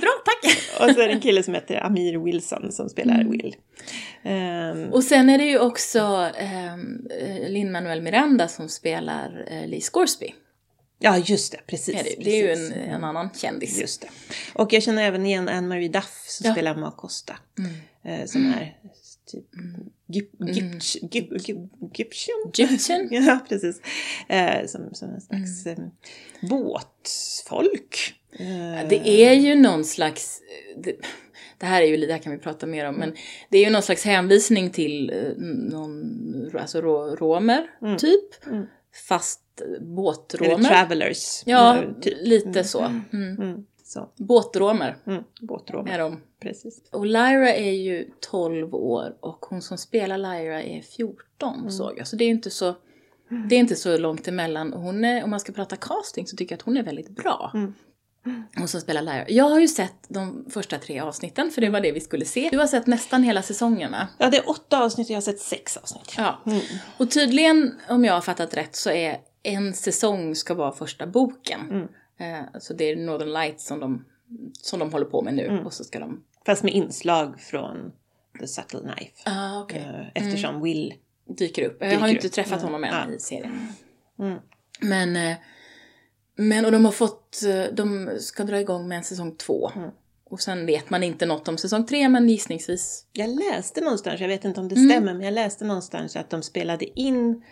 bra, 0.00 0.10
tack! 0.24 0.56
Och 0.88 0.94
så 0.94 1.00
är 1.00 1.08
det 1.08 1.14
en 1.14 1.20
kille 1.20 1.42
som 1.42 1.54
heter 1.54 1.84
Amir 1.86 2.18
Wilson 2.18 2.72
som 2.72 2.88
spelar 2.88 3.14
Mm. 3.14 3.30
Will. 3.30 3.56
Ehm, 4.24 4.92
Och 4.92 5.04
sen 5.04 5.28
är 5.30 5.38
det 5.38 5.44
ju 5.44 5.58
också 5.58 6.30
um, 6.74 7.08
Lin-Manuel 7.48 8.02
Miranda 8.02 8.48
som 8.48 8.68
spelar 8.68 9.46
uh, 9.52 9.66
Lee 9.68 9.80
Scoresby. 9.80 10.34
ja, 10.98 11.18
just 11.18 11.52
det, 11.52 11.60
precis. 11.66 11.94
Det, 11.94 12.24
det 12.24 12.30
är 12.30 12.42
ju 12.44 12.52
en, 12.52 12.72
en 12.72 13.04
annan 13.04 13.30
kändis. 13.36 13.80
Just 13.80 14.00
det. 14.00 14.08
Och 14.54 14.72
jag 14.72 14.82
känner 14.82 15.02
även 15.02 15.26
igen 15.26 15.48
Anne-Marie 15.48 15.88
Duff 15.88 16.24
som 16.28 16.46
Ja. 16.46 16.52
spelar 16.52 16.74
Ma 16.76 16.90
Costa. 16.90 17.36
Mm. 17.58 18.20
eh, 18.20 18.26
som 18.26 18.46
är 18.46 18.76
typ 19.32 19.44
Gyp- 20.06 20.36
Gyp- 20.38 21.68
Egyptian? 21.82 23.08
Ja, 23.26 23.38
precis. 23.48 23.80
Eh, 24.28 24.66
som, 24.66 24.94
som 24.94 25.08
en 25.10 25.20
slags 25.20 25.66
Mm. 25.66 25.80
eh, 25.82 26.48
båtfolk. 26.50 28.14
Eh, 28.32 28.88
Det 28.88 29.08
är 29.26 29.32
ju 29.34 29.54
någon 29.54 29.84
slags... 29.84 30.40
Det, 30.76 30.96
det 31.58 31.66
här 31.66 31.82
är 31.82 31.86
ju, 31.86 31.96
det 31.96 32.12
här 32.12 32.20
kan 32.20 32.32
vi 32.32 32.38
prata 32.38 32.66
mer 32.66 32.88
om, 32.88 32.94
men 32.94 33.14
det 33.48 33.58
är 33.58 33.64
ju 33.64 33.70
någon 33.70 33.82
slags 33.82 34.04
hänvisning 34.04 34.70
till 34.70 35.10
eh, 35.10 35.42
någon, 35.70 36.50
alltså 36.58 36.80
romer, 36.80 37.66
typ. 37.98 38.46
Mm. 38.46 38.66
Fast 39.08 39.40
Eller 39.60 39.80
båtromer. 39.80 40.68
travelers. 40.68 41.42
Ja, 41.46 41.82
eh, 41.82 41.92
typ. 42.00 42.14
lite 42.20 42.64
så. 42.64 43.00
Mm. 43.96 44.04
Mm, 44.06 44.12
så. 44.16 44.24
Båtromer 44.24 44.96
Mm, 45.06 45.24
båtromer. 45.40 45.92
är 45.92 45.98
de. 45.98 46.20
Precis. 46.40 46.82
Och 46.92 47.06
Lyra 47.06 47.54
är 47.54 47.72
ju 47.72 48.10
12 48.30 48.74
år 48.74 49.16
och 49.20 49.46
hon 49.48 49.62
som 49.62 49.78
spelar 49.78 50.18
Lyra 50.18 50.62
är 50.62 50.80
14 50.82 51.54
Mm. 51.58 51.70
såg 51.70 51.98
jag. 51.98 52.06
Så 52.06 52.16
det 52.16 52.24
är 52.24 52.28
inte 52.28 52.50
så, 52.50 52.74
det 53.48 53.54
är 53.54 53.58
inte 53.58 53.76
så 53.76 53.98
långt 53.98 54.28
emellan. 54.28 54.72
Hon 54.72 55.04
är, 55.04 55.24
om 55.24 55.30
man 55.30 55.40
ska 55.40 55.52
prata 55.52 55.76
casting 55.76 56.26
så 56.26 56.36
tycker 56.36 56.52
jag 56.52 56.56
att 56.58 56.62
hon 56.62 56.76
är 56.76 56.82
väldigt 56.82 57.08
bra. 57.10 57.50
Mm. 57.54 57.74
Hon 58.56 58.68
som 58.68 58.80
spelar 58.80 59.02
Lyra. 59.02 59.28
Jag 59.28 59.44
har 59.44 59.60
ju 59.60 59.68
sett 59.68 59.94
de 60.08 60.46
första 60.50 60.78
tre 60.78 61.00
avsnitten 61.00 61.50
för 61.50 61.60
det 61.60 61.68
var 61.68 61.80
det 61.80 61.92
vi 61.92 62.00
skulle 62.00 62.24
se. 62.24 62.48
Du 62.52 62.58
har 62.58 62.66
sett 62.66 62.86
nästan 62.86 63.22
hela 63.22 63.42
säsongen 63.42 63.92
va? 63.92 64.08
Ja, 64.18 64.30
det 64.30 64.36
är 64.36 64.50
åtta 64.50 64.84
avsnitt 64.84 65.06
och 65.06 65.10
jag 65.10 65.16
har 65.16 65.22
sett 65.22 65.40
sex 65.40 65.76
avsnitt. 65.76 66.14
Ja. 66.16 66.38
Mm. 66.46 66.60
Och 66.98 67.10
tydligen, 67.10 67.74
om 67.88 68.04
jag 68.04 68.14
har 68.14 68.20
fattat 68.20 68.54
rätt, 68.56 68.76
så 68.76 68.90
är 68.90 69.16
en 69.42 69.74
säsong 69.74 70.34
ska 70.34 70.54
vara 70.54 70.72
första 70.72 71.06
boken. 71.06 71.88
Mm. 72.22 72.44
Eh, 72.54 72.60
så 72.60 72.74
det 72.74 72.84
är 72.84 72.96
Northern 72.96 73.32
Lights 73.32 73.66
som 73.66 73.80
de, 73.80 74.04
som 74.62 74.78
de 74.78 74.92
håller 74.92 75.06
på 75.06 75.22
med 75.22 75.34
nu. 75.34 75.46
Mm. 75.46 75.66
Och 75.66 75.72
så 75.72 75.84
ska 75.84 75.98
de... 75.98 76.24
Fast 76.46 76.62
med 76.62 76.72
inslag 76.74 77.40
från 77.40 77.92
The 78.40 78.46
Subtle 78.46 78.80
Knife. 78.80 79.12
Ah, 79.24 79.60
okej. 79.60 80.10
Eh, 80.14 80.22
Eftersom 80.26 80.62
Will... 80.62 80.94
dyker 81.38 81.62
upp. 81.66 81.76
Jag 81.80 81.98
har 82.00 82.08
ju 82.08 82.14
inte 82.14 82.26
upp. 82.26 82.32
träffat 82.32 82.52
Mm. 82.62 82.64
honom 82.64 82.84
än 82.84 83.08
Ja. 83.08 83.14
i 83.14 83.18
serien. 83.18 83.68
Mm. 84.18 84.38
Men, 84.80 85.16
eh, 85.16 85.36
men 86.36 86.64
och 86.64 86.72
de 86.72 86.84
har 86.84 86.92
fått, 86.92 87.40
de 87.72 88.10
ska 88.20 88.44
dra 88.44 88.60
igång 88.60 88.88
med 88.88 88.98
en 88.98 89.04
säsong 89.04 89.36
två. 89.36 89.70
Mm. 89.76 89.90
Och 90.24 90.40
sen 90.40 90.66
vet 90.66 90.90
man 90.90 91.02
inte 91.02 91.26
något 91.26 91.48
om 91.48 91.58
säsong 91.58 91.86
tre, 91.86 92.08
men 92.08 92.28
gissningsvis. 92.28 93.06
Jag 93.12 93.30
läste 93.30 93.80
någonstans, 93.80 94.20
jag 94.20 94.28
vet 94.28 94.44
inte 94.44 94.60
om 94.60 94.68
det 94.68 94.74
Mm. 94.76 94.90
stämmer, 94.90 95.12
men 95.14 95.22
jag 95.22 95.34
läste 95.34 95.64
någonstans 95.64 96.16
att 96.16 96.30
de 96.30 96.42
spelade 96.42 97.00
in 97.00 97.42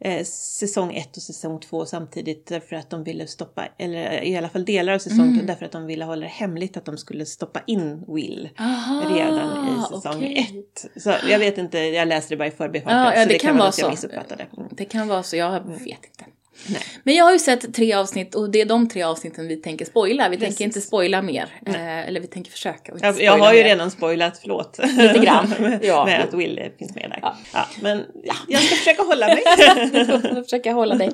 eh, 0.00 0.24
säsong 0.24 0.94
ett 0.94 1.16
och 1.16 1.22
säsong 1.22 1.60
två 1.60 1.86
samtidigt 1.86 2.46
därför 2.46 2.76
att 2.76 2.90
de 2.90 3.04
ville 3.04 3.26
stoppa, 3.26 3.68
eller 3.78 4.24
i 4.24 4.36
alla 4.36 4.48
fall 4.48 4.64
delar 4.64 4.92
av 4.92 4.98
säsong 4.98 5.20
Mm. 5.20 5.38
två, 5.38 5.46
därför 5.46 5.64
att 5.66 5.72
de 5.72 5.86
ville 5.86 6.04
hålla 6.04 6.20
det 6.20 6.26
hemligt 6.26 6.76
att 6.76 6.84
de 6.84 6.96
skulle 6.98 7.26
stoppa 7.26 7.60
in 7.66 8.04
Will 8.08 8.48
Aha, 8.58 9.02
redan 9.16 9.68
i 9.78 9.82
säsong 9.82 10.16
okej. 10.16 10.64
ett. 10.74 11.02
Så 11.02 11.14
jag 11.30 11.38
vet 11.38 11.58
inte, 11.58 11.78
jag 11.78 12.08
läste 12.08 12.32
det 12.34 12.38
bara 12.38 12.48
i 12.48 12.50
förbifarten, 12.50 12.98
Ja, 12.98 13.14
ja, 13.14 13.22
så 13.22 13.28
det 13.28 13.38
kan 13.38 13.48
kan 13.48 13.58
vara 13.58 13.68
att 13.68 13.78
jag 13.78 13.86
så. 13.86 13.90
missuppfattade. 13.90 14.46
Mm. 14.56 14.68
Det 14.72 14.84
kan 14.84 15.08
vara 15.08 15.22
så, 15.22 15.36
jag 15.36 15.60
vet 15.68 15.86
inte. 15.86 16.24
Nej. 16.68 16.82
Men 17.04 17.14
jag 17.14 17.24
har 17.24 17.32
ju 17.32 17.38
sett 17.38 17.74
tre 17.74 17.92
avsnitt 17.92 18.34
och 18.34 18.50
det 18.50 18.60
är 18.60 18.64
de 18.66 18.88
tre 18.88 19.02
avsnitten 19.02 19.48
vi 19.48 19.56
tänker 19.56 19.84
spoila. 19.84 20.28
Vi 20.28 20.36
Precis. 20.36 20.48
tänker 20.56 20.64
inte 20.64 20.80
spoila 20.80 21.22
mer. 21.22 21.48
Eh, 21.66 22.08
eller 22.08 22.20
vi 22.20 22.26
tänker 22.26 22.50
försöka 22.50 22.92
inte 22.92 23.24
Jag, 23.24 23.38
har 23.38 23.52
ju 23.52 23.58
mer. 23.62 23.68
redan 23.68 23.90
spoilat, 23.90 24.38
förlåt. 24.38 24.78
Lite 24.98 25.18
grann, 25.24 25.54
med, 25.58 25.78
ja. 25.84 26.04
med 26.04 26.20
att 26.24 26.34
Will 26.34 26.70
finns 26.78 26.94
med 26.94 27.10
där. 27.10 27.18
Ja. 27.22 27.36
Ja. 27.52 27.66
men 27.80 28.04
jag 28.48 28.62
ska 28.62 28.76
försöka 28.76 29.02
hålla 29.02 29.26
mig. 29.26 29.42
Jag 29.58 30.22
får 30.22 30.42
försöka 30.42 30.72
hålla 30.72 30.94
dig. 30.94 31.10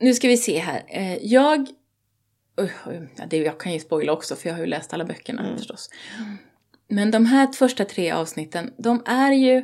Nu 0.00 0.14
ska 0.14 0.28
vi 0.28 0.36
se 0.36 0.58
här. 0.58 0.82
Eh, 0.88 1.16
Jag... 1.26 1.66
Ja, 2.56 3.24
det, 3.30 3.36
jag 3.36 3.60
kan 3.60 3.72
ju 3.72 3.80
spoila 3.80 4.12
också 4.12 4.36
för 4.36 4.48
jag 4.48 4.54
har 4.56 4.60
ju 4.60 4.66
läst 4.66 4.92
alla 4.94 5.04
böckerna 5.04 5.42
Mm. 5.42 5.58
förstås. 5.58 5.90
Men 6.88 7.10
de 7.10 7.26
här 7.26 7.52
första 7.52 7.84
tre 7.84 8.10
avsnitten, 8.10 8.72
de 8.78 9.02
är 9.06 9.32
ju... 9.32 9.62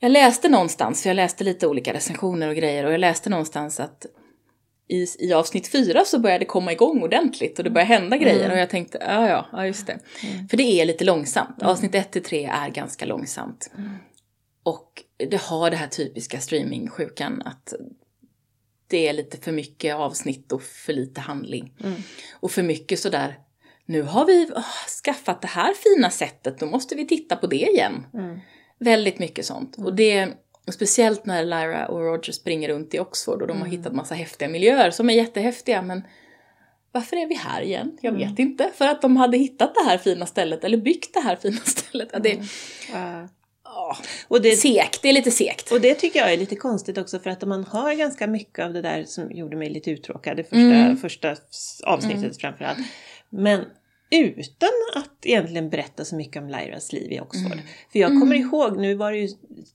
Jag 0.00 0.12
läste 0.12 0.48
någonstans, 0.48 1.02
för 1.02 1.10
jag 1.10 1.14
läste 1.14 1.44
lite 1.44 1.66
olika 1.66 1.92
recensioner 1.92 2.48
och 2.48 2.56
grejer 2.56 2.84
och 2.84 2.92
jag 2.92 3.00
läste 3.00 3.30
någonstans 3.30 3.80
att 3.80 4.06
i, 4.88 5.06
i 5.18 5.32
avsnitt 5.32 5.68
fyra 5.68 6.04
så 6.04 6.18
började 6.18 6.38
det 6.38 6.48
komma 6.48 6.72
igång 6.72 7.02
ordentligt 7.02 7.58
och 7.58 7.64
det 7.64 7.70
började 7.70 7.94
hända 7.94 8.16
grejer 8.16 8.52
och 8.52 8.58
jag 8.58 8.70
tänkte, 8.70 8.98
ja 9.00 9.28
ja, 9.28 9.46
ja 9.52 9.66
just 9.66 9.86
det. 9.86 9.98
För 10.50 10.56
det 10.56 10.80
är 10.80 10.84
lite 10.84 11.04
långsamt. 11.04 11.62
Avsnitt 11.62 11.94
ett 11.94 12.10
till 12.12 12.22
tre 12.22 12.44
är 12.44 12.68
ganska 12.68 13.06
långsamt. 13.06 13.70
Och 14.62 15.02
det 15.30 15.40
har 15.40 15.70
det 15.70 15.76
här 15.76 15.86
typiska 15.86 16.40
streamingsjukan 16.40 17.42
att 17.44 17.74
det 18.86 19.08
är 19.08 19.12
lite 19.12 19.36
för 19.36 19.52
mycket 19.52 19.94
avsnitt 19.94 20.52
och 20.52 20.62
för 20.62 20.92
lite 20.92 21.20
handling. 21.20 21.72
Mm. 21.84 22.02
Och 22.40 22.50
för 22.50 22.62
mycket 22.62 22.98
sådär, 22.98 23.38
nu 23.86 24.02
har 24.02 24.26
vi 24.26 24.50
åh, 24.56 24.64
skaffat 25.04 25.42
det 25.42 25.48
här 25.48 25.74
fina 25.74 26.10
sättet, 26.10 26.58
då 26.58 26.66
måste 26.66 26.94
vi 26.94 27.06
titta 27.06 27.36
på 27.36 27.46
det 27.46 27.68
igen. 27.70 28.06
Mm. 28.14 28.40
Väldigt 28.80 29.18
mycket 29.18 29.46
sånt. 29.46 29.76
Och 29.78 29.94
det, 29.94 30.28
och 30.66 30.74
speciellt 30.74 31.26
när 31.26 31.44
Lyra 31.44 31.86
och 31.88 32.00
Roger 32.00 32.32
springer 32.32 32.68
runt 32.68 32.94
i 32.94 32.98
Oxford 32.98 33.42
och 33.42 33.48
de 33.48 33.60
har 33.60 33.68
hittat 33.68 33.92
massa 33.92 34.14
häftiga 34.14 34.48
miljöer 34.48 34.90
som 34.90 35.10
är 35.10 35.14
jättehäftiga 35.14 35.82
men 35.82 36.02
varför 36.92 37.16
är 37.16 37.26
vi 37.26 37.34
här 37.34 37.62
igen? 37.62 37.98
Jag 38.00 38.12
vet 38.12 38.38
inte. 38.38 38.70
För 38.74 38.86
att 38.86 39.02
de 39.02 39.16
hade 39.16 39.36
hittat 39.38 39.74
det 39.74 39.84
här 39.90 39.98
fina 39.98 40.26
stället 40.26 40.64
eller 40.64 40.76
byggt 40.76 41.14
det 41.14 41.20
här 41.20 41.36
fina 41.36 41.56
stället. 41.64 42.08
Ja, 42.12 42.18
det, 42.18 42.38
Ja. 42.92 43.28
ja, 43.64 43.96
Och 44.28 44.42
det, 44.42 44.56
segt. 44.56 45.02
Det 45.02 45.08
är 45.08 45.12
lite 45.12 45.30
segt. 45.30 45.72
och 45.72 45.80
det 45.80 45.94
tycker 45.94 46.18
jag 46.20 46.32
är 46.32 46.36
lite 46.36 46.56
konstigt 46.56 46.98
också 46.98 47.18
för 47.18 47.30
att 47.30 47.42
man 47.42 47.64
har 47.64 47.94
ganska 47.94 48.26
mycket 48.26 48.64
av 48.64 48.72
det 48.72 48.82
där 48.82 49.04
som 49.04 49.30
gjorde 49.32 49.56
mig 49.56 49.70
lite 49.70 49.90
uttråkad 49.90 50.40
i 50.40 50.42
första, 50.42 50.58
Mm. 50.58 50.96
första 50.96 51.36
avsnittet 51.84 52.40
framförallt. 52.40 52.78
Men 53.30 53.64
utan 54.10 54.68
att 54.94 55.26
egentligen 55.26 55.70
berätta 55.70 56.04
så 56.04 56.16
mycket 56.16 56.42
om 56.42 56.48
Lyras 56.48 56.92
liv 56.92 57.12
i 57.12 57.20
Oxford. 57.20 57.58
För 57.92 57.98
jag 57.98 58.20
kommer 58.20 58.36
ihåg, 58.36 58.78
nu 58.78 58.94
var 58.94 59.12
det 59.12 59.18
ju 59.18 59.28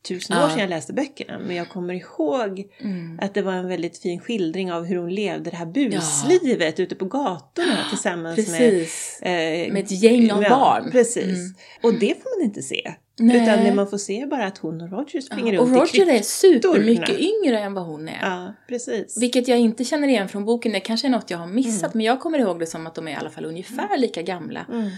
tusen 0.08 0.38
år 0.38 0.40
Mm. 0.40 0.50
Ja. 0.50 0.54
sedan 0.56 0.60
jag 0.62 0.70
läste 0.70 0.94
böckerna, 0.94 1.40
men 1.40 1.56
jag 1.56 1.70
kommer 1.70 1.94
ihåg 1.94 2.64
Mm. 2.80 3.20
att 3.22 3.34
det 3.34 3.42
var 3.42 3.54
en 3.54 3.68
väldigt 3.68 3.98
fin 3.98 4.20
skildring 4.20 4.72
av 4.72 4.86
hur 4.86 4.96
hon 4.98 5.14
levde 5.16 5.50
det 5.50 5.56
här 5.58 5.66
buslivet 5.66 6.80
ute 6.80 6.96
på 6.96 7.06
gatorna 7.06 7.78
tillsammans 7.90 8.38
med 8.38 8.46
Precis. 8.46 9.22
eh, 9.22 9.74
Med 9.74 9.78
ett 9.84 9.92
gäng 10.04 10.32
av 10.32 10.44
ja, 10.44 10.50
barn. 10.50 10.92
Precis. 10.92 11.24
Mm. 11.26 11.54
Och 11.84 11.94
det 11.94 12.24
får 12.24 12.40
man 12.40 12.46
inte 12.46 12.62
se. 12.62 12.94
Nej. 13.20 13.44
Utan 13.44 13.64
det 13.64 13.74
man 13.74 13.88
får 13.88 13.98
se 13.98 14.22
är 14.22 14.28
bara 14.28 14.46
att 14.46 14.58
hon 14.58 14.82
och 14.82 14.92
Roger 14.92 15.22
springer 15.22 15.54
Ja, 15.54 15.62
och 15.62 15.68
runt 15.70 15.96
i 15.96 16.00
Roger 16.02 16.14
är 16.14 16.22
supermycket 16.22 17.20
yngre 17.20 17.60
än 17.60 17.74
vad 17.74 17.86
hon 17.86 18.08
är. 18.08 18.20
Ja, 18.22 18.54
precis. 18.68 19.22
Vilket 19.22 19.48
jag 19.48 19.60
inte 19.60 19.84
känner 19.84 20.08
igen 20.08 20.30
från 20.30 20.46
boken. 20.46 20.72
Det 20.72 20.80
kanske 20.80 21.08
är 21.08 21.10
något 21.10 21.30
jag 21.30 21.38
har 21.38 21.48
missat. 21.48 21.84
Mm. 21.84 21.92
Men 21.94 22.06
jag 22.06 22.20
kommer 22.20 22.40
ihåg 22.40 22.60
det 22.60 22.66
som 22.66 22.88
att 22.88 22.96
de 22.96 23.08
är 23.08 23.12
i 23.12 23.16
alla 23.16 23.30
fall 23.30 23.46
ungefär 23.46 23.98
lika 23.98 24.22
gamla. 24.22 24.66
Mm. 24.72 24.90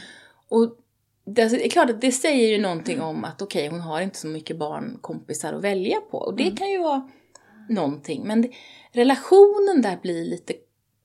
Och 0.49 0.77
det, 1.25 1.41
alltså, 1.41 1.57
det 1.57 1.65
är 1.65 1.69
klart 1.69 1.89
att 1.89 2.01
det 2.01 2.11
säger 2.11 2.47
ju 2.47 2.61
någonting 2.61 3.01
om 3.01 3.23
att 3.25 3.41
okej, 3.41 3.67
hon 3.67 3.81
har 3.81 4.01
inte 4.01 4.17
så 4.17 4.27
mycket 4.27 4.57
barnkompisar 4.57 5.53
att 5.53 5.61
välja 5.63 5.97
på. 6.11 6.17
Och 6.17 6.35
det 6.35 6.43
Mm. 6.43 6.55
kan 6.55 6.69
ju 6.69 6.77
vara 6.79 7.09
någonting. 7.69 8.23
Men 8.27 8.41
det, 8.41 8.49
relationen 8.91 9.81
där 9.81 9.97
blir 10.01 10.25
lite 10.25 10.53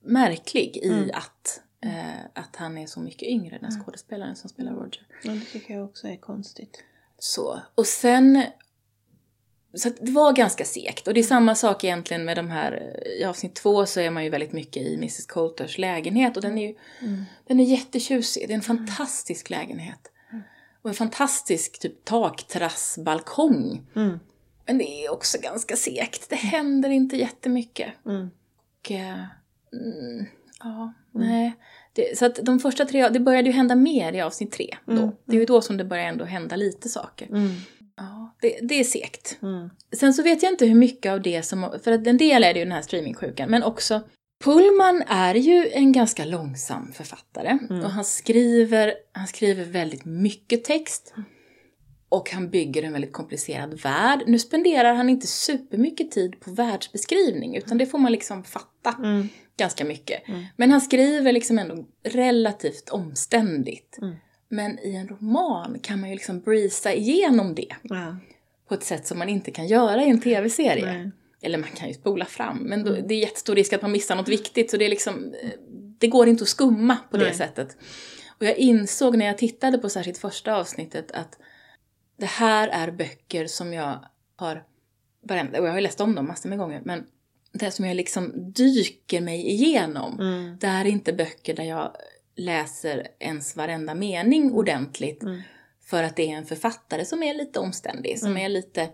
märklig 0.05 0.77
i 0.77 0.87
Mm. 0.89 1.09
att, 1.13 1.61
eh, 1.85 2.25
att 2.33 2.55
han 2.55 2.77
är 2.77 2.85
så 2.87 2.99
mycket 2.99 3.27
yngre, 3.27 3.57
den 3.61 3.71
skådespelaren 3.71 4.35
som 4.35 4.49
spelar 4.49 4.71
Roger. 4.71 5.07
Ja, 5.23 5.31
det 5.31 5.39
tycker 5.59 5.73
jag 5.73 5.85
också 5.85 6.07
är 6.07 6.15
konstigt. 6.17 6.83
Så. 7.23 7.61
Och 7.75 7.87
sen... 7.87 8.43
Så 9.73 9.89
det 9.89 10.11
var 10.11 10.33
ganska 10.33 10.65
segt. 10.65 11.07
Och 11.07 11.13
det 11.13 11.19
är 11.19 11.23
samma 11.23 11.55
sak 11.55 11.83
egentligen 11.83 12.25
med 12.25 12.37
de 12.37 12.49
här... 12.49 12.99
I 13.19 13.23
avsnitt 13.23 13.55
två 13.55 13.85
så 13.85 13.99
är 13.99 14.09
man 14.09 14.23
ju 14.23 14.29
väldigt 14.29 14.51
mycket 14.51 14.83
i 14.83 14.95
Mrs 14.95 15.25
Coulters 15.25 15.77
lägenhet. 15.77 16.35
Och 16.35 16.41
den 16.41 16.57
är 16.57 16.67
ju 16.67 16.75
Mm. 17.01 17.23
den 17.47 17.59
är 17.59 17.63
jättetjusig. 17.63 18.47
Det 18.47 18.53
är 18.53 18.55
en 18.55 18.61
fantastisk 18.61 19.49
lägenhet. 19.49 20.11
Och 20.81 20.89
en 20.89 20.95
fantastisk 20.95 21.79
typ 21.79 22.05
takterrassbalkong. 22.05 23.87
Mm. 23.95 24.19
Men 24.65 24.77
det 24.77 25.05
är 25.05 25.11
också 25.11 25.37
ganska 25.41 25.75
segt. 25.75 26.29
Det 26.29 26.35
händer 26.35 26.89
inte 26.89 27.17
jättemycket. 27.17 27.93
Mm. 28.05 28.29
Och, 28.79 28.91
eh, 28.91 29.23
mm, 29.73 30.25
ja, 30.59 30.93
nej. 31.11 31.53
Det, 31.95 32.17
så 32.17 32.25
att 32.25 32.35
de 32.35 32.59
första 32.59 32.85
tre, 32.85 33.09
det 33.09 33.19
började 33.19 33.47
ju 33.49 33.53
hända 33.55 33.75
mer 33.75 34.13
i 34.13 34.21
avsnitt 34.21 34.51
tre 34.51 34.75
då. 34.85 34.91
Mm, 34.91 35.09
Det 35.25 35.35
är 35.35 35.39
ju 35.39 35.45
då 35.45 35.61
som 35.61 35.77
det 35.77 35.83
börjar 35.85 36.05
ändå 36.05 36.25
hända 36.25 36.55
lite 36.55 36.89
saker. 36.89 37.27
Mm. 37.27 37.49
Ja, 37.97 38.35
det, 38.41 38.59
det 38.61 38.79
är 38.79 38.83
segt. 38.83 39.37
Mm. 39.41 39.69
Sen 39.95 40.13
så 40.13 40.23
vet 40.23 40.43
jag 40.43 40.51
inte 40.51 40.65
hur 40.65 40.75
mycket 40.75 41.11
av 41.11 41.21
det 41.21 41.43
som, 41.43 41.79
för 41.83 41.91
att 41.91 42.07
en 42.07 42.17
del 42.17 42.43
är 42.43 42.53
det 42.53 42.59
ju 42.59 42.65
den 42.65 42.71
här 42.71 42.81
streamingsjukan, 42.81 43.49
men 43.49 43.63
också 43.63 44.01
Pullman 44.43 45.03
är 45.07 45.35
ju 45.35 45.69
en 45.71 45.91
ganska 45.91 46.25
långsam 46.25 46.91
författare 46.93 47.57
Mm. 47.69 47.83
och 47.85 47.89
han 47.91 48.05
skriver, 48.05 48.93
han 49.11 49.27
skriver 49.27 49.63
väldigt 49.65 50.05
mycket 50.05 50.63
text 50.63 51.13
och 52.09 52.29
han 52.31 52.49
bygger 52.49 52.83
en 52.83 52.93
väldigt 52.93 53.13
komplicerad 53.13 53.81
värld. 53.81 54.23
Nu 54.27 54.39
spenderar 54.39 54.93
han 54.93 55.09
inte 55.09 55.27
supermycket 55.27 56.11
tid 56.11 56.39
på 56.39 56.51
världsbeskrivning 56.51 57.55
utan 57.55 57.77
det 57.77 57.85
får 57.85 57.97
man 57.99 58.11
liksom 58.11 58.43
fatta 58.43 58.95
Mm. 58.99 59.29
Ganska 59.57 59.85
mycket. 59.85 60.27
Mm. 60.27 60.43
Men 60.57 60.71
han 60.71 60.81
skriver 60.81 61.31
liksom 61.31 61.59
ändå 61.59 61.85
relativt 62.03 62.89
omständigt. 62.89 63.97
Mm. 64.01 64.15
Men 64.49 64.79
i 64.79 64.95
en 64.95 65.07
roman 65.07 65.79
kan 65.79 65.99
man 65.99 66.09
ju 66.09 66.15
liksom 66.15 66.39
breeza 66.39 66.93
igenom 66.93 67.55
det 67.55 67.75
Ja. 67.81 68.17
på 68.67 68.73
ett 68.73 68.83
sätt 68.83 69.07
som 69.07 69.19
man 69.19 69.29
inte 69.29 69.51
kan 69.51 69.67
göra 69.67 70.03
i 70.03 70.09
en 70.09 70.21
tv-serie. 70.21 71.11
Eller 71.41 71.57
man 71.57 71.69
kan 71.69 71.87
ju 71.87 71.93
spola 71.93 72.25
fram, 72.25 72.57
men 72.57 72.83
då, 72.83 72.91
Mm. 72.93 73.07
det 73.07 73.13
är 73.13 73.19
jättestor 73.19 73.55
risk 73.55 73.73
att 73.73 73.81
man 73.81 73.91
missar 73.91 74.15
något 74.15 74.27
viktigt 74.27 74.71
så 74.71 74.77
det 74.77 74.85
är 74.85 74.89
liksom, 74.89 75.33
eh, 75.43 75.49
det 75.97 76.07
går 76.07 76.27
inte 76.27 76.41
att 76.43 76.47
skumma 76.49 76.97
på 77.11 77.17
det 77.17 77.23
Nej. 77.23 77.33
sättet. 77.33 77.77
Och 78.39 78.45
jag 78.45 78.57
insåg 78.57 79.17
när 79.17 79.25
jag 79.25 79.37
tittade 79.37 79.77
på 79.77 79.89
särskilt 79.89 80.17
första 80.17 80.55
avsnittet 80.55 81.11
att 81.11 81.37
det 82.17 82.25
här 82.25 82.67
är 82.67 82.91
böcker 82.91 83.47
som 83.47 83.73
jag 83.73 84.05
har, 84.35 84.63
varenda, 85.23 85.59
och 85.59 85.65
jag 85.65 85.71
har 85.71 85.77
ju 85.77 85.83
läst 85.83 86.01
om 86.01 86.15
dem 86.15 86.27
massor 86.27 86.49
med 86.49 86.57
gånger, 86.57 86.81
men 86.85 87.05
det 87.53 87.71
som 87.71 87.85
jag 87.85 87.95
liksom 87.95 88.51
dyker 88.53 89.21
mig 89.21 89.47
igenom. 89.49 90.19
Mm. 90.19 90.57
Det 90.59 90.67
här 90.67 90.85
är 90.85 90.89
inte 90.89 91.13
böcker 91.13 91.53
där 91.55 91.63
jag 91.63 91.95
läser 92.35 93.07
ens 93.19 93.55
varenda 93.55 93.95
mening 93.95 94.51
ordentligt. 94.51 95.23
Mm. 95.23 95.41
För 95.85 96.03
att 96.03 96.15
det 96.15 96.31
är 96.31 96.35
en 96.37 96.45
författare 96.45 97.05
som 97.05 97.23
är 97.23 97.33
lite 97.33 97.59
omständig, 97.59 98.19
som 98.19 98.29
Mm. 98.31 98.45
är 98.45 98.49
lite, 98.49 98.89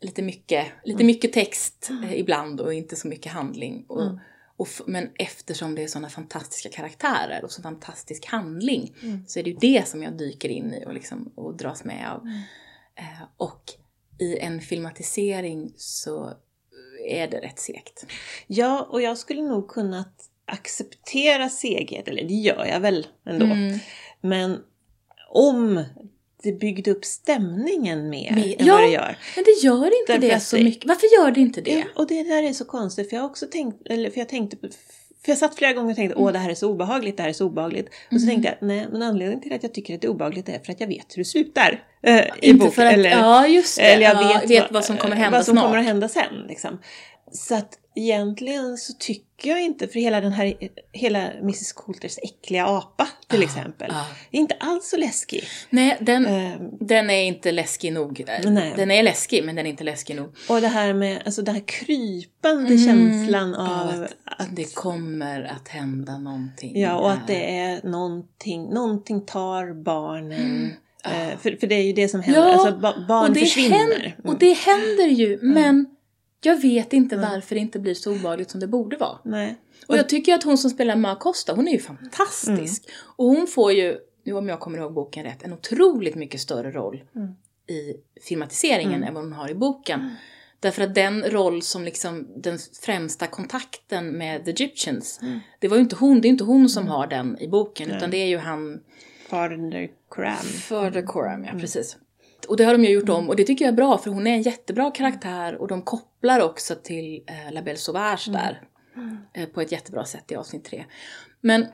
lite, 0.00 0.22
mycket, 0.22 0.66
lite 0.84 1.04
mycket 1.04 1.32
text 1.32 1.90
eh, 2.04 2.14
ibland 2.20 2.60
och 2.60 2.74
inte 2.74 2.96
så 2.96 3.08
mycket 3.08 3.32
handling. 3.32 3.84
Och, 3.88 4.02
Mm. 4.02 4.18
och 4.56 4.68
men 4.86 5.10
eftersom 5.14 5.74
det 5.74 5.82
är 5.82 5.86
sådana 5.88 6.08
fantastiska 6.08 6.68
karaktärer 6.68 7.44
och 7.44 7.52
så 7.52 7.62
fantastisk 7.62 8.26
handling 8.26 8.94
Mm. 9.02 9.24
så 9.26 9.38
är 9.38 9.42
det 9.44 9.50
ju 9.50 9.56
det 9.60 9.88
som 9.88 10.02
jag 10.02 10.18
dyker 10.18 10.48
in 10.48 10.74
i 10.74 10.84
och, 10.86 10.94
liksom, 10.94 11.32
och 11.34 11.56
dras 11.56 11.84
med 11.84 12.10
av. 12.12 12.20
Mm. 12.22 12.40
Eh, 12.96 13.22
och 13.36 13.62
i 14.18 14.38
en 14.38 14.60
filmatisering 14.60 15.72
så 15.76 16.32
är 17.06 17.28
det 17.28 17.38
rätt 17.40 17.58
segt. 17.58 18.06
Ja, 18.46 18.88
och 18.90 19.02
jag 19.02 19.18
skulle 19.18 19.42
nog 19.42 19.68
kunnat 19.68 20.30
acceptera 20.44 21.48
seghet, 21.48 22.08
eller 22.08 22.22
det 22.22 22.34
gör 22.34 22.64
jag 22.66 22.80
väl 22.80 23.06
ändå. 23.26 23.46
Mm. 23.46 23.78
Men 24.20 24.58
om 25.28 25.84
det 26.42 26.52
byggde 26.52 26.90
upp 26.90 27.04
stämningen 27.04 28.10
mer 28.10 28.32
Mer- 28.34 28.60
än 28.60 28.66
Ja, 28.66 28.74
vad 28.74 28.82
det 28.82 28.90
gör. 28.90 29.18
Men 29.36 29.44
det 29.44 29.66
gör 29.66 30.00
inte 30.00 30.12
Därför 30.12 30.34
det 30.34 30.40
så 30.40 30.56
mycket. 30.56 30.88
Varför 30.88 31.06
gör 31.06 31.30
det 31.30 31.40
inte 31.40 31.60
det? 31.60 31.70
Ja, 31.70 31.84
och 31.96 32.06
det 32.06 32.22
där 32.22 32.42
är 32.42 32.52
så 32.52 32.64
konstigt 32.64 33.08
för 33.08 33.16
jag 33.16 33.22
har 33.22 33.28
också 33.30 33.46
tänkt, 33.46 33.86
eller 33.86 34.10
för 34.10 34.18
jag 34.18 34.28
tänkte 34.28 34.56
på 34.56 34.68
för 35.24 35.32
jag 35.32 35.38
satt 35.38 35.54
flera 35.54 35.72
gånger 35.72 35.90
och 35.90 35.96
tänkte 35.96 36.16
åh 36.18 36.32
det 36.32 36.38
här 36.38 36.50
är 36.50 36.54
så 36.54 36.70
obehagligt, 36.70 37.16
det 37.16 37.22
här 37.22 37.30
är 37.30 37.32
så 37.32 37.46
obehagligt. 37.46 37.86
Och 37.88 38.20
så 38.20 38.26
Mm. 38.26 38.28
tänkte 38.28 38.56
jag, 38.60 38.68
nej 38.68 38.86
men 38.92 39.02
anledningen 39.02 39.40
till 39.42 39.52
att 39.52 39.62
jag 39.62 39.74
tycker 39.74 39.94
att 39.94 40.00
det 40.00 40.06
är 40.06 40.10
obehagligt 40.10 40.48
är 40.48 40.58
för 40.58 40.72
att 40.72 40.80
jag 40.80 40.86
vet 40.88 41.06
hur 41.16 41.20
det 41.20 41.24
slutar. 41.24 41.84
eh, 42.02 42.16
I 42.18 42.22
Inte 42.40 42.58
boken. 42.58 42.72
för 42.72 42.86
att, 42.86 42.92
eller, 42.94 43.10
ja 43.10 43.46
just 43.46 43.76
det, 43.76 43.82
eller 43.82 44.02
jag 44.02 44.22
ja, 44.22 44.40
vet, 44.48 44.72
vad, 44.72 44.84
som 44.84 44.96
kommer 44.96 45.16
hända 45.16 45.38
vad 45.38 45.44
som 45.44 45.54
snart. 45.54 45.64
kommer 45.64 45.78
att 45.78 45.84
hända 45.84 46.08
sen. 46.08 46.44
Liksom. 46.48 46.78
Så 47.32 47.54
att 47.54 47.68
egentligen 47.94 48.76
så 48.76 48.92
tycker 48.92 49.50
jag 49.50 49.62
inte, 49.62 49.88
för 49.88 50.00
hela 50.00 50.20
den 50.20 50.32
här, 50.32 50.54
hela 50.92 51.30
Mrs 51.32 51.72
Coulters 51.72 52.18
äckliga 52.22 52.66
apa 52.66 53.08
till 53.28 53.42
exempel, 53.42 53.88
Ja. 53.92 54.06
är 54.30 54.38
inte 54.40 54.54
alls 54.60 54.88
så 54.90 54.96
läskig. 54.96 55.44
Nej, 55.70 55.96
den, 56.00 56.26
Eh, 56.26 56.52
den 56.80 57.10
är 57.10 57.22
inte 57.24 57.52
läskig 57.52 57.92
nog. 57.92 58.24
Nej. 58.44 58.72
Den 58.76 58.90
är 58.90 59.02
läskig, 59.02 59.44
men 59.44 59.56
den 59.56 59.66
är 59.66 59.70
inte 59.70 59.84
läskig 59.84 60.16
nog. 60.16 60.36
och 60.48 60.60
det 60.60 60.68
här 60.68 60.92
med, 60.94 61.22
alltså 61.24 61.42
den 61.42 61.54
här 61.54 61.62
krypande 61.66 62.74
Mm. 62.74 62.84
känslan 62.84 63.54
Av 63.54 63.88
att, 63.88 64.12
att 64.24 64.56
det 64.56 64.74
kommer 64.74 65.42
att 65.42 65.68
hända 65.68 66.18
någonting. 66.18 66.80
Ja, 66.80 66.98
och 66.98 67.12
att 67.12 67.18
här. 67.18 67.26
det 67.26 67.56
är 67.58 67.82
någonting, 67.88 68.64
någonting 68.70 69.26
tar 69.26 69.82
barnen. 69.82 70.72
Ja. 71.04 71.10
Eh, 71.10 71.38
för, 71.38 71.56
för 71.60 71.66
det 71.66 71.74
är 71.74 71.82
ju 71.82 71.92
det 71.92 72.08
som 72.08 72.20
händer, 72.22 72.40
Ja, 72.48 72.52
alltså 72.52 72.78
ba, 72.78 72.94
barn 73.08 73.30
och 73.30 73.36
försvinner. 73.36 73.78
Händer, 73.78 74.14
Mm. 74.18 74.32
och 74.34 74.38
det 74.38 74.52
händer 74.52 75.06
ju, 75.06 75.38
men 75.42 75.86
jag 76.42 76.60
vet 76.62 76.92
inte 76.92 77.14
Mm. 77.16 77.30
varför 77.30 77.54
det 77.54 77.60
inte 77.60 77.78
blir 77.78 77.94
så 77.94 78.12
obehagligt 78.12 78.50
som 78.50 78.60
det 78.60 78.66
borde 78.66 78.96
vara. 78.96 79.18
Nej. 79.24 79.56
Och 79.86 79.96
jag 79.96 80.08
tycker 80.08 80.34
att 80.34 80.42
hon 80.42 80.58
som 80.58 80.70
spelar 80.70 80.96
Ma 80.96 81.16
Costa, 81.16 81.52
hon 81.54 81.68
är 81.68 81.72
ju 81.72 81.78
fantastisk. 81.78 82.84
Mm. 82.88 82.96
Och 83.16 83.26
hon 83.26 83.46
får 83.46 83.72
ju, 83.72 83.98
nu 84.24 84.32
om 84.32 84.48
jag 84.48 84.60
kommer 84.60 84.78
ihåg 84.78 84.92
boken 84.92 85.24
rätt, 85.24 85.42
en 85.42 85.52
otroligt 85.52 86.14
mycket 86.14 86.40
större 86.40 86.70
roll 86.70 87.04
Mm. 87.16 87.28
i 87.66 87.94
filmatiseringen 88.22 88.94
Mm. 88.94 89.08
än 89.08 89.14
vad 89.14 89.22
hon 89.24 89.32
har 89.32 89.50
i 89.50 89.54
boken. 89.54 90.10
Därför 90.60 90.82
att 90.82 90.94
den 90.94 91.22
roll 91.24 91.62
som 91.62 91.84
liksom 91.84 92.26
den 92.36 92.58
främsta 92.82 93.26
kontakten 93.26 94.18
med 94.18 94.44
The 94.44 94.50
Egyptians, 94.50 95.20
Mm. 95.22 95.40
det 95.58 95.68
var 95.68 95.76
ju 95.76 95.82
inte 95.82 95.96
hon, 95.96 96.20
det 96.20 96.28
är 96.28 96.30
inte 96.30 96.44
hon 96.44 96.68
som 96.68 96.86
har 96.88 97.06
den 97.06 97.38
i 97.40 97.48
boken, 97.48 97.90
utan 97.90 98.10
det 98.10 98.16
är 98.16 98.26
ju 98.26 98.38
han 98.38 98.80
Father 99.28 99.90
Cram. 100.10 100.36
Father 100.36 101.02
Coram, 101.02 101.44
ja 101.44 101.48
Mm. 101.50 101.60
precis. 101.60 101.96
Och 102.48 102.56
det 102.56 102.64
har 102.64 102.72
de 102.72 102.84
ju 102.84 102.90
gjort 102.90 103.08
om 103.08 103.28
och 103.28 103.36
det 103.36 103.44
tycker 103.44 103.64
jag 103.64 103.72
är 103.72 103.76
bra 103.76 103.98
för 103.98 104.10
hon 104.10 104.26
är 104.26 104.30
en 104.34 104.42
jättebra 104.42 104.90
karaktär 104.90 105.54
och 105.54 105.68
de 105.68 105.82
kopplar 105.82 106.09
också 106.40 106.74
till 106.74 107.24
eh, 107.26 107.52
La 107.52 107.62
Belle 107.62 107.78
Sauvage 107.78 108.28
Mm. 108.28 108.40
där. 108.40 108.62
Eh, 109.34 109.48
på 109.48 109.60
ett 109.60 109.72
jättebra 109.72 110.04
sätt 110.04 110.32
i 110.32 110.36
avsnitt 110.36 110.64
tre. 110.64 110.84
Men, 111.40 111.66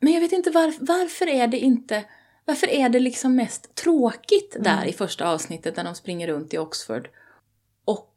men 0.00 0.12
jag 0.12 0.20
vet 0.20 0.32
inte 0.32 0.50
varf- 0.50 0.78
varför 0.80 1.26
är 1.28 1.46
det 1.48 1.58
inte 1.58 2.04
varför 2.44 2.70
är 2.70 2.88
det 2.88 3.00
liksom 3.00 3.36
mest 3.36 3.74
tråkigt 3.74 4.56
Mm. 4.56 4.64
där 4.64 4.86
i 4.86 4.92
första 4.92 5.28
avsnittet 5.28 5.76
när 5.76 5.84
de 5.84 5.94
springer 5.94 6.26
runt 6.28 6.54
i 6.54 6.58
Oxford 6.58 7.08
och 7.84 8.14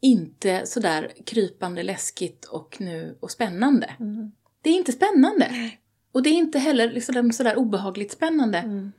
inte 0.00 0.66
sådär 0.66 1.12
krypande 1.26 1.82
läskigt 1.82 2.44
och 2.44 2.76
nu 2.80 3.18
och 3.20 3.30
spännande. 3.30 3.94
Mm. 4.00 4.32
Det 4.62 4.70
är 4.70 4.74
inte 4.74 4.92
spännande. 4.92 5.70
Och 6.12 6.22
det 6.22 6.30
är 6.30 6.34
inte 6.34 6.58
heller 6.58 6.90
liksom 6.92 7.32
sådär 7.32 7.56
obehagligt 7.56 8.12
spännande. 8.12 8.58
Mm. 8.58 8.92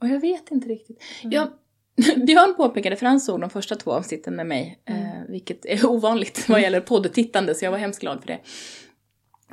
Och 0.00 0.08
jag 0.08 0.20
vet 0.20 0.50
inte 0.50 0.68
riktigt. 0.68 1.02
Mm. 1.22 1.32
Jag, 1.32 1.52
Björn 2.26 2.54
påpekade, 2.56 2.96
för 2.96 3.06
han 3.06 3.20
såg 3.20 3.40
de 3.40 3.50
första 3.50 3.74
två 3.76 3.92
avsnitten 3.92 4.36
med 4.36 4.46
mig, 4.46 4.78
Mm. 4.88 5.02
eh, 5.02 5.08
vilket 5.28 5.66
är 5.66 5.86
ovanligt 5.90 6.48
vad 6.48 6.60
gäller 6.60 6.80
poddtittande, 6.80 7.54
så 7.54 7.64
jag 7.64 7.70
var 7.70 7.78
hemskt 7.78 8.00
glad 8.00 8.20
för 8.20 8.26
det. 8.26 8.38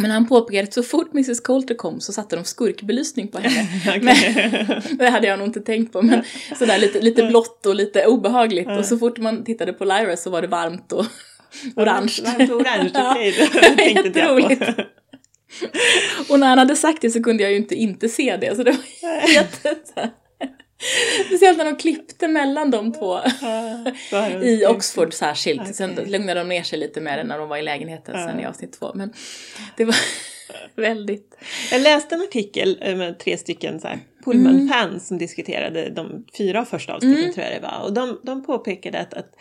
Men 0.02 0.12
han 0.12 0.28
påpekade 0.28 0.64
att 0.68 0.74
så 0.74 0.84
fort 0.84 1.14
Mrs 1.14 1.40
Coulter 1.40 1.76
kom 1.76 2.00
så 2.00 2.14
satte 2.14 2.36
de 2.36 2.46
skurkbelysning 2.46 3.28
på 3.28 3.38
henne. 3.40 3.68
Okej. 3.98 4.82
Det 5.00 5.10
hade 5.10 5.28
jag 5.28 5.40
nog 5.40 5.48
inte 5.48 5.60
tänkt 5.62 5.94
på, 5.94 6.02
men 6.02 6.24
sådär 6.60 6.78
lite, 6.78 7.02
lite 7.02 7.24
blått 7.28 7.66
och 7.66 7.76
lite 7.76 8.06
obehagligt. 8.06 8.68
Och 8.68 8.86
så 8.86 8.98
fort 8.98 9.18
man 9.18 9.44
tittade 9.44 9.74
på 9.74 9.86
Lyra 9.86 10.18
så 10.18 10.30
var 10.30 10.42
det 10.42 10.48
varmt 10.48 10.92
och 10.92 11.06
orange. 11.76 12.14
Varmt 12.24 12.52
orange, 12.52 12.92
Ja, 12.94 13.12
okej. 13.12 13.34
på. 13.50 13.82
Jätteroligt. 14.08 14.62
Och 16.30 16.40
när 16.40 16.48
han 16.48 16.58
hade 16.58 16.76
sagt 16.76 17.02
det 17.02 17.10
så 17.10 17.24
kunde 17.24 17.44
jag 17.44 17.52
ju 17.52 17.58
inte 17.58 17.76
inte 17.76 18.10
se 18.10 18.38
det, 18.42 18.56
så 18.56 18.64
det 18.64 18.72
var 18.72 19.34
jätte... 19.34 19.76
Speciellt 21.26 21.58
när 21.58 21.66
de 21.66 21.76
klippte 21.76 22.28
mellan 22.28 22.72
de 22.72 22.94
två 22.94 23.20
i 24.42 24.66
Oxford 24.66 25.14
särskilt. 25.14 25.62
Okej. 25.62 25.74
Sen 25.74 25.96
lugnade 26.06 26.40
de 26.40 26.50
ner 26.50 26.64
sig 26.64 26.80
lite 26.80 27.02
med 27.02 27.20
det 27.20 27.24
när 27.24 27.38
de 27.38 27.50
var 27.50 27.58
i 27.58 27.62
lägenheten 27.62 28.28
sen 28.28 28.40
i 28.40 28.46
avsnitt 28.46 28.80
två. 28.80 28.92
Men 28.96 29.14
det 29.78 29.86
var 29.86 29.96
väldigt... 30.76 31.36
Jag 31.72 31.82
läste 31.82 32.16
en 32.16 32.22
artikel 32.22 32.80
eh, 32.82 32.96
med 32.96 33.20
tre 33.20 33.38
stycken 33.38 33.80
så 33.80 33.88
här 33.88 34.00
Pullman-fans 34.26 35.08
som 35.08 35.18
diskuterade 35.18 35.90
de 35.90 36.26
fyra 36.38 36.66
första 36.66 36.94
avsnitten 36.94 37.34
tror 37.34 37.46
jag 37.46 37.56
det 37.56 37.68
var. 37.68 37.80
Och 37.84 37.94
de, 37.94 38.20
de 38.24 38.46
påpekade 38.46 39.00
att, 39.00 39.14
att 39.14 39.36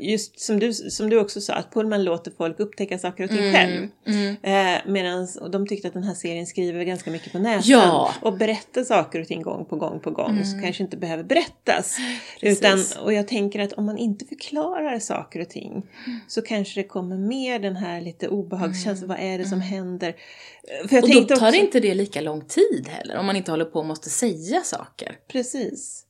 just 0.00 0.40
som 0.40 0.58
du, 0.60 0.72
som 0.72 1.10
du 1.10 1.20
också 1.20 1.40
sa, 1.40 1.52
att 1.54 1.72
Pullman 1.74 2.04
låter 2.04 2.30
folk 2.30 2.60
upptäcka 2.60 2.98
saker 2.98 3.24
och 3.24 3.30
ting 3.30 3.52
själv. 3.52 3.88
Mm. 4.06 4.36
Eh, 4.42 4.80
medans, 4.92 5.36
och 5.36 5.50
de 5.50 5.66
tyckte 5.66 5.88
att 5.88 5.94
den 5.94 6.02
här 6.02 6.14
serien 6.14 6.46
skriver 6.46 6.84
ganska 6.84 7.10
mycket 7.10 7.32
på 7.32 7.38
näsan. 7.38 7.70
Ja. 7.70 8.12
Och 8.22 8.36
berättar 8.38 8.84
saker 8.84 9.20
och 9.20 9.26
ting 9.26 9.42
gång 9.42 9.64
på 9.64 9.76
gång 9.76 10.00
på 10.00 10.10
gång. 10.10 10.44
Så 10.44 10.60
kanske 10.60 10.82
inte 10.82 10.96
behöver 10.96 11.24
berättas. 11.24 11.96
Precis. 12.40 12.58
Utan, 12.58 13.04
och 13.04 13.12
jag 13.12 13.28
tänker 13.28 13.60
att 13.60 13.72
om 13.72 13.84
man 13.86 13.98
inte 13.98 14.24
förklarar 14.24 14.98
saker 14.98 15.40
och 15.40 15.48
ting. 15.48 15.82
Så 16.28 16.42
kanske 16.42 16.80
det 16.80 16.88
kommer 16.88 17.16
mer 17.18 17.58
den 17.58 17.76
här 17.76 18.00
lite 18.00 18.28
obehagskänslan. 18.28 19.08
Vad 19.08 19.18
är 19.20 19.38
det 19.38 19.44
som 19.44 19.60
händer? 19.60 20.08
Eh, 20.08 20.88
För 20.88 20.96
jag 20.96 21.04
Och 21.04 21.10
då 21.10 21.36
tar 21.36 21.46
också- 21.48 21.60
inte 21.60 21.80
det 21.80 21.94
lika 21.94 22.20
lång 22.20 22.44
tid 22.44 22.88
heller, 22.88 23.16
om 23.18 23.26
man 23.26 23.36
inte 23.36 23.50
håller 23.50 23.64
på 23.64 23.78
och 23.78 23.86
måste 23.86 24.10
säga 24.10 24.60
saker. 24.60 25.16
Precis. 25.28 26.05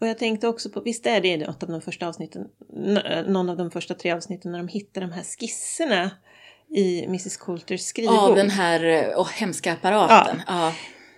Och 0.00 0.06
jag 0.06 0.18
tänkte 0.18 0.48
också 0.48 0.70
på, 0.70 0.80
visst 0.80 1.06
är 1.06 1.20
det 1.20 1.36
något 1.36 1.62
av 1.62 1.68
de 1.68 1.80
första 1.80 2.08
avsnitten, 2.08 2.44
någon 3.26 3.50
av 3.50 3.56
de 3.56 3.70
första 3.70 3.94
tre 3.94 4.12
avsnitten 4.12 4.52
när 4.52 4.58
de 4.58 4.68
hittar 4.68 5.00
de 5.00 5.12
här 5.12 5.22
skisserna 5.22 6.10
i 6.70 7.04
Mrs 7.04 7.36
Coulters 7.36 7.80
skrivbok. 7.80 8.18
Av 8.18 8.34
den 8.36 8.50
här 8.50 9.12
åh, 9.16 9.30
hemska 9.30 9.72
apparaten. 9.72 10.42
Ja. 10.46 10.72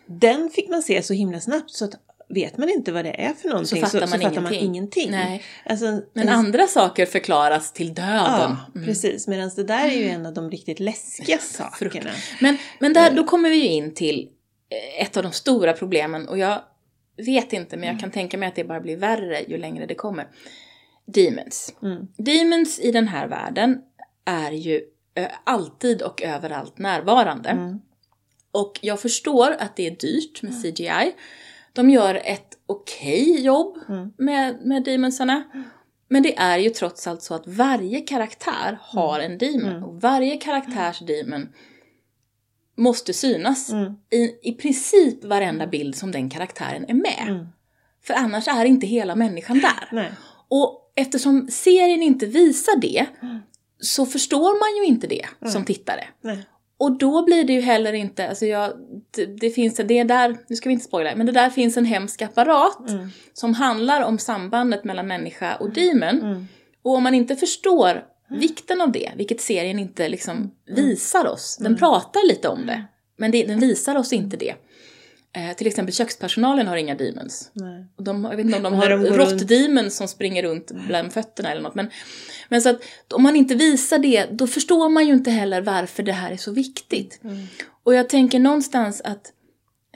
Den 0.06 0.50
fick 0.50 0.68
man 0.68 0.82
se 0.82 1.02
så 1.02 1.14
himla 1.14 1.40
snabbt 1.40 1.70
så 1.70 1.84
att 1.84 1.94
vet 2.28 2.58
man 2.58 2.68
inte 2.68 2.92
vad 2.92 3.04
det 3.04 3.20
är 3.24 3.32
för 3.32 3.48
någonting 3.48 3.82
fattar 3.82 4.00
man 4.00 4.08
fattar 4.20 4.40
man 4.40 4.52
ingenting. 4.54 4.74
ingenting. 4.74 5.10
Nej. 5.10 5.42
Alltså, 5.64 5.84
Men 6.12 6.28
en- 6.28 6.34
andra 6.34 6.66
saker 6.66 7.06
förklaras 7.06 7.72
till 7.72 7.94
döden. 7.94 8.56
Ja, 8.74 8.80
precis. 8.84 9.28
Medan 9.28 9.50
det 9.56 9.64
där 9.64 9.84
är 9.88 9.96
ju 9.96 10.08
en 10.08 10.26
av 10.26 10.34
de 10.34 10.50
riktigt 10.50 10.80
läskiga 10.80 11.38
sakerna. 11.40 12.10
Men, 12.40 12.56
men 12.78 12.92
där, 12.92 13.10
då 13.10 13.24
kommer 13.24 13.50
vi 13.50 13.56
ju 13.56 13.66
in 13.68 13.94
till 13.94 14.28
eh, 14.70 15.02
ett 15.06 15.16
av 15.16 15.22
de 15.22 15.32
stora 15.32 15.72
problemen 15.72 16.28
och 16.28 16.38
jag 16.38 16.62
vet 17.26 17.52
inte 17.52 17.76
men 17.76 17.88
jag 17.88 18.00
kan 18.00 18.10
tänka 18.10 18.38
mig 18.38 18.48
att 18.48 18.54
det 18.54 18.64
bara 18.64 18.80
blir 18.80 18.96
värre 18.96 19.42
ju 19.42 19.58
längre 19.58 19.86
det 19.86 19.94
kommer. 19.94 20.28
Demons. 21.06 21.74
Mm. 21.82 22.06
Demons 22.16 22.80
i 22.80 22.92
den 22.92 23.08
här 23.08 23.28
världen 23.28 23.78
är 24.24 24.52
ju 24.52 24.80
alltid 25.44 26.02
och 26.02 26.22
överallt 26.22 26.78
närvarande. 26.78 27.48
Mm. 27.48 27.80
Och 28.52 28.78
jag 28.82 29.00
förstår 29.00 29.50
att 29.58 29.76
det 29.76 29.86
är 29.86 29.90
dyrt 29.90 30.42
med 30.42 30.62
CGI. 30.62 31.12
De 31.72 31.90
gör 31.90 32.14
ett 32.24 32.58
okej 32.66 33.40
jobb 33.40 33.78
Mm. 33.88 34.12
med, 34.18 34.58
med 34.64 34.84
demonsarna. 34.84 35.42
Men 36.08 36.22
det 36.22 36.36
är 36.38 36.58
ju 36.58 36.70
trots 36.70 37.06
allt 37.06 37.22
så 37.22 37.34
att 37.34 37.46
varje 37.46 38.00
karaktär 38.00 38.78
har 38.82 39.20
en 39.20 39.38
demon. 39.38 39.70
Mm. 39.70 39.84
Och 39.84 40.00
varje 40.00 40.36
karaktärs 40.36 40.98
demon 40.98 41.48
måste 42.78 43.12
synas 43.12 43.70
Mm. 43.70 43.92
i, 44.10 44.48
i 44.48 44.52
princip 44.52 45.24
varenda 45.24 45.66
bild 45.66 45.94
som 45.96 46.12
den 46.12 46.30
karaktären 46.30 46.84
är 46.88 46.94
med. 46.94 47.24
Mm. 47.28 47.46
För 48.06 48.14
annars 48.14 48.48
är 48.48 48.64
inte 48.64 48.86
hela 48.86 49.16
människan 49.16 49.58
där. 49.60 49.88
Nej. 49.92 50.10
Och 50.48 50.92
eftersom 50.96 51.48
serien 51.50 52.02
inte 52.02 52.26
visar 52.26 52.76
det 52.80 53.06
Mm. 53.22 53.38
så 53.80 54.06
förstår 54.06 54.58
man 54.60 54.82
ju 54.84 54.92
inte 54.94 55.06
det 55.06 55.50
som 55.50 55.64
tittare. 55.64 56.04
Nej. 56.20 56.38
Och 56.80 56.98
då 56.98 57.24
blir 57.24 57.44
det 57.44 57.52
ju 57.52 57.60
heller 57.60 57.92
inte, 57.92 58.28
alltså 58.28 58.46
jag, 58.46 58.72
det, 59.10 59.26
det 59.26 59.50
finns, 59.50 59.76
det 59.76 59.98
är 59.98 60.04
där, 60.04 60.36
nu 60.48 60.56
ska 60.56 60.68
vi 60.68 60.72
inte 60.72 60.84
spoila, 60.84 61.16
men 61.16 61.26
det 61.26 61.32
där 61.32 61.50
finns 61.50 61.76
en 61.76 61.84
hemsk 61.84 62.22
apparat 62.22 62.88
Mm. 62.90 63.08
som 63.32 63.54
handlar 63.54 64.02
om 64.02 64.18
sambandet 64.18 64.84
mellan 64.84 65.06
människa 65.06 65.56
och 65.56 65.70
demon. 65.72 66.02
Mm. 66.20 66.46
Och 66.82 66.94
om 66.94 67.02
man 67.02 67.14
inte 67.14 67.36
förstår 67.36 68.04
vikten 68.30 68.80
av 68.80 68.92
det, 68.92 69.12
vilket 69.16 69.40
serien 69.40 69.78
inte 69.78 70.08
liksom 70.08 70.54
visar 70.66 71.26
oss, 71.26 71.56
den 71.60 71.76
pratar 71.76 72.28
lite 72.28 72.48
om 72.48 72.66
det, 72.66 72.84
men 73.16 73.30
det, 73.30 73.44
den 73.44 73.60
visar 73.60 73.96
oss 73.96 74.12
inte 74.12 74.36
det. 74.36 74.54
Eh, 75.32 75.56
till 75.56 75.66
exempel 75.66 75.94
kökspersonalen 75.94 76.66
har 76.66 76.76
inga 76.76 76.94
demons. 76.94 77.50
Nej. 77.52 77.86
Och 77.96 78.04
de, 78.04 78.24
jag 78.24 78.36
vet 78.36 78.46
inte 78.46 78.56
om 78.56 78.62
de 78.62 78.74
har 78.74 78.88
de 78.88 79.04
råttdemons 79.04 79.96
som 79.96 80.08
springer 80.08 80.42
runt 80.42 80.70
bland 80.70 81.12
fötterna 81.12 81.50
eller 81.50 81.62
något. 81.62 81.74
Men, 81.74 81.90
men 82.48 82.62
så 82.62 82.68
att 82.68 82.82
om 83.14 83.22
man 83.22 83.36
inte 83.36 83.54
visar 83.54 83.98
det, 83.98 84.26
då 84.30 84.46
förstår 84.46 84.88
man 84.88 85.06
ju 85.06 85.12
inte 85.12 85.30
heller 85.30 85.60
varför 85.60 86.02
det 86.02 86.12
här 86.12 86.32
är 86.32 86.36
så 86.36 86.52
viktigt. 86.52 87.20
Mm. 87.24 87.46
Och 87.82 87.94
jag 87.94 88.08
tänker 88.08 88.38
någonstans 88.38 89.00
att, 89.04 89.32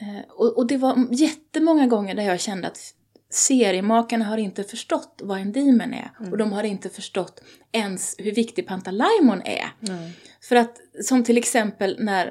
eh, 0.01 0.31
och, 0.31 0.59
och 0.59 0.67
det 0.67 0.77
var 0.77 1.07
jättemånga 1.11 1.87
gånger 1.87 2.15
där 2.15 2.23
jag 2.23 2.41
kände 2.41 2.69
att 2.69 2.95
seriemakarna 3.35 4.25
har 4.25 4.39
inte 4.39 4.65
förstått 4.65 5.21
vad 5.23 5.41
en 5.41 5.53
demon 5.53 5.95
är. 5.95 6.11
Mm. 6.21 6.33
Och 6.33 6.39
de 6.39 6.53
har 6.53 6.65
inte 6.65 6.89
förstått 6.89 7.43
ens 7.73 8.15
hur 8.19 8.33
viktig 8.33 8.67
Pantalaimon 8.67 9.43
är. 9.45 9.67
Nej. 9.81 10.13
För 10.41 10.57
att, 10.57 10.81
som 11.05 11.25
till 11.25 11.39
exempel 11.39 11.97
när 12.01 12.27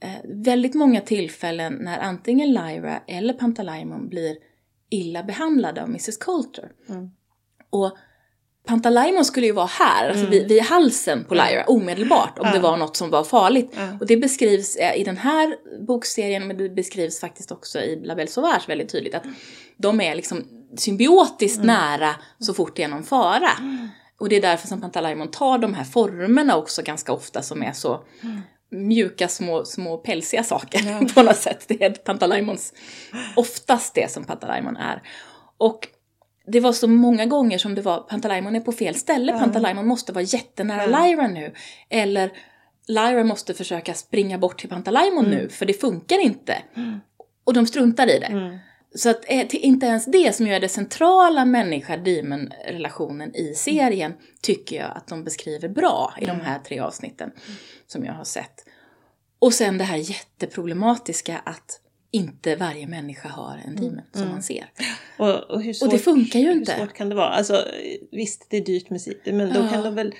eh, 0.00 0.10
väldigt 0.24 0.74
många 0.74 1.00
tillfällen 1.00 1.72
när 1.72 1.98
antingen 1.98 2.52
Lyra 2.52 3.00
eller 3.06 3.32
Pantalaimon 3.32 4.08
blir 4.08 4.36
illa 4.90 5.22
behandlade 5.22 5.82
av 5.82 5.88
Mrs 5.88 6.16
Coulter. 6.16 6.72
Mm. 6.88 7.10
Och 7.70 7.96
Pantalaimon 8.70 9.24
skulle 9.24 9.46
ju 9.46 9.52
vara 9.52 9.66
här, 9.66 10.08
alltså 10.08 10.26
vid, 10.26 10.48
vid 10.48 10.62
halsen 10.62 11.24
på 11.24 11.34
Lyra, 11.34 11.64
omedelbart 11.64 12.38
om 12.38 12.50
det 12.52 12.58
var 12.58 12.76
något 12.76 12.96
som 12.96 13.10
var 13.10 13.24
farligt. 13.24 13.76
Och 14.00 14.06
det 14.06 14.16
beskrivs 14.16 14.76
eh, 14.76 15.00
i 15.00 15.04
den 15.04 15.16
här 15.16 15.56
bokserien, 15.86 16.46
men 16.46 16.56
det 16.56 16.68
beskrivs 16.68 17.20
faktiskt 17.20 17.52
också 17.52 17.78
i 17.78 18.00
La 18.04 18.14
Belle 18.14 18.30
Sauvage 18.30 18.68
väldigt 18.68 18.88
tydligt, 18.88 19.14
att 19.14 19.24
de 19.76 20.00
är 20.00 20.14
liksom 20.14 20.44
symbiotiskt 20.76 21.64
nära 21.64 22.14
så 22.38 22.54
fort 22.54 22.76
det 22.76 22.82
är 22.82 22.88
någon 22.88 23.04
fara. 23.04 23.50
Och 24.20 24.28
det 24.28 24.36
är 24.36 24.40
därför 24.40 24.68
som 24.68 24.80
Pantalaimon 24.80 25.30
tar 25.30 25.58
de 25.58 25.74
här 25.74 25.84
formerna 25.84 26.56
också 26.56 26.82
ganska 26.82 27.12
ofta 27.12 27.42
som 27.42 27.62
är 27.62 27.72
så 27.72 28.04
mjuka 28.70 29.28
små, 29.28 29.64
små 29.64 29.96
pälsiga 29.96 30.44
saker 30.44 31.08
på 31.14 31.22
något 31.22 31.36
sätt. 31.36 31.64
Det 31.68 31.84
är 31.84 31.90
Pantalaimons, 31.90 32.72
oftast 33.36 33.94
det 33.94 34.10
som 34.10 34.24
Pantalaimon 34.24 34.76
är. 34.76 35.02
Och 35.58 35.88
det 36.52 36.60
var 36.60 36.72
så 36.72 36.88
många 36.88 37.26
gånger 37.26 37.58
som 37.58 37.74
det 37.74 37.82
var 37.82 37.98
Pantalaimon 37.98 38.56
är 38.56 38.60
på 38.60 38.72
fel 38.72 38.94
ställe, 38.94 39.32
Pantalaimon 39.32 39.86
måste 39.86 40.12
vara 40.12 40.24
jättenära 40.24 40.90
Ja. 40.90 41.04
Lyra 41.06 41.28
nu. 41.28 41.54
Eller 41.88 42.32
Lyra 42.86 43.24
måste 43.24 43.54
försöka 43.54 43.94
springa 43.94 44.38
bort 44.38 44.60
till 44.60 44.68
Pantalaimon 44.68 45.24
nu, 45.24 45.48
för 45.48 45.66
det 45.66 45.74
funkar 45.74 46.18
inte. 46.18 46.62
Och 47.44 47.54
de 47.54 47.66
struntar 47.66 48.06
i 48.06 48.18
det. 48.18 48.26
Mm. 48.26 48.58
Så 48.94 49.10
att 49.10 49.24
eh, 49.28 49.46
inte 49.50 49.86
ens 49.86 50.04
det 50.04 50.36
som 50.36 50.46
ju 50.46 50.52
är 50.54 50.60
det 50.60 50.68
centrala 50.68 51.44
människa-demon-relationen 51.44 53.34
i 53.34 53.54
serien 53.54 54.12
tycker 54.42 54.76
jag 54.76 54.96
att 54.96 55.06
de 55.06 55.24
beskriver 55.24 55.68
bra 55.68 56.14
i 56.20 56.24
de 56.24 56.40
här 56.40 56.58
tre 56.58 56.78
avsnitten 56.80 57.30
som 57.86 58.04
jag 58.04 58.12
har 58.12 58.24
sett. 58.24 58.64
Och 59.38 59.54
sen 59.54 59.78
det 59.78 59.84
här 59.84 59.96
jätteproblematiska 59.96 61.38
att 61.44 61.80
inte 62.12 62.56
varje 62.56 62.86
människa 62.86 63.28
har 63.28 63.60
en 63.66 63.76
demon 63.76 64.00
som 64.12 64.28
man 64.28 64.42
ser. 64.42 64.70
Och, 65.18 65.28
och, 65.50 65.62
hur 65.62 65.72
svårt, 65.72 65.90
det 65.90 65.98
funkar 65.98 66.40
ju 66.40 66.52
inte. 66.52 66.72
Hur 66.72 66.78
svårt 66.86 66.94
kan 66.94 67.08
det 67.08 67.14
vara? 67.14 67.28
Alltså, 67.28 67.64
visst, 68.12 68.46
det 68.50 68.56
är 68.56 68.60
dyrt 68.64 68.90
med 68.90 69.00
si- 69.00 69.20
men 69.24 69.52
då 69.52 69.60
Ja. 69.60 69.68
kan 69.68 69.84
de 69.84 69.94
väl 69.94 70.14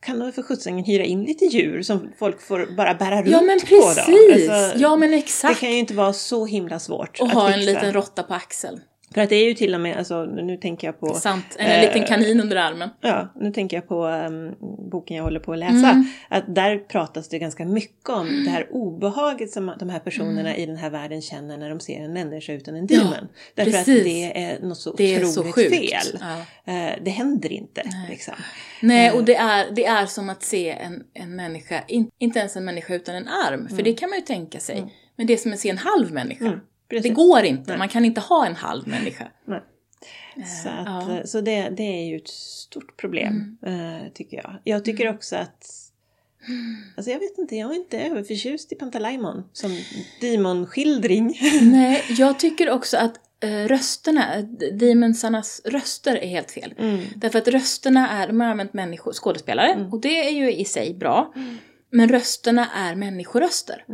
kan 0.00 0.18
de 0.18 0.32
för 0.32 0.42
sjuttsingen 0.42 0.84
hyra 0.84 1.04
in 1.04 1.24
lite 1.24 1.44
djur 1.44 1.82
som 1.82 2.12
folk 2.18 2.40
får 2.40 2.76
bara 2.76 2.94
bära 2.94 3.18
runt 3.22 3.30
Ja 3.30 3.40
men 3.40 3.60
på 3.60 3.66
precis! 3.66 4.48
Alltså, 4.50 4.78
ja 4.78 4.96
men 4.96 5.10
det 5.10 5.16
exakt! 5.16 5.60
kan 5.60 5.70
ju 5.72 5.78
inte 5.78 5.94
vara 5.94 6.12
så 6.12 6.46
himla 6.46 6.78
svårt 6.78 7.20
Och 7.20 7.26
att 7.26 7.32
ha 7.32 7.48
en 7.52 7.54
fixa. 7.60 7.72
liten 7.74 7.92
råtta 7.92 8.22
på 8.22 8.34
axeln. 8.34 8.80
För 9.14 9.20
att 9.20 9.28
det 9.28 9.36
är 9.36 9.44
ju 9.48 9.54
till 9.54 9.74
och 9.74 9.80
med, 9.80 9.96
alltså, 9.96 10.24
nu 10.24 10.56
tänker 10.56 10.88
jag 10.88 11.00
på 11.00 11.14
Sant. 11.14 11.56
En 11.58 11.66
Eh, 11.70 11.80
liten 11.80 12.06
kanin 12.08 12.40
under 12.40 12.56
armen. 12.56 12.88
Ja, 13.00 13.32
nu 13.40 13.50
tänker 13.52 13.76
jag 13.76 13.88
på 13.88 14.06
um, 14.06 14.54
boken 14.90 15.16
jag 15.16 15.24
håller 15.24 15.40
på 15.40 15.52
att 15.52 15.58
läsa. 15.58 15.72
Mm. 15.90 16.04
Att 16.28 16.54
där 16.54 16.78
pratas 16.78 17.28
det 17.28 17.38
ganska 17.38 17.64
mycket 17.64 18.08
om 18.08 18.44
det 18.44 18.50
här 18.50 18.66
obehaget 18.70 19.50
som 19.50 19.72
de 19.78 19.88
här 19.90 19.98
personerna 19.98 20.56
i 20.56 20.66
den 20.66 20.76
här 20.76 20.90
världen 20.90 21.22
känner 21.22 21.56
när 21.58 21.68
de 21.70 21.80
ser 21.80 22.00
en 22.00 22.12
människa 22.12 22.52
utan 22.52 22.76
en 22.76 22.86
demon. 22.86 23.12
Därför 23.54 23.70
precis. 23.70 23.98
att 23.98 24.04
det 24.04 24.42
är 24.44 24.60
något 24.62 24.78
så 24.78 24.92
Det 24.96 25.04
är 25.14 25.16
otroligt 25.16 25.34
så 25.34 25.42
sjukt. 25.52 25.76
fel. 25.76 26.18
Ja. 26.20 26.72
Eh, 26.72 26.92
det 27.04 27.10
händer 27.10 27.52
inte. 27.52 27.82
Liksom. 28.10 28.34
Nej, 28.82 29.08
Eh. 29.08 29.14
och 29.16 29.24
det 29.24 29.34
är, 29.36 29.66
det 29.72 29.84
är 29.86 30.06
som 30.06 30.30
att 30.30 30.42
se 30.42 30.70
en, 30.70 31.02
en 31.14 31.36
människa, 31.36 31.82
in, 31.88 32.10
inte 32.18 32.38
ens 32.38 32.56
en 32.56 32.64
människa 32.64 32.94
utan 32.94 33.14
en 33.14 33.28
arm, 33.28 33.68
för 33.68 33.82
det 33.82 33.92
kan 33.92 34.10
man 34.10 34.18
ju 34.18 34.24
tänka 34.24 34.60
sig. 34.60 34.84
Men 35.16 35.26
det 35.26 35.32
är 35.32 35.36
som 35.36 35.52
att 35.52 35.58
se 35.58 35.68
en 35.70 35.78
halv 35.78 36.12
människa. 36.12 36.60
Mm, 36.96 37.02
det 37.02 37.08
precis. 37.08 37.16
går 37.16 37.42
inte, 37.42 37.76
man 37.76 37.88
kan 37.88 38.04
inte 38.04 38.20
ha 38.20 38.46
en 38.46 38.56
halv 38.56 38.88
människa. 38.88 39.28
Nej. 39.44 39.60
Så, 40.62 40.68
att, 40.68 40.86
ja. 40.86 41.02
Mm. 41.02 41.16
eh, 41.16 41.24
så 41.24 41.40
det, 41.40 41.68
det 41.68 41.82
är 41.82 42.04
ju 42.06 42.16
ett 42.16 42.28
stort 42.28 42.96
problem, 42.96 43.58
eh, 43.66 44.12
tycker 44.14 44.36
jag. 44.36 44.56
Jag 44.64 44.84
tycker 44.84 45.08
också 45.08 45.36
att 45.36 45.80
Alltså 46.96 47.10
jag 47.10 47.18
vet 47.18 47.38
inte, 47.38 47.56
jag 47.56 47.70
är 47.70 47.74
inte 47.76 48.00
överförtjust 48.00 48.72
i 48.72 48.74
Pantalaimon 48.74 49.44
som 49.52 49.78
demonskildring. 50.20 51.38
Nej, 51.62 52.04
jag 52.08 52.38
tycker 52.38 52.70
också 52.70 52.96
att 52.96 53.14
eh, 53.40 53.68
rösterna, 53.68 54.42
demonsarnas 54.72 55.62
röster 55.64 56.16
är 56.16 56.26
helt 56.28 56.50
fel. 56.50 56.74
Mm. 56.78 57.00
Därför 57.16 57.38
att 57.38 57.48
rösterna 57.48 58.08
är, 58.10 58.26
de 58.26 58.40
har 58.40 58.48
använt 58.48 58.72
människor, 58.72 59.12
skådespelare, 59.12 59.72
Mm. 59.72 59.92
och 59.92 60.00
det 60.00 60.26
är 60.28 60.30
ju 60.30 60.52
i 60.52 60.64
sig 60.64 60.94
bra. 60.94 61.34
Men 61.90 62.08
rösterna 62.08 62.68
är 62.74 62.94
människoröster. 62.94 63.84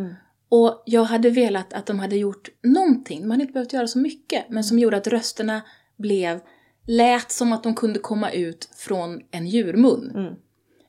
Mm. 0.52 0.62
Och 0.62 0.82
jag 0.86 1.04
hade 1.04 1.30
velat 1.30 1.72
att 1.72 1.86
de 1.86 1.98
hade 1.98 2.16
gjort 2.16 2.48
någonting, 2.62 3.20
de 3.20 3.30
hade 3.30 3.42
inte 3.42 3.52
behövt 3.52 3.72
göra 3.72 3.86
så 3.86 3.98
mycket, 3.98 4.44
men 4.48 4.64
som 4.64 4.78
gjorde 4.78 4.96
att 4.96 5.06
rösterna 5.06 5.62
blev, 5.98 6.40
lät 6.86 7.30
som 7.30 7.52
att 7.52 7.62
de 7.62 7.74
kunde 7.74 7.98
komma 7.98 8.30
ut 8.30 8.68
från 8.76 9.20
en 9.30 9.46
djurmun. 9.46 10.12
Mm. 10.14 10.34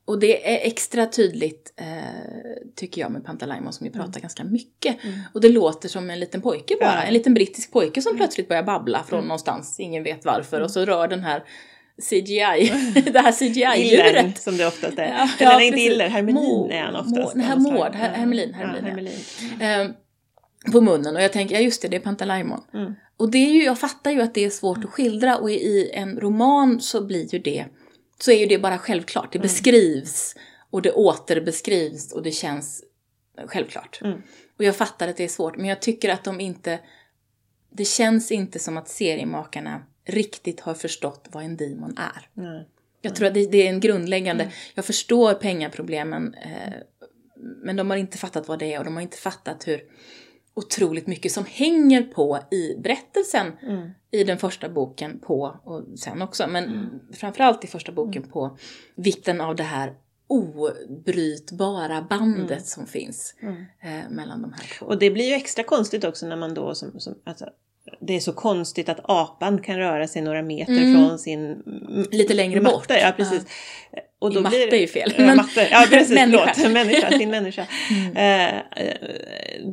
Och 0.06 0.19
det 0.19 0.56
är 0.56 0.67
extra 0.67 1.06
tydligt, 1.06 1.74
eh, 1.78 1.86
tycker 2.76 3.02
jag, 3.02 3.12
med 3.12 3.26
Pantalaimon 3.26 3.74
som 3.74 3.86
ju 3.86 3.91
pratar 3.91 4.21
ganska 4.21 4.43
mycket. 4.43 5.04
Mm. 5.04 5.19
Och 5.34 5.41
det 5.41 5.50
låter 5.50 5.89
som 5.89 6.10
en 6.10 6.19
liten 6.19 6.41
pojke 6.41 6.76
bara, 6.80 6.89
Ja. 6.89 6.93
Mm. 6.95 7.08
en 7.08 7.13
liten 7.13 7.34
brittisk 7.34 7.71
pojke 7.71 8.02
som 8.02 8.17
plötsligt 8.17 8.47
börjar 8.47 8.63
babbla 8.63 9.04
från 9.04 9.24
någonstans, 9.24 9.80
ingen 9.80 10.04
vet 10.04 10.26
varför, 10.26 10.62
och 10.62 10.71
så 10.71 10.86
rör 10.86 11.08
den 11.08 11.19
här 11.19 11.43
CGI, 12.10 12.71
det 13.13 13.19
här 13.19 13.32
CGI-djuret. 13.32 14.38
Som 14.41 14.58
det 14.58 14.67
oftast 14.67 14.99
är. 14.99 15.04
Ja, 15.06 15.30
Eller 15.39 15.51
ja, 15.51 15.62
inte. 15.62 15.80
Iller, 15.80 16.10
Hermelin 16.10 16.43
Må- 16.43 16.69
är 16.71 16.82
han 16.82 16.93
Må- 16.93 16.99
oftast. 16.99 17.36
något 17.36 17.45
slag. 17.45 17.62
Maud, 17.62 17.93
Her- 17.95 18.13
Hermelin, 18.13 18.54
Hermelin, 18.54 18.86
Ja, 18.86 18.89
ja. 19.60 19.65
Hermelin. 19.65 19.91
Eh, 20.65 20.71
på 20.71 20.82
munnen 20.82 21.15
och 21.15 21.21
jag 21.21 21.34
tänker, 21.34 21.56
ja 21.56 21.62
just 21.62 21.82
det, 21.82 21.88
det 21.88 21.95
är 21.97 22.01
Pantalaimon. 22.01 22.62
Mm. 22.73 22.93
Och 23.17 23.32
det 23.32 23.38
är 23.38 23.51
ju, 23.51 23.63
jag 23.63 23.80
fattar 23.80 24.12
ju 24.12 24.21
att 24.21 24.34
det 24.34 24.45
är 24.45 24.49
svårt 24.49 24.77
att 24.86 24.89
skildra 24.89 25.38
och 25.38 25.51
i 25.51 25.91
en 25.93 26.19
roman 26.19 26.82
så 26.82 27.06
blir 27.06 27.34
ju 27.34 27.39
det, 27.39 27.65
så 28.19 28.32
är 28.32 28.39
ju 28.39 28.45
det 28.45 28.58
bara 28.58 28.77
självklart. 28.77 29.32
Det 29.32 29.38
Mm. 29.39 29.43
beskrivs 29.43 30.36
och 30.69 30.82
det 30.82 30.91
återbeskrivs 30.91 32.12
och 32.13 32.23
det 32.23 32.32
känns 32.32 32.84
självklart. 33.47 33.99
Mm. 34.04 34.21
Och 34.58 34.63
jag 34.63 34.75
fattar 34.75 35.08
att 35.08 35.17
det 35.17 35.23
är 35.23 35.27
svårt, 35.27 35.58
men 35.58 35.65
jag 35.65 35.82
tycker 35.82 36.10
att 36.10 36.23
de 36.23 36.39
inte, 36.39 36.80
det 37.71 37.86
känns 37.86 38.32
inte 38.32 38.60
som 38.60 38.77
att 38.77 38.89
seriemakarna 38.89 39.82
riktigt 40.06 40.60
har 40.60 40.74
förstått 40.74 41.28
vad 41.32 41.44
en 41.44 41.58
demon 41.58 41.98
är. 41.98 42.30
Nej. 42.34 42.68
Jag 43.02 43.16
tror 43.16 43.28
att 43.28 43.34
det, 43.34 43.46
det 43.52 43.68
är 43.68 43.70
en 43.70 43.80
grundläggande, 43.80 44.44
Mm. 44.44 44.54
jag 44.76 44.86
förstår 44.86 45.34
pengaproblemen, 45.34 46.34
eh, 46.34 46.74
men 47.64 47.76
de 47.76 47.90
har 47.90 47.98
inte 47.98 48.18
fattat 48.18 48.48
vad 48.48 48.60
det 48.60 48.74
är 48.74 48.80
och 48.80 48.86
de 48.86 48.94
har 48.96 49.02
inte 49.02 49.18
fattat 49.18 49.68
hur 49.68 49.82
otroligt 50.54 51.08
mycket 51.08 51.32
som 51.32 51.46
hänger 51.46 52.02
på 52.04 52.40
i 52.52 52.76
berättelsen 52.78 53.48
Mm. 53.64 53.90
i 54.12 54.24
den 54.24 54.38
första 54.38 54.70
boken 54.70 55.20
på, 55.20 55.60
och 55.64 56.00
sen 56.00 56.22
också, 56.22 56.48
men 56.48 56.90
framförallt 57.14 57.64
i 57.64 57.68
första 57.68 57.92
boken 57.92 58.24
på 58.24 58.58
vikten 58.96 59.42
av 59.42 59.56
det 59.56 59.64
här 59.64 59.94
obrytbara 60.28 62.02
bandet 62.10 62.68
som 62.68 62.88
finns 62.88 63.36
Mm. 63.42 63.56
eh, 63.82 64.10
mellan 64.10 64.42
de 64.42 64.54
här 64.54 64.78
två. 64.80 64.86
Och 64.86 65.00
det 65.00 65.12
blir 65.12 65.26
ju 65.28 65.34
extra 65.34 65.64
konstigt 65.64 66.04
också 66.04 66.28
när 66.28 66.36
man 66.36 66.54
då 66.54 66.76
som, 66.76 67.00
som 67.00 67.16
alltså, 67.24 67.50
det 68.02 68.15
är 68.15 68.20
så 68.20 68.34
konstigt 68.34 68.89
att 68.89 69.00
apan 69.04 69.62
kan 69.62 69.78
röra 69.78 70.08
sig 70.08 70.22
några 70.22 70.41
meter 70.41 70.74
Mm. 70.74 70.94
från 71.08 71.20
sin 71.20 71.39
mm, 71.46 72.06
Lite 72.12 72.34
längre 72.34 72.62
matte. 72.62 72.76
bort. 72.76 72.86
Ja, 72.89 73.13
precis. 73.17 73.46
Och 74.20 74.34
I 74.34 74.39
matte 74.39 74.56
är 74.58 74.76
ju 74.82 74.88
fel. 74.88 75.13
Ja, 75.17 75.26
Men- 75.26 75.38
matte. 75.38 75.67
Ja, 75.72 75.86
precis. 75.89 76.15
Människa. 76.15 76.52
Förlåt. 76.56 76.74
Människa. 76.74 77.10
Sin 77.17 77.30
människa. 77.30 77.67
Mm. 77.91 78.17
Eh, 78.17 78.58
eh, 78.86 78.94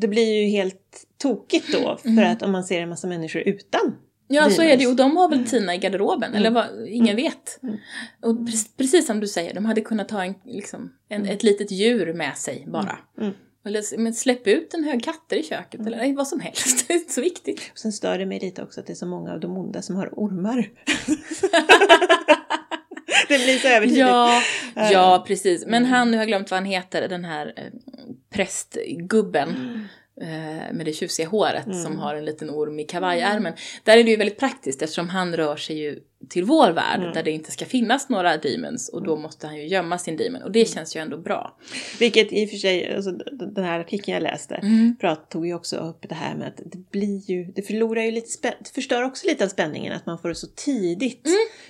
det 0.00 0.08
blir 0.08 0.42
ju 0.42 0.48
helt 0.50 1.04
tokigt 1.22 1.72
då 1.72 1.96
för 2.02 2.08
Mm. 2.08 2.32
att 2.32 2.42
om 2.42 2.52
man 2.52 2.64
ser 2.64 2.80
en 2.82 2.88
massa 2.88 3.06
människor 3.06 3.42
utan. 3.46 3.94
Ja, 4.28 4.50
så 4.50 4.62
är 4.62 4.76
det 4.76 4.82
ju. 4.82 4.88
Och 4.90 4.96
de 4.96 5.16
har 5.16 5.28
väl 5.28 5.46
Tina 5.46 5.74
i 5.74 5.78
garderoben, 5.78 6.34
eller 6.34 6.50
vad, 6.50 6.66
ingen 6.88 7.16
vet. 7.16 7.58
Mm. 7.62 7.76
Och 8.22 8.34
pre- 8.34 8.68
precis 8.78 9.06
som 9.06 9.20
du 9.20 9.26
säger, 9.26 9.54
de 9.54 9.64
hade 9.64 9.80
kunnat 9.80 10.10
ha 10.10 10.24
en, 10.24 10.34
liksom, 10.44 10.92
en, 11.08 11.26
ett 11.26 11.42
litet 11.42 11.70
djur 11.70 12.12
med 12.12 12.36
sig 12.36 12.64
bara. 12.66 12.98
Mm. 13.20 13.32
Eller 13.68 13.98
men 13.98 14.14
släpp 14.14 14.46
ut 14.46 14.74
en 14.74 14.84
hög 14.84 15.04
katter 15.04 15.36
i 15.36 15.42
köket, 15.42 15.80
eller 15.86 15.96
nej, 15.96 16.14
vad 16.14 16.28
som 16.28 16.40
helst. 16.40 16.84
Det 16.88 16.94
är 16.94 16.98
inte 16.98 17.12
så 17.12 17.20
viktigt. 17.20 17.70
Och 17.72 17.78
sen 17.78 17.92
stör 17.92 18.18
det 18.18 18.26
mig 18.26 18.38
lite 18.40 18.62
också 18.62 18.80
att 18.80 18.86
det 18.86 18.92
är 18.92 18.94
så 18.94 19.06
många 19.06 19.32
av 19.32 19.40
de 19.40 19.56
onda 19.58 19.82
som 19.82 19.96
har 19.96 20.08
ormar. 20.12 20.56
det 23.28 23.38
blir 23.44 23.58
så 23.58 23.68
övertydligt. 23.68 23.98
Ja, 24.08 24.42
ja, 24.74 25.24
precis. 25.26 25.66
Men 25.66 25.74
Mm. 25.82 25.90
han, 25.90 26.10
nu 26.10 26.16
har 26.16 26.22
jag 26.22 26.28
glömt 26.28 26.50
vad 26.50 26.58
han 26.60 26.64
heter, 26.70 27.08
den 27.08 27.24
här 27.24 27.52
eh, 27.56 27.62
prästgubben. 28.30 29.48
Mm. 29.48 29.84
eh, 30.20 30.72
Med 30.72 30.86
det 30.86 30.92
tjusiga 30.92 31.28
håret 31.28 31.66
Mm. 31.66 31.82
som 31.82 31.98
har 31.98 32.14
en 32.14 32.24
liten 32.24 32.50
orm 32.50 32.78
i 32.78 32.84
kavajärmen. 32.84 33.52
Där 33.84 33.96
är 33.98 34.04
det 34.04 34.10
ju 34.10 34.16
väldigt 34.16 34.38
praktiskt 34.38 34.82
eftersom 34.82 35.08
han 35.08 35.36
rör 35.36 35.56
sig 35.56 35.78
ju 35.78 36.00
till 36.28 36.44
vår 36.44 36.70
värld 36.70 37.00
Mm. 37.00 37.12
där 37.12 37.22
det 37.22 37.30
inte 37.30 37.50
ska 37.50 37.64
finnas 37.64 38.08
några 38.08 38.36
demons 38.36 38.88
och 38.88 39.02
då 39.04 39.16
måste 39.16 39.46
han 39.46 39.56
ju 39.56 39.66
gömma 39.66 39.98
sin 39.98 40.16
demon 40.16 40.42
och 40.42 40.52
det 40.52 40.68
känns 40.68 40.96
ju 40.96 41.00
ändå 41.00 41.16
bra. 41.18 41.56
Vilket 41.98 42.32
i 42.32 42.46
och 42.46 42.50
för 42.50 42.56
sig, 42.56 42.94
alltså, 42.94 43.10
den 43.32 43.64
här 43.64 43.80
artikeln 43.80 44.14
jag 44.14 44.22
läste, 44.22 44.54
Mm. 44.54 44.96
prat, 45.00 45.30
tog 45.30 45.46
ju 45.46 45.54
också 45.54 45.76
upp 45.76 46.08
det 46.08 46.14
här 46.14 46.34
med 46.34 46.48
att 46.48 46.56
det 46.72 46.90
blir 46.90 47.30
ju, 47.30 47.44
det 47.44 47.62
förlorar 47.62 48.02
ju 48.02 48.10
lite 48.10 48.28
spänn, 48.30 48.52
det 48.60 48.70
förstör 48.74 49.02
också 49.02 49.26
lite 49.26 49.44
av 49.44 49.48
spänningen 49.48 49.92
att 49.92 50.06
man 50.06 50.18
får 50.18 50.32
så 50.32 50.46
tidigt 50.46 51.26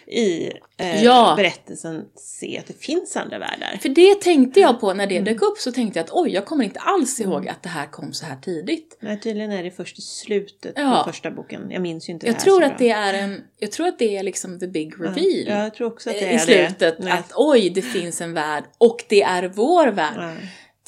i 0.06 0.46
eh, 0.76 0.88
Mm. 0.90 1.04
Ja. 1.04 1.34
berättelsen 1.36 2.04
se 2.16 2.58
att 2.58 2.66
det 2.66 2.80
finns 2.82 3.16
andra 3.16 3.38
världar. 3.38 3.78
För 3.82 3.88
det 3.88 4.20
tänkte 4.20 4.60
jag 4.60 4.80
på 4.80 4.94
när 4.94 5.06
Mm. 5.06 5.24
det 5.24 5.32
dök 5.32 5.42
upp 5.42 5.58
så 5.58 5.72
tänkte 5.72 5.98
jag 5.98 6.04
att 6.04 6.10
oj, 6.12 6.30
jag 6.30 6.44
kommer 6.46 6.64
inte 6.64 6.80
alls 6.80 7.20
ihåg 7.20 7.48
att 7.48 7.62
det 7.62 7.68
här 7.68 7.86
kom 7.86 8.12
så 8.12 8.26
här 8.26 8.36
tidigt. 8.36 8.98
Nej, 9.00 9.20
tydligen 9.20 9.52
är 9.52 9.62
det 9.62 9.70
först 9.70 9.98
i 9.98 10.02
slutet 10.02 10.72
Ja. 10.76 11.02
på 11.04 11.12
första 11.12 11.30
boken. 11.30 11.70
Jag 11.70 11.82
minns 11.82 12.08
ju 12.08 12.12
inte 12.12 12.26
Jag 12.26 12.34
det 12.34 12.38
här 12.38 12.44
tror 12.44 12.60
så 12.60 12.66
att 12.66 12.78
bra. 12.78 12.86
det 12.86 12.90
är 12.90 13.14
en, 13.14 13.40
jag 13.58 13.72
tror 13.72 13.86
att 13.88 13.98
det 13.98 14.16
är 14.16 14.22
liksom 14.22 14.37
the 14.60 14.66
big 14.66 14.94
reveal. 15.00 15.44
Ja, 15.46 15.62
jag 15.62 15.74
tror 15.74 15.86
också 15.88 16.10
att 16.10 16.16
det 16.18 16.26
är 16.32 16.34
I 16.34 16.38
slutet, 16.38 17.02
det. 17.02 17.12
Att 17.12 17.32
oj, 17.34 17.70
det 17.70 17.82
finns 17.82 18.20
en 18.20 18.34
värld 18.34 18.64
och 18.78 19.04
det 19.08 19.22
är 19.22 19.48
vår 19.48 19.86
värld. 19.88 20.36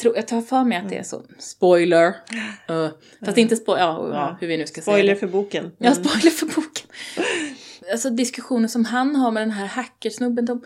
Ja. 0.03 0.13
Jag 0.15 0.29
tar 0.29 0.41
för 0.41 0.65
mig 0.65 0.79
att 0.79 0.89
det 0.89 0.97
är 0.97 1.03
så. 1.03 1.23
Spoiler. 1.39 2.07
Uh, 2.71 2.89
fast 3.25 3.39
inte 3.39 3.57
spoiler, 3.57 3.83
ja, 3.85 4.09
ja, 4.09 4.15
Ja. 4.15 4.37
hur 4.41 4.47
vi 4.49 4.57
nu 4.57 4.67
ska 4.67 4.81
Spoiler 4.81 5.03
säga 5.03 5.15
det. 5.15 5.21
för 5.21 5.27
boken. 5.27 5.73
Ja, 5.79 5.91
Mm. 5.91 6.05
spoiler 6.05 6.31
för 6.31 6.47
boken. 6.47 6.87
Alltså 7.93 8.11
diskussionen 8.11 8.69
som 8.69 8.85
han 8.85 9.17
har 9.17 9.31
med 9.31 9.43
den 9.43 9.51
här 9.51 9.67
hackersnubben, 9.67 10.45
de, 10.45 10.65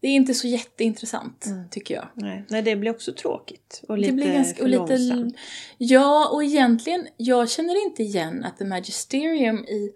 det 0.00 0.08
är 0.08 0.12
inte 0.12 0.34
så 0.34 0.46
jätteintressant, 0.48 1.46
tycker 1.70 1.94
jag. 1.94 2.08
Nej. 2.14 2.44
Nej, 2.48 2.62
det 2.62 2.76
blir 2.76 2.90
också 2.90 3.12
tråkigt. 3.12 3.82
Och 3.88 3.98
lite 3.98 4.10
det 4.10 4.16
blir 4.16 4.32
ganska, 4.32 4.62
och 4.62 4.68
lite. 4.68 5.30
Ja, 5.78 6.28
och 6.32 6.44
egentligen, 6.44 7.06
jag 7.16 7.50
känner 7.50 7.84
inte 7.86 8.02
igen 8.02 8.44
att 8.44 8.58
The 8.58 8.64
Magisterium 8.64 9.56
i 9.64 9.90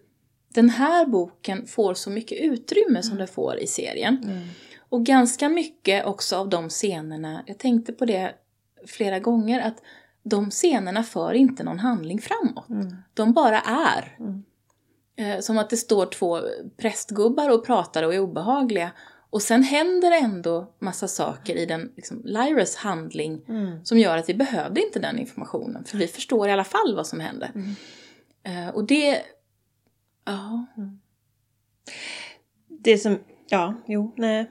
den 0.57 0.71
här 0.71 1.07
boken 1.07 1.67
får 1.67 1.95
så 1.95 2.11
mycket 2.11 2.41
utrymme 2.41 3.03
som 3.03 3.19
det 3.19 3.27
får 3.27 3.59
i 3.59 3.67
serien. 3.67 4.21
Mm. 4.25 4.49
Och 4.89 5.05
ganska 5.07 5.49
mycket 5.49 6.07
också 6.07 6.37
av 6.37 6.49
de 6.49 6.69
scenerna, 6.69 7.43
jag 7.47 7.59
tänkte 7.59 7.93
på 7.93 8.05
det 8.05 8.35
flera 8.87 9.19
gånger, 9.19 9.61
att 9.61 9.83
de 10.23 10.51
scenerna 10.51 11.03
för 11.03 11.35
inte 11.35 11.65
någon 11.65 11.79
handling 11.79 12.21
framåt. 12.21 12.69
Mm. 12.69 12.97
De 13.15 13.33
bara 13.33 13.61
är. 13.61 14.17
Mm. 14.19 14.45
Eh, 15.17 15.41
som 15.41 15.59
att 15.59 15.71
det 15.71 15.77
står 15.77 16.07
två 16.07 16.41
prästgubbar 16.77 17.51
och 17.51 17.67
pratar 17.67 18.03
och 18.03 18.15
är 18.15 18.21
obehagliga. 18.21 18.91
Och 19.31 19.43
sen 19.43 19.63
händer 19.63 20.11
det 20.11 20.17
ändå 20.17 20.75
massa 20.79 21.09
saker 21.09 21.57
i 21.57 21.67
den, 21.67 21.93
liksom, 21.97 22.23
Lyras 22.25 22.77
handling 22.77 23.43
Mm. 23.49 23.85
som 23.85 23.99
gör 23.99 24.17
att 24.19 24.29
vi 24.29 24.35
behövde 24.35 24.81
inte 24.81 24.99
den 24.99 25.19
informationen. 25.19 25.85
För 25.85 25.99
vi 25.99 26.07
förstår 26.07 26.49
i 26.49 26.53
alla 26.53 26.65
fall 26.65 26.97
vad 26.97 27.07
som 27.07 27.21
hände. 27.21 27.51
Mm. 27.55 27.75
Eh, 28.43 28.75
och 28.75 28.85
det... 28.85 29.23
Ja. 30.27 30.67
Det 32.69 32.99
som, 32.99 33.19
ja, 33.49 33.75
jo, 33.87 34.15
nej. 34.17 34.51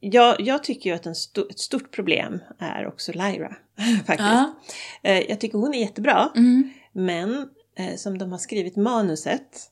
Jag, 0.00 0.40
jag 0.40 0.64
tycker 0.64 0.90
ju 0.90 0.96
att 0.96 1.06
en 1.06 1.14
sto, 1.14 1.48
ett 1.50 1.58
stort 1.58 1.90
problem 1.90 2.40
är 2.58 2.86
också 2.86 3.12
Lyra. 3.12 3.56
Faktiskt. 4.06 4.18
Ja. 4.28 4.54
Eh, 5.02 5.18
Jag 5.20 5.40
tycker 5.40 5.58
hon 5.58 5.74
är 5.74 5.78
jättebra. 5.80 6.32
Mm. 6.36 6.70
Men 6.92 7.48
eh, 7.76 7.96
som 7.96 8.18
de 8.18 8.32
har 8.32 8.38
skrivit 8.38 8.76
manuset 8.76 9.70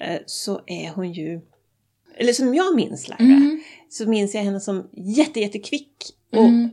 eh, 0.00 0.20
så 0.26 0.60
är 0.66 0.90
hon 0.90 1.12
ju, 1.12 1.40
eller 2.16 2.32
som 2.32 2.54
jag 2.54 2.76
minns 2.76 3.08
Lyra, 3.08 3.18
Mm. 3.18 3.60
så 3.88 4.08
minns 4.08 4.34
jag 4.34 4.42
henne 4.42 4.60
som 4.60 4.88
jätte, 4.92 5.40
jättekvick 5.40 5.96
och 6.32 6.38
Mm. 6.44 6.70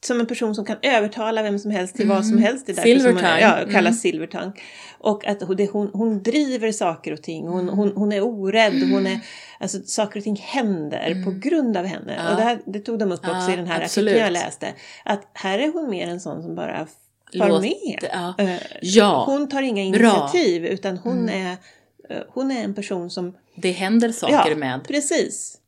Som 0.00 0.20
en 0.20 0.26
person 0.26 0.54
som 0.54 0.64
kan 0.64 0.76
övertala 0.82 1.42
vem 1.42 1.58
som 1.58 1.70
helst 1.70 1.96
till 1.96 2.08
vad 2.08 2.24
som 2.26 2.32
Mm. 2.32 2.44
helst. 2.44 2.66
Det 2.66 2.72
är 2.72 2.76
därför 2.96 3.12
hon, 3.12 3.22
ja, 3.40 3.56
Mm. 3.56 3.70
kallas 3.74 4.00
silvertongue. 4.00 4.52
Och 4.98 5.26
att 5.26 5.42
hon, 5.72 5.90
hon, 5.92 6.22
driver 6.22 6.72
saker 6.72 7.12
och 7.12 7.22
ting. 7.22 7.46
Hon, 7.48 7.68
hon, 7.68 7.92
hon 7.96 8.12
är 8.12 8.20
orädd. 8.24 8.90
Hon 8.92 9.06
är, 9.06 9.20
alltså, 9.60 9.78
saker 9.84 10.20
och 10.20 10.24
ting 10.24 10.36
händer 10.36 11.24
på 11.24 11.30
grund 11.48 11.76
av 11.76 11.84
henne. 11.84 12.12
Mm. 12.12 12.24
Ja. 12.24 12.30
Och 12.30 12.36
det, 12.36 12.42
här, 12.42 12.58
det 12.66 12.80
tog 12.80 12.98
de 12.98 13.12
upp 13.12 13.20
också 13.20 13.30
Ja, 13.32 13.52
i 13.52 13.56
den 13.56 13.66
här 13.66 13.82
absolut. 13.82 14.08
artikeln 14.14 14.34
jag 14.34 14.44
läste. 14.44 14.68
Att 15.04 15.30
här 15.32 15.58
är 15.58 15.72
hon 15.72 15.90
mer 15.90 16.08
en 16.08 16.20
sån 16.20 16.42
som 16.42 16.54
bara 16.54 16.86
far 17.38 17.48
Låt- 17.48 17.62
med. 17.62 17.98
Ja. 18.12 18.34
Eh. 18.38 19.24
Hon 19.26 19.48
tar 19.48 19.62
inga 19.62 19.98
Bra. 19.98 20.08
initiativ 20.08 20.66
utan 20.66 20.98
hon, 20.98 21.18
Mm. 21.28 21.46
är, 21.46 21.52
eh, 22.10 22.22
hon 22.28 22.50
är 22.50 22.64
en 22.64 22.74
person 22.74 23.10
som... 23.10 23.36
Det 23.54 23.70
händer 23.72 24.12
saker 24.12 24.54
med. 24.56 24.80
precis. 24.88 25.58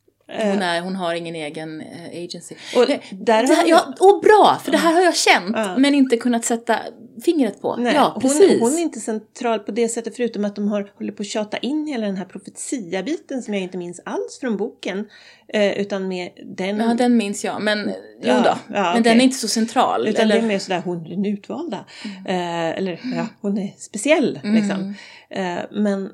Hon, 0.43 0.63
är, 0.63 0.81
hon 0.81 0.97
har 0.97 1.15
ingen 1.15 1.35
egen 1.35 1.81
eh, 1.81 2.25
agency. 2.25 2.55
Och 2.77 2.87
där 3.11 3.43
det 3.43 3.49
har 3.49 3.55
här, 3.57 3.69
ja, 3.69 3.95
åh, 4.01 4.21
bra! 4.23 4.59
För 4.65 4.71
det 4.73 4.79
här 4.79 4.93
har 4.95 5.01
jag 5.03 5.17
känt, 5.17 5.57
Ja. 5.57 5.79
men 5.79 5.95
inte 5.95 6.17
kunnat 6.17 6.45
sätta 6.45 6.79
fingret 7.25 7.61
på. 7.63 7.77
Nej, 7.77 7.95
ja, 7.95 8.11
hon, 8.15 8.23
precis. 8.23 8.61
hon 8.61 8.75
är 8.75 8.79
inte 8.83 9.01
central 9.01 9.59
på 9.59 9.73
det 9.73 9.89
sättet 9.89 10.17
förutom 10.17 10.45
att 10.45 10.57
de 10.57 10.69
har, 10.69 10.93
håller 10.99 11.13
på 11.13 11.21
att 11.23 11.27
tjata 11.27 11.57
in 11.57 11.87
hela 11.87 12.07
den 12.07 12.17
här 12.17 12.25
profetia-biten 12.25 13.43
som 13.43 13.55
jag 13.55 13.63
inte 13.63 13.79
minns 13.79 14.01
alls 14.05 14.39
från 14.41 14.57
boken. 14.57 15.09
Eh, 15.53 15.79
utan 15.81 16.09
med 16.09 16.31
den... 16.57 16.77
Ja, 16.79 16.95
den 16.95 17.17
minns 17.17 17.45
jag, 17.45 17.63
men 17.63 17.79
jo 17.89 17.95
Ja, 18.23 18.41
då. 18.43 18.75
ja, 18.75 18.83
Men 18.83 18.91
okej. 18.91 19.03
den 19.03 19.21
är 19.21 19.25
inte 19.25 19.39
så 19.39 19.49
central. 19.49 20.09
Utan 20.09 20.23
eller? 20.23 20.35
det 20.35 20.41
är 20.41 20.47
mer 20.47 20.59
sådär, 20.59 20.83
hon 20.85 21.07
är 21.07 21.11
den 21.11 21.27
utvalda. 21.27 21.85
Eh, 22.27 22.69
eller 22.69 23.01
ja, 23.17 23.27
hon 23.41 23.59
är 23.59 23.73
speciell 23.79 24.41
Mm. 24.45 24.55
liksom. 24.57 24.95
Eh, 25.31 25.59
men 25.71 26.11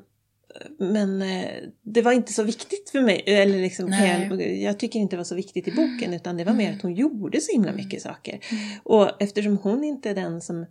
men 0.79 1.21
eh, 1.21 1.49
det 1.83 2.01
var 2.01 2.11
inte 2.11 2.33
så 2.33 2.43
viktigt 2.43 2.89
för 2.89 3.01
mig. 3.01 3.23
Eller 3.25 3.61
liksom, 3.61 3.91
jag, 3.91 4.41
jag 4.57 4.79
tycker 4.79 4.99
inte 4.99 5.15
det 5.15 5.17
var 5.17 5.23
så 5.23 5.35
viktigt 5.35 5.67
i 5.67 5.71
boken 5.71 6.13
utan 6.13 6.37
det 6.37 6.43
var 6.43 6.53
mer 6.53 6.73
att 6.73 6.81
hon 6.81 6.95
gjorde 6.95 7.41
så 7.41 7.51
himla 7.51 7.71
mycket 7.71 8.01
saker. 8.01 8.39
Mm. 8.51 8.63
Och 8.83 9.21
eftersom 9.21 9.57
hon 9.57 9.83
inte 9.83 10.09
är 10.09 10.15
den 10.15 10.41
som, 10.41 10.65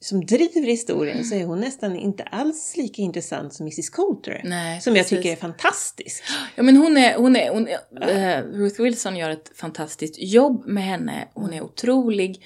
som 0.00 0.26
driver 0.26 0.66
historien 0.66 1.24
så 1.24 1.34
är 1.34 1.44
hon 1.44 1.60
nästan 1.60 1.96
inte 1.96 2.22
alls 2.22 2.76
lika 2.76 3.02
intressant 3.02 3.54
som 3.54 3.66
Mrs 3.66 3.90
Coulter. 3.90 4.40
Nej, 4.44 4.80
som 4.80 4.96
jag 4.96 5.04
precis. 5.04 5.18
tycker 5.18 5.32
är 5.32 5.36
fantastisk. 5.36 6.22
Ja 6.56 6.62
men 6.62 6.76
hon 6.76 6.96
är, 6.96 7.16
hon 7.16 7.36
är, 7.36 7.50
hon 7.50 7.68
är 7.68 8.38
eh, 8.38 8.42
Ruth 8.44 8.82
Wilson 8.82 9.16
gör 9.16 9.30
ett 9.30 9.52
fantastiskt 9.54 10.14
jobb 10.18 10.66
med 10.66 10.84
henne. 10.84 11.28
Hon 11.34 11.52
är 11.52 11.62
otrolig. 11.62 12.44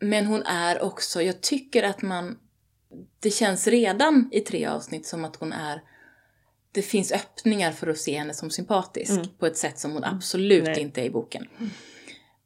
Men 0.00 0.26
hon 0.26 0.42
är 0.42 0.82
också, 0.82 1.22
jag 1.22 1.40
tycker 1.40 1.82
att 1.82 2.02
man, 2.02 2.36
det 3.26 3.30
känns 3.30 3.66
redan 3.66 4.28
i 4.32 4.40
tre 4.40 4.66
avsnitt 4.66 5.06
som 5.06 5.24
att 5.24 5.36
hon 5.36 5.52
är, 5.52 5.82
det 6.72 6.82
finns 6.82 7.12
öppningar 7.12 7.72
för 7.72 7.86
att 7.86 7.98
se 7.98 8.18
henne 8.18 8.34
som 8.34 8.50
sympatisk 8.50 9.10
Mm. 9.10 9.26
på 9.38 9.46
ett 9.46 9.56
sätt 9.56 9.78
som 9.78 9.92
hon 9.92 10.04
absolut 10.04 10.64
Nej. 10.64 10.80
inte 10.80 11.00
är 11.00 11.04
i 11.04 11.10
boken. 11.10 11.48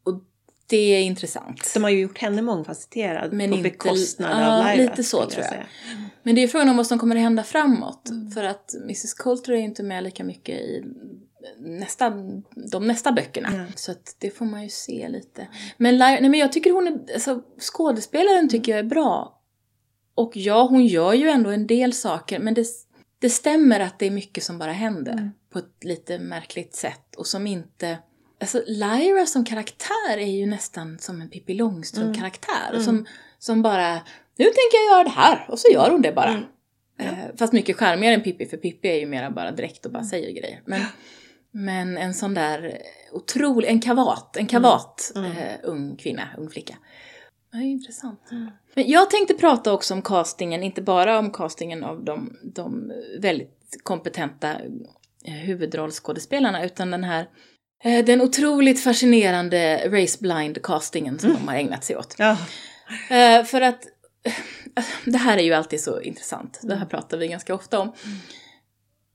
Och 0.05 0.23
det 0.67 0.77
är 0.77 1.01
intressant. 1.03 1.71
De 1.75 1.83
har 1.83 1.91
ju 1.91 2.01
gjort 2.01 2.19
henne 2.19 2.43
mångfacetterad 2.43 3.33
Men 3.33 3.51
på 3.51 3.57
inte- 3.57 3.71
bekostnad 3.71 4.31
ja, 4.43 4.59
av 4.71 4.77
Lyra. 4.77 4.91
lite 4.91 5.05
så 5.05 5.27
tror 5.27 5.43
jag. 5.43 5.51
säga. 5.53 5.67
Men 6.23 6.35
det 6.35 6.43
är 6.43 6.49
frågan 6.49 6.69
om 6.69 6.77
vad 6.77 6.87
som 6.87 6.99
kommer 6.99 7.17
att 7.17 7.23
hända 7.23 7.43
framåt. 7.43 8.09
Mm. 8.11 8.31
För 8.31 8.45
att 8.45 8.75
Mrs 8.75 9.15
Coulter 9.15 9.53
är 9.53 9.57
inte 9.57 9.83
med 9.83 10.05
lika 10.05 10.25
mycket 10.25 10.55
i 10.61 10.85
nästa, 11.59 12.13
de 12.73 12.87
nästa 12.87 13.13
böckerna. 13.13 13.49
Ja. 13.55 13.73
Så 13.77 13.91
att 13.93 14.17
det 14.19 14.31
får 14.31 14.45
man 14.45 14.63
ju 14.63 14.69
se 14.69 15.09
lite. 15.09 15.49
Men, 15.77 15.95
Lyra- 15.99 16.21
nej, 16.21 16.29
men 16.29 16.35
jag 16.41 16.53
tycker 16.53 16.71
hon 16.73 16.87
är, 16.87 17.15
alltså, 17.15 17.43
skådespelaren 17.61 18.49
tycker 18.49 18.73
jag 18.73 18.79
är 18.79 18.85
bra. 18.85 19.40
Och 20.21 20.37
ja, 20.37 20.67
hon 20.71 20.87
gör 20.87 21.13
ju 21.13 21.29
ändå 21.29 21.51
en 21.51 21.67
del 21.67 21.93
saker, 21.93 22.39
men 22.39 22.55
det, 22.55 22.67
det 23.19 23.31
stämmer 23.31 23.81
att 23.81 23.99
det 23.99 24.07
är 24.07 24.11
mycket 24.11 24.45
som 24.45 24.59
bara 24.59 24.73
händer. 24.73 25.13
Mm. 25.13 25.31
På 25.53 25.59
ett 25.59 25.85
lite 25.85 26.19
märkligt 26.19 26.75
sätt. 26.75 27.17
Och 27.17 27.27
som 27.27 27.47
inte... 27.47 27.99
Alltså 28.41 28.63
Lyra 28.67 29.27
som 29.27 29.45
karaktär 29.45 30.19
är 30.19 30.27
ju 30.27 30.47
nästan 30.47 30.99
som 30.99 31.21
en 31.21 31.29
Pippi 31.29 31.55
Långstrump-karaktär. 31.55 32.71
Mm. 32.71 32.83
Som, 32.83 33.07
som 33.39 33.63
bara, 33.63 33.95
nu 34.37 34.45
tänker 34.45 34.77
jag 34.87 34.97
göra 34.97 35.05
det 35.05 35.11
här. 35.11 35.47
Och 35.49 35.59
så 35.59 35.73
gör 35.73 35.91
hon 35.91 36.03
det 36.03 36.13
bara. 36.13 36.31
Mm. 36.31 36.43
Ja. 36.97 37.05
Eh, 37.05 37.37
fast 37.39 37.53
mycket 37.53 37.77
charmigare 37.77 38.15
än 38.15 38.23
Pippi, 38.23 38.47
för 38.47 38.57
Pippi 38.57 38.89
är 38.89 38.99
ju 39.01 39.07
mera 39.07 39.31
bara 39.31 39.53
direkt 39.53 39.87
och 39.87 39.93
bara 39.93 39.99
Mm. 39.99 40.09
säger 40.09 40.41
grejer. 40.41 40.63
Men, 40.65 40.81
men 41.51 41.99
en 41.99 42.15
sån 42.15 42.35
där 42.35 42.79
otrolig, 43.13 43.69
en 43.69 43.81
kavat, 43.81 44.37
en 44.37 44.47
kavat 44.47 45.13
Mm. 45.17 45.33
Eh, 45.33 45.57
ung 45.63 45.97
kvinna, 45.97 46.29
ung 46.39 46.51
flicka. 46.51 46.77
Det 47.53 47.59
är 47.59 47.63
ju 47.63 47.71
intressant. 47.71 48.21
Mm. 48.77 48.87
Men 48.87 48.89
jag 48.93 49.11
tänkte 49.11 49.35
prata 49.35 49.73
också 49.73 49.95
om 49.95 50.03
castingen, 50.03 50.63
inte 50.63 50.83
bara 50.83 51.19
om 51.19 51.31
castingen 51.31 51.85
av 51.85 52.05
de, 52.05 52.37
de 52.55 52.93
väldigt 53.21 53.81
kompetenta 53.83 54.51
eh, 55.25 55.33
huvudrollskådespelarna, 55.35 56.65
utan 56.65 56.91
den 56.91 57.05
här 57.05 57.29
eh, 57.85 58.05
den 58.05 58.21
otroligt 58.21 58.81
fascinerande 58.81 59.89
race 60.01 60.19
blind 60.21 60.63
castingen 60.63 61.19
som 61.19 61.31
Mm. 61.31 61.43
de 61.43 61.49
har 61.49 61.57
ägnat 61.59 61.85
sig 61.85 61.97
åt. 61.97 62.15
Ja. 62.19 62.37
Eh, 63.11 63.45
för 63.45 63.61
att 63.61 63.83
det 65.05 65.19
här 65.19 65.39
är 65.39 65.43
ju 65.43 65.53
alltid 65.53 65.81
så 65.81 66.01
intressant. 66.01 66.61
Det 66.63 66.69
här 66.75 66.77
Mm. 66.77 66.89
pratar 66.89 67.17
vi 67.19 67.29
ganska 67.29 67.55
ofta 67.55 67.79
om. 67.81 67.93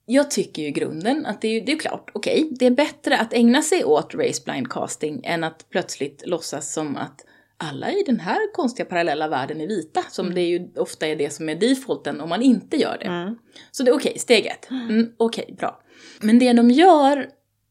Jag 0.06 0.32
tycker 0.32 0.62
ju 0.62 0.68
i 0.68 0.72
grunden 0.72 1.26
att 1.26 1.42
det 1.42 1.48
är, 1.48 1.52
ju- 1.54 1.62
det 1.62 1.72
är 1.72 1.80
klart, 1.80 2.12
okej, 2.14 2.48
det 2.52 2.66
är 2.66 2.72
bättre 2.72 3.18
att 3.18 3.34
ägna 3.34 3.62
sig 3.62 3.86
åt 3.86 4.16
race 4.16 4.42
blind 4.46 4.70
casting 4.72 5.22
än 5.26 5.44
att 5.44 5.70
plötsligt 5.70 6.24
låtsas 6.26 6.74
som 6.74 6.98
att 6.98 7.25
alla 7.58 7.92
i 7.92 8.04
den 8.06 8.20
här 8.20 8.54
konstiga 8.54 8.86
parallella 8.86 9.28
världen 9.28 9.62
är 9.62 9.68
vita, 9.68 10.02
som 10.10 10.34
det 10.34 10.42
är 10.42 10.48
ju 10.48 10.70
ofta 10.76 11.08
är 11.08 11.16
det 11.16 11.30
som 11.30 11.50
är 11.50 11.56
defaulten 11.56 12.22
om 12.22 12.30
man 12.30 12.42
inte 12.42 12.78
gör 12.78 12.98
det. 13.00 13.06
Mm. 13.06 13.36
Så 13.72 13.84
det 13.84 13.92
är 13.92 13.96
okej, 13.96 14.20
steg 14.20 14.46
ett. 14.46 14.70
Mm, 14.70 15.14
okej, 15.18 15.56
bra. 15.58 15.82
Men 16.22 16.40
det 16.40 16.54
de 16.54 16.72
gör, 16.72 17.30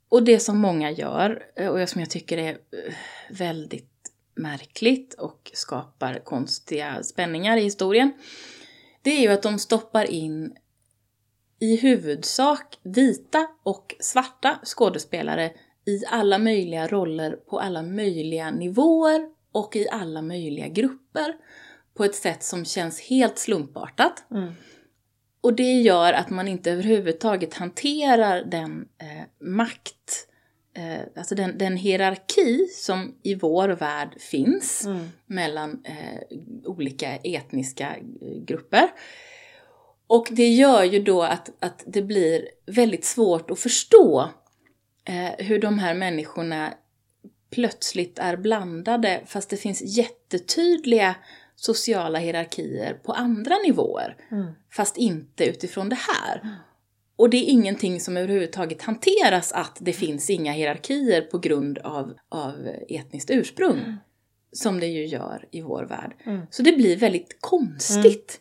och 0.09 0.23
det 0.23 0.41
som 0.41 0.59
många 0.59 0.91
gör, 0.91 1.43
eh, 1.57 1.69
och 1.69 1.89
som 1.89 2.01
jag 2.01 2.11
tycker 2.11 2.39
är 2.39 2.51
eh, 2.51 2.95
väldigt 3.31 3.91
märkligt 4.35 5.15
och 5.15 5.51
skapar 5.55 6.21
konstiga 6.25 7.03
spänningar 7.03 7.57
i 7.57 7.63
historien, 7.63 8.13
det 9.03 9.11
är 9.11 9.21
ju 9.21 9.29
att 9.29 9.43
de 9.43 9.59
stoppar 9.59 10.11
in 10.11 10.57
i 11.61 11.77
huvudsak 11.77 12.79
vita 12.83 13.47
och 13.63 13.95
svarta 14.01 14.59
skådespelare 14.65 15.53
i 15.87 16.07
alla 16.07 16.39
möjliga 16.39 16.87
roller 16.87 17.31
på 17.31 17.61
alla 17.61 17.83
möjliga 17.83 18.51
nivåer 18.51 19.34
och 19.55 19.77
i 19.77 19.89
alla 19.89 20.23
möjliga 20.23 20.69
grupper 20.69 21.35
på 21.95 22.05
ett 22.05 22.15
sätt 22.15 22.43
som 22.43 22.65
känns 22.65 23.01
helt 23.01 23.39
slumpartat. 23.39 24.25
Mm. 24.31 24.53
Och 25.41 25.55
det 25.55 25.73
gör 25.73 26.13
att 26.13 26.31
man 26.31 26.49
inte 26.49 26.71
överhuvudtaget 26.71 27.55
hanterar 27.55 28.45
den 28.45 28.89
eh, 28.99 29.47
makt, 29.47 30.29
eh, 30.77 31.01
alltså 31.17 31.35
den, 31.35 31.59
den 31.59 31.77
hierarki 31.77 32.67
som 32.73 33.15
i 33.23 33.35
vår 33.35 33.69
värld 33.69 34.17
finns 34.21 34.85
Mm. 34.87 35.09
mellan 35.27 35.85
eh, 35.85 36.39
olika 36.65 37.17
etniska 37.17 37.97
eh, 37.97 38.39
grupper. 38.45 38.89
Och 40.07 40.27
det 40.31 40.49
gör 40.49 40.85
ju 40.85 41.03
då 41.03 41.23
att, 41.23 41.51
att 41.59 41.85
det 41.87 42.03
blir 42.03 42.49
väldigt 42.67 43.05
svårt 43.05 43.51
att 43.51 43.59
förstå 43.59 44.31
eh, 45.05 45.47
hur 45.47 45.59
de 45.59 45.79
här 45.79 45.95
människorna 45.95 46.75
plötsligt 47.55 48.19
är 48.19 48.37
blandade 48.37 49.21
fast 49.27 49.51
det 49.51 49.57
finns 49.57 49.99
jättetydliga 49.99 51.15
sociala 51.57 52.19
hierarkier 52.19 52.95
på 52.95 53.13
andra 53.13 53.55
nivåer. 53.67 54.17
Mm. 54.31 54.53
Fast 54.73 54.97
inte 54.97 55.45
utifrån 55.45 55.89
det 55.89 55.99
här. 55.99 56.59
Och 57.17 57.31
det 57.31 57.37
är 57.37 57.51
ingenting 57.51 58.01
som 58.01 58.17
överhuvudtaget 58.17 58.83
hanteras 58.83 59.53
att 59.53 59.77
det 59.81 59.93
finns 59.93 60.31
inga 60.31 60.53
hierarkier 60.53 61.21
på 61.21 61.39
grund 61.39 61.79
av, 61.79 62.15
av 62.29 62.69
etniskt 62.89 63.31
ursprung. 63.31 63.97
Som 64.53 64.81
det 64.81 64.87
ju 64.87 65.07
gör 65.07 65.49
i 65.51 65.61
vår 65.61 65.85
värld. 65.85 66.15
Mm. 66.25 66.47
Så 66.51 66.63
det 66.63 66.73
blir 66.73 66.97
väldigt 66.97 67.39
konstigt. 67.41 68.41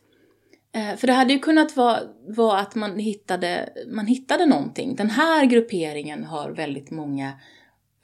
Eh, 0.76 0.96
för 0.96 1.08
det 1.08 1.14
hade 1.14 1.34
ju 1.34 1.40
kunnat 1.40 1.78
vara, 1.78 2.00
vara 2.28 2.60
att 2.60 2.76
man 2.76 3.00
hittade, 3.00 3.70
man 3.88 4.08
hittade 4.08 4.46
någonting. 4.46 4.96
Den 4.96 5.10
här 5.10 5.46
grupperingen 5.46 6.24
har 6.24 6.52
väldigt 6.52 6.92
många 6.92 7.34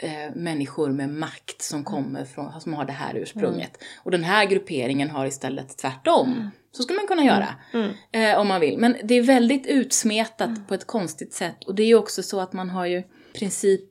eh, 0.02 0.36
människor 0.36 0.90
med 0.90 1.10
makt 1.10 1.62
som 1.62 1.84
kommer 1.84 2.26
från, 2.26 2.62
som 2.62 2.74
har 2.74 2.86
det 2.86 2.94
här 2.94 3.16
ursprunget. 3.16 3.78
Och 4.04 4.12
den 4.12 4.24
här 4.24 4.46
grupperingen 4.46 5.10
har 5.10 5.26
istället 5.26 5.78
tvärtom. 5.78 6.50
Så 6.72 6.84
skulle 6.84 7.00
man 7.00 7.08
kunna 7.08 7.24
göra. 7.24 7.48
Mm. 7.74 7.92
Eh, 8.12 8.40
om 8.40 8.48
man 8.48 8.62
vill. 8.62 8.78
Men 8.78 8.96
det 9.04 9.16
är 9.16 9.22
väldigt 9.22 9.68
utsmetat 9.68 10.68
på 10.68 10.74
ett 10.74 10.88
konstigt 10.88 11.34
sätt. 11.34 11.64
Och 11.64 11.76
det 11.76 11.84
är 11.84 11.88
ju 11.88 11.96
också 11.96 12.24
så 12.24 12.40
att 12.40 12.54
man 12.54 12.70
har 12.70 12.86
ju 12.86 12.98
i 12.98 13.06
princip 13.34 13.82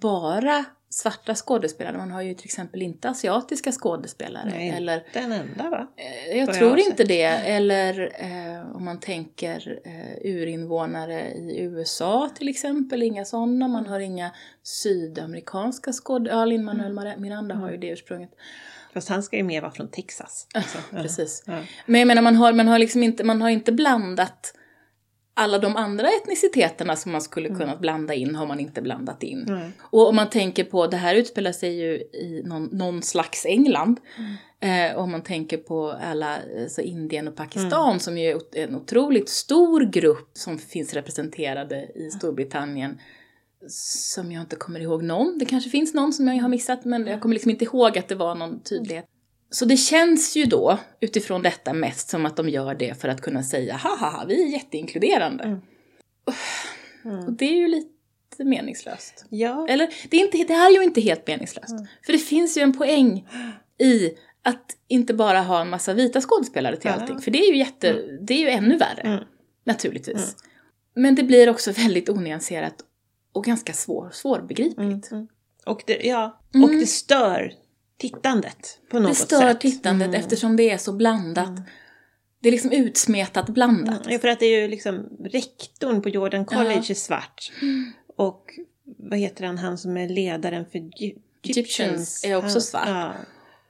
bara 0.00 0.64
svarta 0.90 1.34
skådespelare. 1.34 1.96
Man 1.96 2.10
har 2.10 2.22
ju 2.22 2.34
till 2.34 2.44
exempel 2.44 2.82
inte 2.82 3.08
asiatiska 3.08 3.72
skådespelare. 3.72 4.50
Nej, 4.50 4.70
Eller, 4.70 5.06
Den 5.12 5.32
enda 5.32 5.70
va? 5.70 5.88
eh, 5.96 6.36
jag 6.36 6.48
jag 6.48 6.54
tror 6.54 6.70
har 6.70 6.88
inte 6.88 7.04
det. 7.04 7.22
Eller 7.24 8.12
eh, 8.18 8.76
om 8.76 8.84
man 8.84 9.00
tänker 9.00 9.80
eh, 9.84 10.30
urinvånare 10.32 11.30
i 11.30 11.60
USA 11.60 12.30
till 12.34 12.48
exempel. 12.48 13.02
Inga 13.02 13.24
sådana. 13.24 13.68
Man 13.68 13.86
har 13.86 14.00
inga 14.00 14.30
sydamerikanska 14.62 15.92
skådespelare. 15.92 16.40
Ja, 16.40 16.44
Lin-Manuel 16.44 17.18
Miranda 17.18 17.54
har 17.54 17.70
ju 17.70 17.76
det 17.76 17.88
ursprunget. 17.88 18.30
Fast 18.94 19.08
han 19.08 19.22
ska 19.22 19.36
ju 19.36 19.42
mer 19.42 19.60
vara 19.60 19.72
från 19.72 19.90
Texas. 19.90 20.46
Alltså. 20.54 20.78
Precis. 20.90 21.42
Ja. 21.46 21.58
Men 21.86 22.00
jag 22.00 22.06
menar, 22.08 22.22
man 22.22 22.36
har, 22.36 22.52
man 22.52 22.68
har 22.68 22.78
liksom 22.78 23.02
inte, 23.02 23.24
man 23.24 23.42
har 23.42 23.48
inte 23.48 23.72
blandat 23.72 24.54
alla 25.38 25.58
de 25.58 25.76
andra 25.76 26.08
etniciteterna 26.08 26.96
som 26.96 27.12
man 27.12 27.20
skulle 27.20 27.48
kunna 27.48 27.76
blanda 27.76 28.14
in 28.14 28.34
har 28.34 28.46
man 28.46 28.60
inte 28.60 28.82
blandat 28.82 29.22
in. 29.22 29.44
Nej. 29.48 29.70
Och 29.80 30.08
om 30.08 30.16
man 30.16 30.30
tänker 30.30 30.64
på, 30.64 30.86
det 30.86 30.96
här 30.96 31.14
utspelar 31.14 31.52
sig 31.52 31.80
ju 31.80 31.94
i 31.96 32.42
någon, 32.44 32.64
någon 32.72 33.02
slags 33.02 33.46
England. 33.46 34.00
Eh, 34.60 34.98
om 34.98 35.10
man 35.10 35.22
tänker 35.22 35.56
på 35.56 35.90
alla, 35.90 36.38
alltså 36.62 36.80
Indien 36.80 37.28
och 37.28 37.36
Pakistan 37.36 38.00
som 38.00 38.18
ju 38.18 38.30
är 38.30 38.58
en 38.58 38.76
otroligt 38.76 39.28
stor 39.28 39.80
grupp 39.80 40.30
som 40.32 40.58
finns 40.58 40.94
representerade 40.94 41.88
i 41.94 42.10
Storbritannien. 42.10 43.00
Som 43.68 44.32
jag 44.32 44.42
inte 44.42 44.56
kommer 44.56 44.80
ihåg 44.80 45.02
någon. 45.02 45.38
Det 45.38 45.44
kanske 45.44 45.70
finns 45.70 45.94
någon 45.94 46.12
som 46.12 46.28
jag 46.28 46.42
har 46.42 46.48
missat 46.48 46.84
men 46.84 47.06
jag 47.06 47.20
kommer 47.20 47.34
liksom 47.34 47.50
inte 47.50 47.64
ihåg 47.64 47.98
att 47.98 48.08
det 48.08 48.14
var 48.14 48.34
någon 48.34 48.62
tydlighet. 48.62 49.04
Så 49.50 49.64
det 49.64 49.76
känns 49.76 50.36
ju 50.36 50.44
då 50.44 50.78
utifrån 51.00 51.42
detta 51.42 51.72
mest 51.72 52.08
som 52.08 52.26
att 52.26 52.36
de 52.36 52.48
gör 52.48 52.74
det 52.74 53.00
för 53.00 53.08
att 53.08 53.20
kunna 53.20 53.42
säga 53.42 53.76
haha, 53.76 54.24
vi 54.28 54.42
är 54.44 54.48
jätteinkluderande. 54.52 55.44
Mm. 55.44 55.60
Mm. 57.04 57.26
Och 57.26 57.32
det 57.32 57.44
är 57.44 57.56
ju 57.56 57.68
lite 57.68 58.44
meningslöst. 58.44 59.24
Ja. 59.28 59.66
Eller 59.68 59.88
det 60.10 60.16
är, 60.16 60.20
inte, 60.24 60.36
det 60.38 60.52
är 60.54 60.70
ju 60.70 60.82
inte 60.84 61.00
helt 61.00 61.26
meningslöst. 61.26 61.74
För 62.06 62.12
det 62.12 62.18
finns 62.18 62.58
ju 62.58 62.62
en 62.62 62.78
poäng 62.78 63.28
i 63.78 64.10
att 64.42 64.76
inte 64.88 65.14
bara 65.14 65.40
ha 65.40 65.60
en 65.60 65.70
massa 65.70 65.94
vita 65.94 66.20
skådespelare 66.20 66.76
till 66.76 66.90
Ja. 66.94 67.00
allting. 67.00 67.18
För 67.20 67.30
det 67.30 67.38
är 67.38 67.50
ju, 67.52 67.58
jätte, 67.58 67.92
det 68.20 68.34
är 68.34 68.38
ju 68.38 68.48
ännu 68.48 68.76
värre, 68.76 69.00
Mm. 69.02 69.24
naturligtvis. 69.64 70.16
Mm. 70.16 70.34
Men 70.94 71.14
det 71.14 71.22
blir 71.22 71.48
också 71.48 71.72
väldigt 71.72 72.08
onyanserat 72.08 72.74
och 73.32 73.44
ganska 73.44 73.72
svår, 73.72 74.10
svårbegripligt. 74.12 75.10
Mm. 75.10 75.28
Och, 75.66 75.82
det, 75.86 76.00
ja. 76.06 76.40
Mm. 76.54 76.64
och 76.64 76.76
det 76.76 76.86
stör 76.86 77.52
tittandet 77.98 78.78
på 78.90 78.98
något 78.98 79.10
Det 79.10 79.14
sätt. 79.14 79.26
stör 79.26 79.54
tittandet 79.54 80.08
Mm. 80.08 80.20
eftersom 80.20 80.56
det 80.56 80.70
är 80.70 80.78
så 80.78 80.92
blandat. 80.92 81.48
Mm. 81.48 81.62
Det 82.40 82.48
är 82.48 82.52
liksom 82.52 82.72
utsmetat 82.72 83.48
blandat. 83.48 84.00
Ja, 84.08 84.18
för 84.18 84.28
att 84.28 84.40
det 84.40 84.46
är 84.46 84.60
ju 84.62 84.68
liksom 84.68 85.08
rektorn 85.24 86.02
på 86.02 86.08
Jordan 86.08 86.44
College 86.44 86.74
Ja. 86.74 86.90
är 86.90 86.94
svart. 86.94 87.52
Och 88.16 88.44
vad 88.84 89.18
heter 89.18 89.44
han, 89.46 89.58
han 89.58 89.78
som 89.78 89.96
är 89.96 90.08
ledaren 90.08 90.64
för 90.72 90.78
Gy- 90.78 91.18
Egyptians 91.42 92.24
är 92.24 92.34
också 92.36 92.48
han, 92.48 92.60
svart. 92.60 92.88
Ja. 92.88 93.12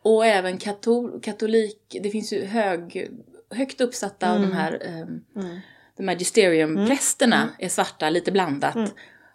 Och 0.02 0.26
även 0.26 0.58
katol, 0.58 1.20
katolik, 1.22 1.96
det 2.02 2.10
finns 2.10 2.32
ju 2.32 2.44
hög, 2.44 3.08
högt 3.50 3.80
uppsatta 3.80 4.30
av 4.30 4.36
Mm. 4.36 4.48
de 4.50 4.56
här 4.56 4.72
um, 5.02 5.24
Mm. 5.44 5.58
de 5.96 6.02
magisteriumprästerna 6.06 7.42
Mm. 7.42 7.54
är 7.58 7.68
svarta, 7.68 8.10
lite 8.10 8.32
blandat 8.32 8.74
Mm. 8.74 8.90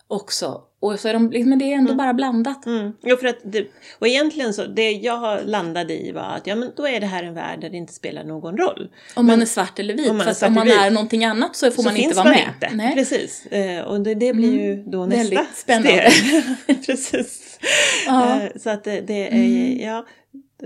Också. 0.07 0.61
Och 0.79 0.99
så 0.99 1.07
är 1.07 1.13
de, 1.13 1.49
men 1.49 1.59
det 1.59 1.65
är 1.65 1.75
ändå 1.75 1.91
Mm. 1.91 1.97
bara 1.97 2.13
blandat. 2.13 2.65
Mm. 2.65 2.91
Jo, 3.03 3.17
för 3.17 3.27
att 3.27 3.37
det, 3.43 3.67
och 3.99 4.07
egentligen 4.07 4.53
så, 4.53 4.65
det 4.65 4.91
jag 4.91 5.39
landade 5.45 5.93
i 5.93 6.11
var 6.11 6.21
att 6.21 6.47
ja, 6.47 6.55
men 6.55 6.71
då 6.77 6.87
är 6.87 6.99
det 6.99 7.05
här 7.07 7.23
en 7.23 7.33
värld 7.33 7.61
där 7.61 7.69
det 7.69 7.77
inte 7.77 7.93
spelar 7.93 8.23
någon 8.23 8.57
roll. 8.57 8.89
Om 9.15 9.25
man 9.25 9.41
är 9.41 9.45
svart 9.45 9.79
eller 9.79 9.93
vit. 9.93 10.09
om 10.09 10.17
man 10.17 10.25
Fast 10.25 10.43
om 10.43 10.53
man 10.53 10.65
vit, 10.67 10.75
är 10.77 10.91
någonting 10.91 11.25
annat 11.25 11.55
så 11.55 11.71
får 11.71 11.83
så 11.83 11.89
man 11.89 11.97
inte 11.97 12.15
vara 12.15 12.23
man 12.25 12.33
med. 12.33 12.49
inte. 12.55 12.75
Nej. 12.75 12.93
Precis. 12.95 13.45
Eh, 13.45 13.81
och 13.83 14.01
det, 14.01 14.15
det 14.15 14.33
blir 14.33 14.53
ju 14.53 14.73
Mm. 14.73 14.91
då 14.91 15.05
nästa 15.05 15.17
Väldigt 15.35 15.55
spännande. 15.57 16.11
steg. 16.11 16.85
Precis. 16.85 17.52
Ja. 18.05 18.41
Eh, 18.41 18.49
så 18.59 18.70
att 18.70 18.84
det, 18.84 19.01
det 19.01 19.28
är, 19.28 19.32
Mm. 19.32 19.80
ja, 19.80 20.05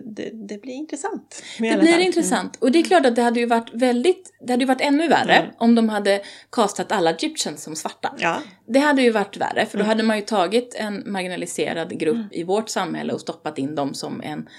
det, 0.03 0.29
det 0.47 0.61
blir 0.61 0.73
intressant. 0.73 1.43
Det 1.59 1.77
blir 1.79 1.91
fall. 1.91 2.01
intressant. 2.01 2.55
Och 2.61 2.71
det 2.71 2.79
är 2.79 2.83
klart 2.83 3.05
att 3.05 3.15
det 3.15 3.21
hade 3.21 3.39
ju 3.39 3.45
varit 3.45 3.69
väldigt, 3.73 4.33
det 4.41 4.53
hade 4.53 4.63
ju 4.63 4.67
varit 4.67 4.81
ännu 4.81 5.07
värre 5.07 5.35
Mm. 5.35 5.51
om 5.57 5.75
de 5.75 5.89
hade 5.89 6.21
castat 6.51 6.91
alla 6.91 7.09
egyptians 7.11 7.63
som 7.63 7.75
svarta. 7.75 8.07
Mm. 8.07 8.19
Ja. 8.21 8.41
Det 8.67 8.79
hade 8.79 9.01
ju 9.01 9.11
varit 9.11 9.37
värre, 9.37 9.65
för 9.65 9.77
då 9.77 9.83
Mm. 9.83 9.89
hade 9.89 10.03
man 10.03 10.17
ju 10.17 10.23
tagit 10.23 10.75
en 10.75 11.03
marginaliserad 11.11 11.99
grupp 11.99 12.17
i 12.31 12.43
vårt 12.43 12.69
samhälle 12.69 13.13
och 13.13 13.21
stoppat 13.21 13.57
in 13.57 13.75
dem 13.75 13.93
som 13.93 14.21
en 14.21 14.49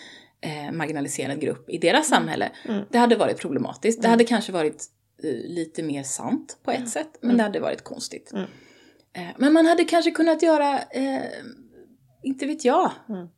eh, 0.41 0.73
marginaliserad 0.73 1.41
grupp 1.41 1.71
i 1.71 1.79
deras 1.79 2.09
samhälle. 2.09 2.49
Mm. 2.69 2.83
Det 2.91 2.99
hade 2.99 3.17
varit 3.17 3.39
problematiskt. 3.39 4.03
Det 4.03 4.07
Mm. 4.07 4.11
hade 4.11 4.25
kanske 4.25 4.53
varit 4.53 4.85
eh, 5.25 5.31
lite 5.31 5.83
mer 5.83 6.03
sant 6.03 6.57
på 6.65 6.71
ett 6.71 6.89
sätt, 6.89 7.09
men 7.21 7.31
Mm. 7.31 7.37
det 7.37 7.43
hade 7.43 7.61
varit 7.61 7.85
konstigt. 7.85 8.31
Mm. 8.33 8.45
Eh, 9.13 9.35
men 9.39 9.53
man 9.53 9.67
hade 9.67 9.85
kanske 9.85 10.11
kunnat 10.11 10.43
göra, 10.43 10.79
eh, 10.79 11.23
inte 12.23 12.47
vet 12.47 12.65
jag, 12.65 12.91
Mm. 13.09 13.29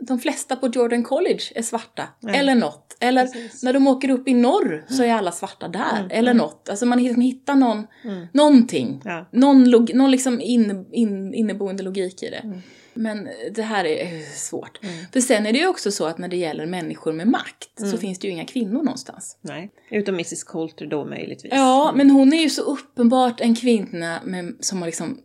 de 0.00 0.18
flesta 0.18 0.56
på 0.56 0.68
Jordan 0.68 1.02
College 1.02 1.42
är 1.54 1.62
svarta. 1.62 2.08
Nej. 2.20 2.38
Eller 2.38 2.54
något. 2.54 2.96
Eller 3.00 3.26
Precis. 3.26 3.62
när 3.62 3.72
de 3.72 3.86
åker 3.86 4.08
upp 4.10 4.28
i 4.28 4.34
norr 4.34 4.84
så 4.88 5.02
är 5.02 5.12
alla 5.14 5.32
svarta 5.32 5.68
där. 5.68 5.96
Mm, 5.98 6.10
Eller 6.10 6.30
mm. 6.30 6.36
något. 6.36 6.68
Alltså 6.68 6.86
man 6.86 7.02
liksom 7.02 7.22
hittar 7.22 7.54
någon, 7.54 7.86
Mm. 8.04 8.26
någonting. 8.32 9.02
Ja. 9.04 9.28
Någon, 9.32 9.70
log, 9.70 9.94
någon 9.94 10.10
liksom 10.10 10.40
in, 10.40 10.86
in, 10.92 11.34
inneboende 11.34 11.82
logik 11.82 12.22
i 12.22 12.30
det. 12.30 12.36
Mm. 12.36 12.58
Men 12.94 13.28
det 13.54 13.62
här 13.62 13.84
är 13.84 14.20
svårt. 14.36 14.80
Mm. 14.82 14.94
För 15.12 15.20
sen 15.20 15.46
är 15.46 15.52
det 15.52 15.58
ju 15.58 15.66
också 15.68 15.90
så 15.92 16.06
att 16.06 16.18
när 16.18 16.28
det 16.28 16.36
gäller 16.36 16.66
människor 16.66 17.12
med 17.12 17.28
makt 17.28 17.68
så 17.78 17.84
Mm. 17.86 17.98
finns 17.98 18.18
det 18.18 18.26
ju 18.26 18.32
inga 18.32 18.44
kvinnor 18.44 18.82
någonstans. 18.82 19.38
Nej, 19.40 19.70
utom 19.90 20.14
Mrs 20.14 20.44
Coulter 20.44 20.86
då 20.86 21.04
möjligtvis. 21.04 21.52
Ja, 21.56 21.88
Mm. 21.88 21.98
men 21.98 22.10
hon 22.16 22.32
är 22.32 22.42
ju 22.42 22.50
så 22.50 22.62
uppenbart 22.62 23.40
en 23.40 23.54
kvinna 23.54 24.20
med, 24.24 24.54
som 24.60 24.78
har 24.78 24.86
liksom 24.86 25.18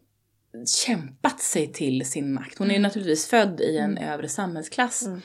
kämpat 0.86 1.40
sig 1.42 1.74
till 1.74 2.06
sin 2.06 2.34
makt. 2.34 2.58
Hon 2.58 2.70
är 2.70 2.74
ju 2.76 2.80
naturligtvis 2.80 3.28
född 3.28 3.62
i 3.62 3.78
en 3.78 3.98
övre 3.98 4.30
samhällsklass. 4.30 5.06
Mm. 5.06 5.22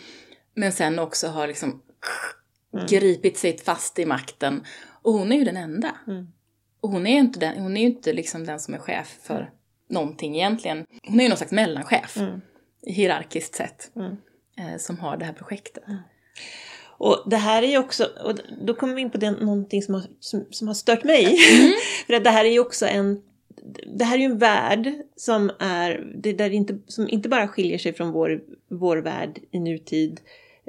Men 0.55 0.73
sen 0.73 0.99
också 0.99 1.29
har 1.29 1.47
liksom 1.47 1.83
Mm. 2.75 2.87
gripit 2.87 3.39
sig 3.39 3.59
fast 3.59 3.99
i 3.99 4.07
makten. 4.07 4.65
Och 5.03 5.13
hon 5.13 5.33
är 5.33 5.37
ju 5.37 5.45
den 5.45 5.57
enda. 5.57 5.97
Mm. 6.07 6.27
Och 6.81 6.89
hon 6.91 7.07
är 7.07 7.11
ju 7.13 7.19
inte, 7.19 7.41
den, 7.41 7.59
hon 7.63 7.77
är 7.77 7.83
inte 7.83 8.13
liksom 8.13 8.47
den 8.47 8.61
som 8.61 8.75
är 8.75 8.79
chef 8.79 9.19
för 9.23 9.51
någonting 9.91 10.37
egentligen. 10.37 10.87
Hon 11.07 11.21
är 11.21 11.23
ju 11.25 11.29
någon 11.29 11.37
slags 11.39 11.53
mellanchef, 11.53 12.17
Mm. 12.17 12.41
hierarkiskt 12.87 13.55
sett, 13.55 13.91
Mm. 13.97 14.17
eh, 14.59 14.79
som 14.79 14.99
har 14.99 15.17
det 15.17 15.25
här 15.25 15.33
projektet. 15.33 15.85
Och 16.99 17.25
det 17.31 17.37
här 17.37 17.63
är 17.63 17.67
ju 17.67 17.79
också, 17.79 18.05
och 18.25 18.39
då 18.67 18.75
kommer 18.75 18.95
vi 18.95 19.01
in 19.01 19.11
på 19.11 19.19
det, 19.19 19.31
någonting 19.31 19.83
som 19.83 19.95
har, 19.95 20.03
som, 20.21 20.47
som 20.51 20.67
har 20.69 20.75
stört 20.75 21.05
mig. 21.05 21.25
Mm. 21.25 21.73
För 22.07 22.15
att 22.15 22.25
det 22.25 22.31
här 22.31 22.45
är 22.45 22.51
ju 22.51 22.59
också 22.59 22.87
en, 22.87 23.23
det 23.99 24.05
här 24.05 24.15
är 24.15 24.19
ju 24.19 24.25
en 24.25 24.39
värld 24.39 24.93
som 25.17 25.51
är, 25.59 26.13
det 26.23 26.33
där 26.33 26.51
inte, 26.51 26.79
som 26.87 27.09
inte 27.09 27.29
bara 27.29 27.49
skiljer 27.49 27.79
sig 27.79 27.93
från 27.93 28.13
vår, 28.13 28.41
vår 28.71 28.97
värld 28.97 29.39
i 29.51 29.59
nutid 29.61 30.21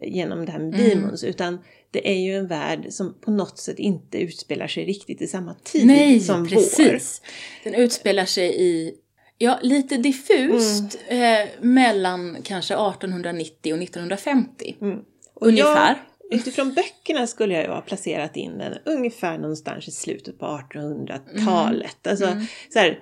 genom 0.03 0.45
det 0.45 0.51
här 0.51 0.59
med 0.59 0.75
Mm. 0.75 0.89
demons, 0.89 1.23
utan 1.23 1.59
det 1.91 2.09
är 2.11 2.19
ju 2.19 2.35
en 2.35 2.47
värld 2.47 2.85
som 2.89 3.13
på 3.21 3.31
något 3.31 3.57
sätt 3.59 3.79
inte 3.79 4.17
utspelar 4.17 4.67
sig 4.67 4.85
riktigt 4.85 5.21
i 5.21 5.27
samma 5.27 5.53
tid 5.53 5.85
Nej, 5.87 6.19
som 6.19 6.47
precis. 6.47 7.21
Den 7.63 7.73
utspelar 7.75 8.25
sig 8.25 8.61
i, 8.61 8.93
ja, 9.37 9.59
lite 9.61 9.97
diffust 9.97 10.97
Mm. 11.07 11.41
eh, 11.41 11.49
mellan 11.61 12.37
kanske 12.43 12.73
1890 12.73 13.73
och 13.73 13.79
1950. 13.83 14.75
vår. 14.79 14.91
Mm. 14.91 15.03
Och 15.33 15.47
Ungefär. 15.47 15.87
Jag, 15.87 15.95
utifrån 16.33 16.73
böckerna 16.73 17.27
skulle 17.27 17.53
jag 17.53 17.63
ju 17.63 17.69
ha 17.69 17.81
placerat 17.81 18.37
in 18.37 18.57
den 18.57 18.73
ungefär 18.85 19.37
någonstans 19.37 19.87
i 19.87 19.91
slutet 19.91 20.39
på 20.39 20.45
1800-talet. 20.45 22.07
Alltså 22.07 22.25
Mm. 22.25 22.45
så 22.73 22.79
här, 22.79 22.99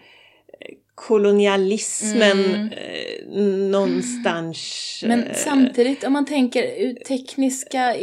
kolonialismen 0.96 2.46
Mm. 2.46 2.70
eh, 2.72 3.42
någonstans. 3.70 5.04
Men 5.08 5.24
eh, 5.24 5.34
samtidigt, 5.36 6.04
om 6.04 6.14
man 6.14 6.26
tänker 6.26 6.94
tekniska, 7.04 7.96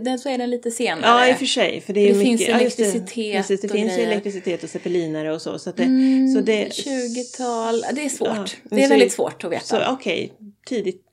den 0.00 0.18
så 0.18 0.28
är 0.28 0.38
den 0.38 0.50
lite 0.50 0.70
senare. 0.70 1.02
Ja, 1.06 1.28
i 1.28 1.32
och 1.32 1.36
för 1.38 1.46
sig. 1.46 1.80
För 1.80 1.92
det 1.92 2.00
är 2.00 2.12
Det 2.12 2.18
ju 2.18 2.24
finns 2.24 2.40
mycket, 2.40 2.54
ja, 2.54 2.60
just 2.62 2.76
det. 2.76 2.82
elektricitet 2.82 3.36
Precis, 3.36 3.60
det 3.60 3.68
och 3.68 3.72
finns 3.74 3.92
grejer. 3.94 4.06
elektricitet 4.10 4.62
och 4.64 4.70
zeppelinare 4.70 5.32
och 5.34 5.42
så. 5.42 5.58
Så, 5.58 5.72
det, 5.72 5.82
Mm, 5.82 6.28
så 6.34 6.40
det, 6.40 6.68
20-tal, 6.68 7.84
det 7.94 8.04
är 8.04 8.08
svårt. 8.08 8.28
Ja, 8.28 8.76
det 8.76 8.84
är 8.84 8.88
väldigt 8.88 9.12
svårt 9.12 9.44
att 9.44 9.52
veta. 9.52 9.92
Okej, 9.92 10.32
tidigt 10.66 11.04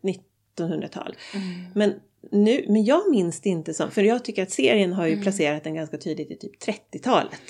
1900-tal. 0.58 1.16
Mm. 1.34 1.48
Men, 1.76 1.94
nu, 2.32 2.66
men 2.68 2.84
jag 2.86 3.12
minns 3.12 3.42
det 3.42 3.50
inte 3.50 3.74
som, 3.74 3.92
för 3.92 4.04
jag 4.04 4.26
tycker 4.26 4.44
att 4.44 4.52
serien 4.52 4.94
har 4.94 5.06
ju 5.06 5.12
Mm. 5.14 5.24
placerat 5.24 5.64
den 5.64 5.76
ganska 5.76 5.98
tydligt 5.98 6.32
i 6.32 6.36
typ 6.36 6.60
30-talet. 6.66 7.42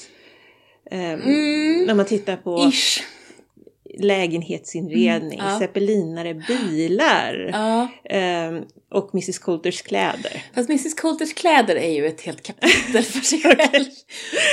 Ehm, 0.91 1.21
Mm. 1.21 1.85
När 1.85 1.93
man 1.93 2.05
tittar 2.05 2.35
på 2.37 2.69
Ish. 2.71 3.01
lägenhetsinredning, 3.99 5.39
Mm, 5.39 5.51
ja. 5.51 5.59
zeppelinare, 5.59 6.33
bilar 6.33 7.49
Ja. 7.53 7.87
ehm, 8.09 8.63
och 8.91 9.09
Mrs 9.13 9.39
Coulters 9.39 9.81
kläder. 9.81 10.43
Fast 10.55 10.69
Mrs 10.69 10.93
Coulters 10.93 11.33
kläder 11.33 11.75
är 11.75 11.91
ju 11.91 12.07
ett 12.07 12.21
helt 12.21 12.43
kapitel 12.43 13.03
för 13.03 13.19
sig 13.19 13.39
själv. 13.43 13.85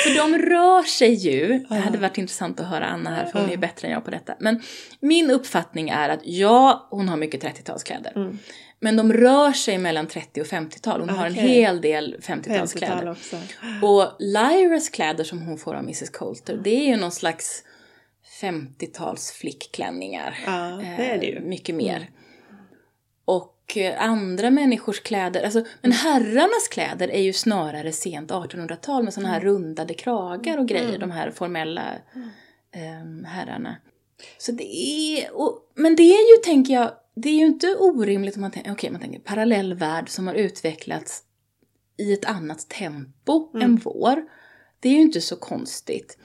För 0.04 0.16
de 0.16 0.38
rör 0.38 0.82
sig 0.82 1.12
ju. 1.14 1.58
Det 1.68 1.74
hade 1.74 1.98
varit 1.98 2.18
intressant 2.18 2.60
att 2.60 2.66
höra 2.66 2.84
Anna 2.86 3.10
här, 3.10 3.26
för 3.26 3.38
hon 3.38 3.48
är 3.48 3.52
ju 3.52 3.56
bättre 3.58 3.88
än 3.88 3.94
jag 3.94 4.04
på 4.04 4.10
detta. 4.10 4.34
Men 4.40 4.62
min 5.00 5.30
uppfattning 5.30 5.88
är 5.88 6.08
att 6.08 6.20
ja, 6.24 6.88
hon 6.90 7.08
har 7.08 7.16
mycket 7.16 7.42
30-talskläder. 7.44 8.38
Mm. 8.82 8.96
Men 8.96 8.96
de 8.96 9.12
rör 9.12 9.52
sig 9.52 9.78
mellan 9.78 10.06
30 10.06 10.40
och 10.40 10.46
50-tal. 10.46 11.00
Hon 11.00 11.08
har 11.08 11.26
en 11.26 11.34
hel 11.34 11.80
del 11.80 12.16
50-tal 12.20 12.38
50-talskläder. 12.56 13.10
också. 13.12 13.36
Och 13.82 14.12
Lyras 14.18 14.88
kläder 14.88 15.24
som 15.24 15.42
hon 15.42 15.58
får 15.58 15.74
av 15.74 15.82
Mrs 15.82 16.10
Coulter, 16.10 16.60
det 16.64 16.70
är 16.70 16.86
ju 16.86 16.96
någon 16.96 17.12
slags 17.12 17.62
50-tals 18.40 19.32
flickklänningar. 19.32 20.38
Ja, 20.46 20.52
det 20.96 21.04
är 21.04 21.18
det 21.18 21.26
ju. 21.26 21.36
Eh, 21.36 21.42
Mycket 21.42 21.74
mer. 21.74 22.10
Och 23.24 23.76
eh, 23.76 24.02
andra 24.02 24.50
människors 24.50 25.00
kläder, 25.00 25.42
alltså, 25.44 25.64
men 25.82 25.92
herrarnas 25.92 26.68
kläder 26.70 27.08
är 27.10 27.22
ju 27.22 27.32
snarare 27.32 27.92
sent 27.92 28.30
1800-tal 28.30 29.04
med 29.04 29.14
sådana 29.14 29.32
här 29.32 29.40
rundade 29.40 29.94
kragar 29.94 30.58
och 30.58 30.68
grejer, 30.68 30.88
Mm. 30.88 31.00
de 31.00 31.10
här 31.10 31.30
formella 31.30 31.82
ehm, 32.74 33.24
herrarna. 33.24 33.76
Så 34.38 34.52
det 34.52 34.76
är, 34.76 35.36
och, 35.36 35.58
men 35.74 35.96
det 35.96 36.02
är 36.02 36.36
ju, 36.36 36.42
tänker 36.44 36.74
jag, 36.74 36.90
det 37.16 37.28
är 37.28 37.34
ju 37.34 37.46
inte 37.46 37.76
orimligt 37.76 38.34
om 38.36 38.40
man 38.40 38.50
tänker, 38.50 38.72
okej, 38.72 38.90
man 38.90 39.00
tänker 39.00 39.18
parallell 39.18 39.74
värld 39.74 40.08
som 40.08 40.26
har 40.26 40.34
utvecklats 40.34 41.22
i 41.98 42.12
ett 42.12 42.24
annat 42.24 42.68
tempo 42.68 43.50
Mm. 43.54 43.64
än 43.70 43.76
vår. 43.84 44.24
Det 44.80 44.88
är 44.88 44.92
ju 44.92 45.00
inte 45.00 45.20
så 45.20 45.36
konstigt. 45.36 46.18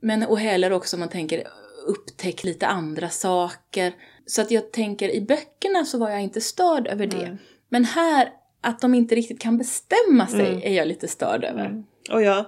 Men 0.00 0.22
och 0.22 0.38
heller 0.38 0.72
också 0.72 0.96
om 0.96 1.00
man 1.00 1.08
tänker 1.08 1.42
upptäck 1.86 2.44
lite 2.44 2.66
andra 2.66 3.08
saker. 3.08 3.92
Så 4.26 4.42
att 4.42 4.50
jag 4.50 4.72
tänker 4.72 5.08
i 5.08 5.20
böckerna 5.20 5.84
så 5.84 5.98
var 5.98 6.10
jag 6.10 6.22
inte 6.22 6.40
störd 6.40 6.86
över 6.86 7.06
det. 7.06 7.24
Mm. 7.24 7.36
Men 7.68 7.84
här, 7.84 8.28
att 8.60 8.80
de 8.80 8.94
inte 8.94 9.14
riktigt 9.14 9.40
kan 9.40 9.58
bestämma 9.58 10.26
sig 10.26 10.48
Mm. 10.48 10.62
är 10.62 10.72
jag 10.72 10.88
lite 10.88 11.08
störd 11.08 11.44
över. 11.44 11.66
Mm. 11.66 11.84
Och 12.10 12.22
jag, 12.22 12.44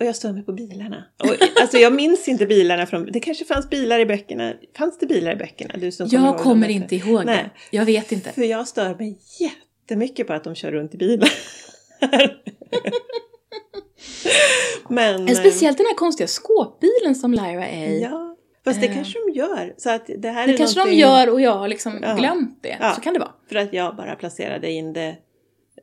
och 0.00 0.06
jag 0.06 0.16
stör 0.16 0.32
mig 0.32 0.42
på 0.42 0.52
bilarna. 0.52 1.04
Och, 1.22 1.60
alltså 1.60 1.78
jag 1.78 1.92
minns 1.92 2.28
inte 2.28 2.46
bilarna 2.46 2.86
från... 2.86 3.12
Det 3.12 3.20
kanske 3.20 3.44
fanns 3.44 3.70
bilar 3.70 3.98
i 4.00 4.06
böckerna. 4.06 4.54
Fanns 4.76 4.98
det 4.98 5.06
bilar 5.06 5.32
i 5.32 5.36
böckerna? 5.36 5.74
Du 5.78 5.92
som 5.92 6.08
Jag 6.10 6.38
kommer 6.38 6.60
bättre. 6.68 6.72
inte 6.72 6.96
ihåg 6.96 7.24
Nej. 7.24 7.36
det. 7.70 7.76
Jag 7.76 7.84
vet 7.84 8.12
inte. 8.12 8.32
För 8.32 8.42
jag 8.42 8.68
stör 8.68 8.94
mig 8.94 9.18
jättemycket 9.40 10.26
på 10.26 10.32
att 10.32 10.44
de 10.44 10.54
kör 10.54 10.72
runt 10.72 10.94
i 10.94 10.96
bilar. 10.98 11.28
Men... 14.88 15.28
Speciellt 15.36 15.76
den 15.78 15.86
här 15.86 15.94
konstiga 15.94 16.26
skåpbilen 16.26 17.14
som 17.14 17.32
Lyra 17.34 17.68
är 17.68 17.88
i. 17.88 18.02
Ja. 18.02 18.36
Fast 18.64 18.80
det 18.80 18.86
Eh. 18.86 18.94
kanske 18.94 19.18
de 19.26 19.32
gör. 19.38 19.74
Så 19.76 19.90
att 19.90 20.10
det 20.18 20.28
här 20.30 20.46
Det 20.46 20.52
är 20.52 20.56
kanske 20.56 20.74
de 20.74 20.80
någonting- 20.80 20.98
gör 21.00 21.30
och 21.30 21.40
jag 21.40 21.54
har 21.58 21.68
liksom 21.68 21.98
Ja. 22.02 22.14
glömt 22.14 22.58
det. 22.62 22.76
Ja. 22.80 22.92
Så 22.94 23.00
kan 23.00 23.14
det 23.14 23.20
vara. 23.20 23.30
För 23.48 23.56
att 23.56 23.72
jag 23.72 23.96
bara 23.96 24.14
placerade 24.16 24.70
in 24.70 24.92
det 24.92 25.16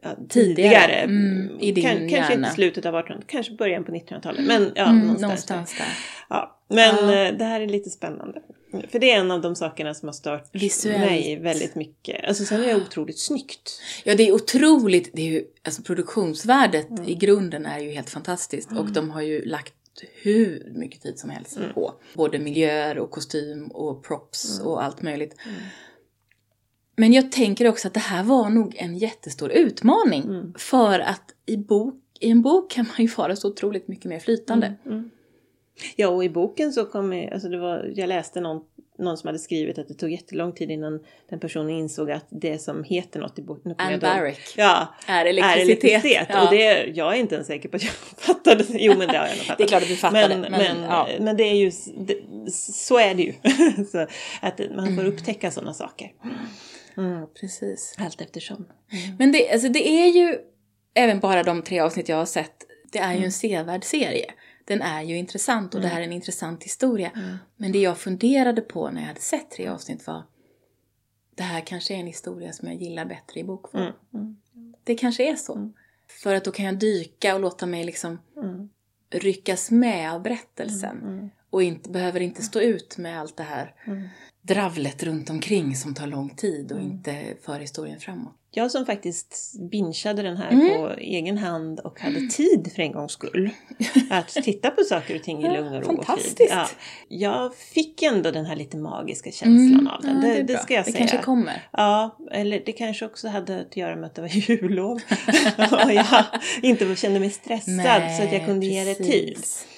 ja, 0.02 0.18
Tidigare. 0.30 0.94
Mm, 0.94 1.60
i 1.60 1.72
din 1.72 1.84
kan, 1.84 2.10
kanske 2.10 2.34
inte 2.34 2.50
slutet 2.50 2.86
av 2.86 2.96
1800 2.96 3.26
kanske 3.28 3.54
början 3.54 3.84
på 3.84 3.92
1900-talet. 3.92 4.46
Men 4.48 4.72
ja, 4.76 4.84
Mm, 4.86 5.00
någonstans, 5.00 5.22
någonstans 5.22 5.72
där. 5.78 5.86
där. 5.86 5.94
Ja, 6.30 6.60
men 6.70 6.96
Ja. 7.10 7.26
eh, 7.28 7.38
det 7.38 7.44
här 7.44 7.62
är 7.62 7.68
lite 7.68 7.90
spännande. 7.90 8.42
För 8.90 9.00
det 9.00 9.12
är 9.12 9.20
en 9.20 9.32
av 9.32 9.42
de 9.42 9.56
sakerna 9.56 9.94
som 9.94 10.08
har 10.08 10.14
stört 10.14 10.50
Visuellt. 10.52 11.00
mig 11.00 11.40
väldigt 11.40 11.76
mycket. 11.76 12.26
Alltså 12.28 12.46
sen 12.46 12.64
är 12.64 12.68
det 12.68 12.76
otroligt 12.76 13.20
snyggt. 13.20 13.82
Ja, 14.04 14.16
det 14.16 14.28
är 14.28 14.32
otroligt. 14.32 15.10
Det 15.14 15.22
är 15.22 15.32
ju, 15.32 15.44
alltså 15.66 15.82
produktionsvärdet 15.82 16.90
Mm. 16.90 17.04
i 17.08 17.16
grunden 17.16 17.66
är 17.66 17.80
ju 17.80 17.92
helt 17.92 18.10
fantastiskt. 18.10 18.72
Och 18.72 18.92
de 18.92 19.10
har 19.10 19.22
ju 19.22 19.46
lagt 19.46 19.74
hur 20.22 20.72
mycket 20.76 21.02
tid 21.02 21.20
som 21.20 21.30
helst 21.30 21.58
Mm. 21.58 21.74
på 21.74 21.94
både 22.14 22.40
miljöer 22.40 22.98
och 22.98 23.12
kostym 23.12 23.68
och 23.68 24.04
props 24.04 24.60
Mm. 24.60 24.68
och 24.68 24.84
allt 24.84 25.02
möjligt. 25.02 25.36
Men 27.00 27.14
jag 27.14 27.32
tänker 27.32 27.68
också 27.68 27.88
att 27.88 27.94
det 27.94 28.00
här 28.00 28.24
var 28.24 28.50
nog 28.50 28.76
en 28.78 28.98
jättestor 28.98 29.52
utmaning. 29.52 30.24
Mm. 30.24 30.54
För 30.58 31.00
att 31.00 31.34
i, 31.46 31.58
bok, 31.58 31.96
i 32.20 32.30
en 32.32 32.42
bok 32.42 32.72
kan 32.72 32.86
man 32.88 32.96
ju 32.98 33.08
vara 33.08 33.36
så 33.36 33.48
otroligt 33.48 33.88
mycket 33.88 34.06
mer 34.06 34.20
flytande. 34.20 34.74
Mm. 34.86 35.10
Ja, 35.96 36.08
och 36.08 36.24
i 36.26 36.30
boken 36.30 36.74
så 36.74 36.86
kom 36.86 37.14
jag, 37.14 37.34
alltså 37.34 37.50
det 37.50 37.58
var, 37.58 37.92
jag 37.96 38.08
läste 38.10 38.42
någon, 38.42 38.62
någon 39.00 39.18
som 39.18 39.28
hade 39.28 39.40
skrivit 39.40 39.78
att 39.78 39.88
det 39.88 39.94
tog 39.94 40.12
jättelång 40.12 40.52
tid 40.52 40.72
innan 40.72 41.00
den 41.30 41.40
personen 41.40 41.70
insåg 41.70 42.12
att 42.12 42.26
det 42.30 42.58
som 42.62 42.84
heter 42.84 43.20
något 43.20 43.40
i 43.40 43.42
boken, 43.42 43.76
Anne 43.78 43.92
ihåg. 43.92 44.02
Barrick 44.02 44.40
Ja, 44.58 44.96
är 45.08 45.26
är 45.26 45.30
elektricitet. 45.30 45.84
elektricitet. 45.84 46.28
Ja. 46.30 46.44
Och 46.44 46.52
det, 46.56 46.86
jag 46.96 47.16
är 47.16 47.20
inte 47.20 47.36
ens 47.36 47.48
säker 47.48 47.70
på 47.70 47.76
att 47.76 47.84
jag 47.84 47.92
fattade. 48.18 48.64
Jo, 48.70 48.94
men 48.98 49.08
det 49.08 49.18
har 49.18 49.28
jag 49.28 49.36
nog 49.38 49.46
fattat. 49.46 49.58
Det 49.58 49.64
är 49.64 49.68
klart 49.68 49.84
att 49.84 49.90
du 49.90 49.96
fattade. 49.96 50.28
Men, 50.38 50.42
Men, 50.42 50.52
men, 50.52 50.84
ja. 50.84 51.08
men 51.20 51.38
det 51.38 51.44
är 51.44 51.56
ju, 51.56 51.72
det, 51.98 52.52
så 52.52 53.00
är 53.00 53.16
det 53.16 53.24
ju. 53.24 53.34
att 54.42 54.60
man 54.76 54.86
får 54.86 54.94
Mm. 55.02 55.06
upptäcka 55.14 55.52
sådana 55.52 55.74
saker. 55.74 56.12
Mm. 56.98 57.28
Precis. 57.40 57.96
Allt 57.98 58.22
eftersom. 58.22 58.68
Men 59.20 59.32
det, 59.32 59.52
alltså 59.52 59.70
det 59.70 59.90
är 59.90 60.08
ju, 60.08 60.38
även 60.94 61.20
bara 61.20 61.44
de 61.44 61.62
tre 61.62 61.80
avsnitt 61.80 62.10
jag 62.10 62.18
har 62.18 62.26
sett, 62.26 62.64
det 62.92 63.00
är 63.00 63.14
ju 63.16 63.26
en 63.26 63.32
sevärd 63.32 63.84
serie. 63.84 64.34
Den 64.66 64.82
är 64.82 65.02
ju 65.02 65.18
intressant 65.18 65.76
och 65.76 65.82
det 65.82 65.88
här 65.88 66.00
är 66.00 66.04
en 66.06 66.14
intressant 66.14 66.64
historia. 66.64 67.12
Men 67.58 67.72
det 67.72 67.80
jag 67.80 67.98
funderade 67.98 68.62
på 68.62 68.90
när 68.90 69.02
jag 69.02 69.08
hade 69.08 69.20
sett 69.20 69.52
tre 69.52 69.68
avsnitt 69.68 70.08
var, 70.08 70.24
det 71.36 71.44
här 71.44 71.62
kanske 71.62 71.94
är 71.94 71.98
en 71.98 72.08
historia 72.08 72.54
som 72.54 72.68
jag 72.68 72.78
gillar 72.82 73.06
bättre 73.06 73.40
i 73.40 73.44
bokform. 73.44 73.82
Mm. 73.82 73.94
Mm. 74.14 74.36
Det 74.84 74.96
kanske 74.96 75.32
är 75.32 75.36
så. 75.36 75.56
Mm. 75.56 75.74
För 76.08 76.36
att 76.36 76.44
då 76.44 76.52
kan 76.52 76.66
jag 76.66 76.80
dyka 76.80 77.36
och 77.36 77.42
låta 77.42 77.66
mig 77.66 77.84
liksom 77.84 78.20
Mm. 78.38 78.70
ryckas 79.10 79.72
med 79.72 80.12
av 80.14 80.22
berättelsen. 80.24 80.98
Mm. 81.02 81.30
Och 81.50 81.64
inte, 81.64 81.90
behöver 81.90 82.20
inte 82.20 82.44
stå 82.44 82.60
ut 82.62 82.98
med 82.98 83.20
allt 83.20 83.38
det 83.38 83.44
här 83.44 83.76
Mm. 83.86 84.08
Dravlet 84.48 85.04
runt 85.04 85.30
omkring 85.30 85.76
som 85.76 85.94
tar 85.94 86.08
lång 86.08 86.30
tid 86.30 86.72
och 86.72 86.78
Mm. 86.80 86.92
inte 86.92 87.24
för 87.46 87.60
historien 87.60 88.00
framåt. 88.00 88.34
Jag 88.52 88.72
som 88.72 88.86
faktiskt 88.86 89.54
bingeade 89.72 90.22
den 90.22 90.38
här 90.38 90.52
Mm. 90.52 90.68
på 90.78 90.90
egen 90.98 91.38
hand 91.38 91.80
och 91.80 92.00
hade 92.00 92.20
tid 92.28 92.72
för 92.76 92.82
en 92.82 92.92
gångs 92.92 93.12
skull. 93.12 93.50
Att 94.10 94.28
titta 94.30 94.70
på 94.72 94.82
saker 94.84 95.16
och 95.16 95.24
ting 95.24 95.44
i 95.46 95.54
lugn 95.54 95.74
och 95.74 95.82
ro 95.84 95.98
och 95.98 96.06
fantastiskt. 96.06 96.50
Ja, 96.50 96.68
jag 97.08 97.56
fick 97.56 98.02
ändå 98.04 98.32
den 98.32 98.46
här 98.46 98.56
lite 98.56 98.78
magiska 98.78 99.32
känslan 99.32 99.88
av 99.88 100.02
den. 100.02 100.12
Mm. 100.18 100.30
ja, 100.30 100.36
det, 100.36 100.44
det 100.44 100.54
bra. 100.54 100.58
ska 100.64 100.74
jag 100.74 100.86
det 100.86 100.92
säga. 100.92 100.98
kanske 101.08 101.18
kommer. 101.26 101.68
Ja, 101.72 102.18
eller 102.32 102.62
det 102.66 102.72
kanske 102.72 103.06
också 103.06 103.28
hade 103.28 103.62
att 103.62 103.78
göra 103.78 103.96
med 103.96 104.06
att 104.06 104.16
det 104.16 104.22
var 104.22 104.28
jullov. 104.50 104.96
och 105.86 105.94
jag 105.94 106.06
inte 106.62 106.96
kände 106.96 107.20
mig 107.20 107.30
stressad 107.30 108.16
så 108.18 108.24
att 108.24 108.34
jag 108.34 108.46
kunde 108.46 108.66
ge 108.66 108.84
det 108.84 108.96
tid. 108.96 109.38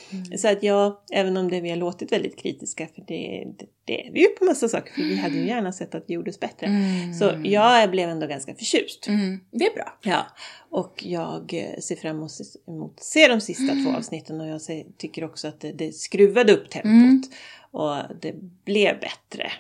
Precis. 0.10 0.42
Så 0.42 0.48
att 0.48 0.64
jag, 0.64 0.98
även 1.12 1.38
om 1.38 1.52
det 1.52 1.62
vi 1.62 1.70
har 1.70 1.78
låtit 1.78 2.12
väldigt 2.12 2.38
kritiska, 2.38 2.88
för 2.96 3.04
det, 3.08 3.48
det, 3.58 3.66
det 3.86 4.08
är 4.08 4.12
vi 4.12 4.20
ju 4.20 4.28
på 4.28 4.46
massa 4.46 4.70
saker, 4.70 4.94
för 4.94 5.02
vi 5.02 5.16
hade 5.16 5.36
ju 5.36 5.48
gärna 5.48 5.72
sett 5.72 5.96
att 5.96 6.08
det 6.08 6.14
gjordes 6.14 6.40
bättre. 6.40 6.68
Mm. 6.68 7.14
Så 7.14 7.32
jag 7.44 7.92
blev 7.92 8.10
ändå 8.10 8.28
ganska 8.28 8.56
förtjust. 8.56 9.08
Mm, 9.08 9.40
det 9.52 9.66
är 9.66 9.74
bra. 9.74 9.98
Ja, 10.04 10.26
och 10.70 11.04
jag 11.06 11.54
eh, 11.54 11.80
ser 11.80 11.96
fram 11.96 12.16
emot 12.18 12.32
att 12.32 13.04
se 13.04 13.28
de 13.28 13.42
sista 13.42 13.72
Mm. 13.72 13.86
två 13.86 13.92
avsnitten 13.92 14.42
och 14.42 14.48
jag 14.48 14.62
ser, 14.62 14.86
tycker 14.98 15.24
också 15.24 15.48
att 15.48 15.62
det, 15.62 15.72
det 15.72 15.96
skruvade 15.96 16.54
upp 16.54 16.70
tempot. 16.70 17.32
Mm. 17.74 17.82
Och 17.86 18.04
det 18.22 18.34
blev 18.66 19.00
bättre. 19.00 19.52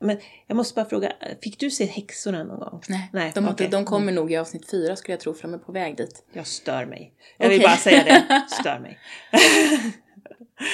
Men 0.00 0.18
jag 0.46 0.56
måste 0.56 0.74
bara 0.74 0.88
fråga, 0.88 1.12
fick 1.42 1.58
du 1.60 1.70
se 1.70 1.84
häxorna 1.84 2.44
någon 2.44 2.58
gång? 2.60 2.80
Nej, 2.88 3.10
Nej, 3.12 3.32
de, 3.34 3.48
inte, 3.48 3.66
de 3.66 3.84
kommer 3.84 4.12
nog 4.12 4.32
i 4.32 4.36
avsnitt 4.36 4.70
fyra 4.70 4.96
skulle 4.96 5.12
jag 5.12 5.20
tro, 5.20 5.34
för 5.34 5.42
de 5.42 5.54
är 5.54 5.58
på 5.58 5.72
väg 5.72 5.96
dit. 5.96 6.22
Jag 6.32 6.46
stör 6.46 6.84
mig. 6.86 7.12
Jag 7.38 7.48
vill 7.48 7.58
Okej. 7.58 7.68
bara 7.68 7.76
säga 7.76 8.04
det, 8.04 8.46
stör 8.60 8.78
mig. 8.78 8.98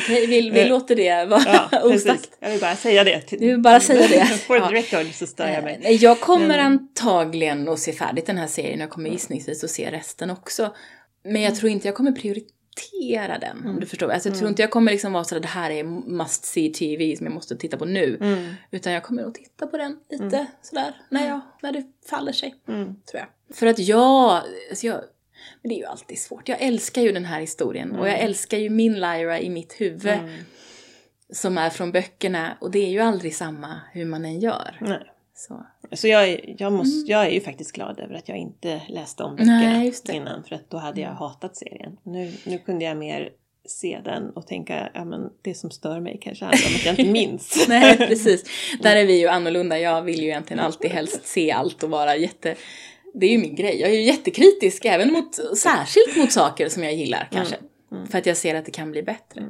Okej, 0.05 0.27
vi, 0.27 0.51
vi 0.51 0.61
Eh, 0.61 0.69
låter 0.69 0.97
det 0.97 1.25
vara 1.25 1.69
Ja, 1.73 1.83
osagt. 1.85 2.31
Jag 2.41 2.51
vill 2.51 2.61
bara 2.61 2.77
säga 2.77 3.05
det. 3.05 3.31
Du 3.31 3.37
vill 3.47 3.59
bara 3.63 3.81
säga 3.81 4.09
det. 4.09 4.25
For 4.47 4.69
the 4.69 4.75
record 4.75 5.15
så 5.15 5.27
stör 5.27 5.49
jag 5.49 5.65
mig. 5.65 5.81
Eh, 5.85 5.91
Jag 5.93 6.21
kommer 6.21 6.47
Men- 6.49 6.61
antagligen 6.61 7.69
att 7.69 7.79
se 7.79 7.93
färdigt 7.93 8.27
den 8.27 8.39
här 8.39 8.47
serien. 8.47 8.81
Jag 8.81 8.91
kommer 8.91 9.11
gissningsvis 9.11 9.65
att 9.65 9.71
se 9.71 9.91
resten 9.91 10.31
också. 10.31 10.75
Men 11.25 11.43
jag 11.43 11.55
tror 11.57 11.71
inte 11.73 11.89
jag 11.89 11.95
kommer 11.95 12.13
prioritera 12.13 12.51
den, 13.41 13.67
om 13.67 13.81
du 13.81 13.87
förstår. 13.87 14.11
Alltså, 14.11 14.29
jag 14.29 14.39
tror 14.39 14.49
inte 14.51 14.63
jag 14.63 14.71
kommer 14.71 14.93
liksom 14.93 15.13
vara 15.13 15.25
sådär, 15.25 15.43
det 15.43 15.49
här 15.49 15.71
är 15.71 15.85
must 15.85 16.45
see 16.45 16.69
TV 16.69 17.17
som 17.17 17.27
jag 17.27 17.35
måste 17.35 17.57
titta 17.57 17.77
på 17.77 17.85
nu. 17.85 18.19
Mm. 18.21 18.55
Utan 18.71 18.93
jag 18.93 19.03
kommer 19.03 19.23
att 19.23 19.35
titta 19.35 19.67
på 19.67 19.77
den 19.77 19.99
lite 20.11 20.47
sådär, 20.63 20.95
när, 21.09 21.29
jag, 21.29 21.41
när 21.63 21.73
det 21.73 21.85
faller 22.11 22.33
sig. 22.33 22.55
Mm. 22.69 22.85
tror 22.85 23.21
jag. 23.21 23.57
För 23.57 23.67
att 23.67 23.79
jag, 23.79 24.43
alltså 24.71 24.87
jag, 24.87 25.01
men 25.63 25.69
det 25.69 25.75
är 25.75 25.79
ju 25.79 25.85
alltid 25.85 26.19
svårt. 26.19 26.49
Jag 26.49 26.61
älskar 26.61 27.03
ju 27.03 27.13
den 27.13 27.25
här 27.25 27.41
historien 27.41 27.93
och 27.93 28.09
jag 28.09 28.19
älskar 28.19 28.59
ju 28.59 28.71
min 28.71 28.95
Lyra 28.95 29.41
i 29.41 29.51
mitt 29.51 29.81
huvud 29.81 30.07
Mm. 30.07 30.35
som 31.33 31.59
är 31.59 31.71
från 31.71 31.93
böckerna 31.93 32.57
och 32.61 32.71
det 32.71 32.79
är 32.79 32.91
ju 32.91 33.01
aldrig 33.01 33.35
samma 33.37 33.81
hur 33.93 34.05
man 34.05 34.25
än 34.25 34.41
gör. 34.41 34.77
Nej. 34.81 35.11
Så. 35.37 35.67
Så 35.93 36.09
jag, 36.09 36.29
är- 36.29 36.55
jag, 36.59 36.73
måste, 36.73 37.11
jag 37.13 37.27
är 37.27 37.31
ju 37.31 37.41
faktiskt 37.41 37.73
glad 37.73 38.01
över 38.01 38.15
att 38.15 38.29
jag 38.29 38.39
inte 38.39 38.83
läste 38.89 39.23
om 39.23 39.39
Mm. 39.39 39.49
Mm. 40.09 40.23
innan 40.23 40.45
för 40.45 40.55
att 40.55 40.71
då 40.71 40.77
hade 40.77 41.01
jag 41.01 41.11
hatat 41.11 41.57
serien. 41.57 41.97
Nu, 42.03 42.33
nu 42.47 42.59
kunde 42.59 42.85
jag 42.85 42.97
mer 42.97 43.31
se 43.67 44.01
den 44.05 44.31
och 44.31 44.47
tänka, 44.47 44.91
ja 44.95 45.05
men 45.05 45.31
det 45.43 45.55
som 45.55 45.71
stör 45.71 46.01
mig 46.01 46.19
kanske 46.23 46.45
handlar 46.45 46.69
om 46.69 46.75
att 46.75 46.85
jag 46.87 46.99
inte 46.99 47.13
minns. 47.13 47.65
Nej, 47.69 47.97
precis. 47.97 48.45
Där 48.83 48.97
är 48.97 49.07
vi 49.07 49.21
ju 49.21 49.29
annorlunda. 49.29 49.79
Jag 49.79 50.03
vill 50.03 50.19
ju 50.21 50.25
egentligen 50.27 50.61
alltid 50.61 50.91
helst 50.91 51.27
se 51.27 51.53
allt 51.53 51.83
och 51.83 51.91
vara 51.91 52.17
jätte... 52.17 52.55
Det 53.15 53.27
är 53.27 53.31
ju 53.31 53.39
min 53.39 53.55
grej. 53.55 53.81
Jag 53.81 53.91
är 53.91 53.95
ju 53.95 54.03
jättekritisk, 54.03 54.85
även 54.85 55.13
mot, 55.13 55.35
särskilt 55.59 56.17
mot 56.17 56.33
saker 56.33 56.69
som 56.69 56.85
jag 56.85 56.95
gillar 56.95 57.29
kanske. 57.33 57.57
Mm. 57.93 58.07
För 58.07 58.19
att 58.19 58.27
jag 58.27 58.37
ser 58.37 58.55
att 58.55 58.65
det 58.65 58.71
kan 58.71 58.91
bli 58.91 59.03
bättre. 59.03 59.43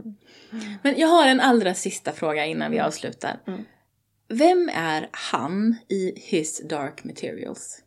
Men 0.82 0.95
jag 0.99 1.09
har 1.09 1.26
en 1.28 1.41
allra 1.41 1.74
sista 1.74 2.12
fråga 2.12 2.47
innan 2.47 2.70
vi 2.70 2.80
avslutar. 2.80 3.37
Mm. 4.29 4.39
Vem 4.39 4.70
är 4.75 5.09
han 5.12 5.77
i 5.89 6.12
His 6.16 6.68
Dark 6.68 7.05
Materials? 7.05 7.83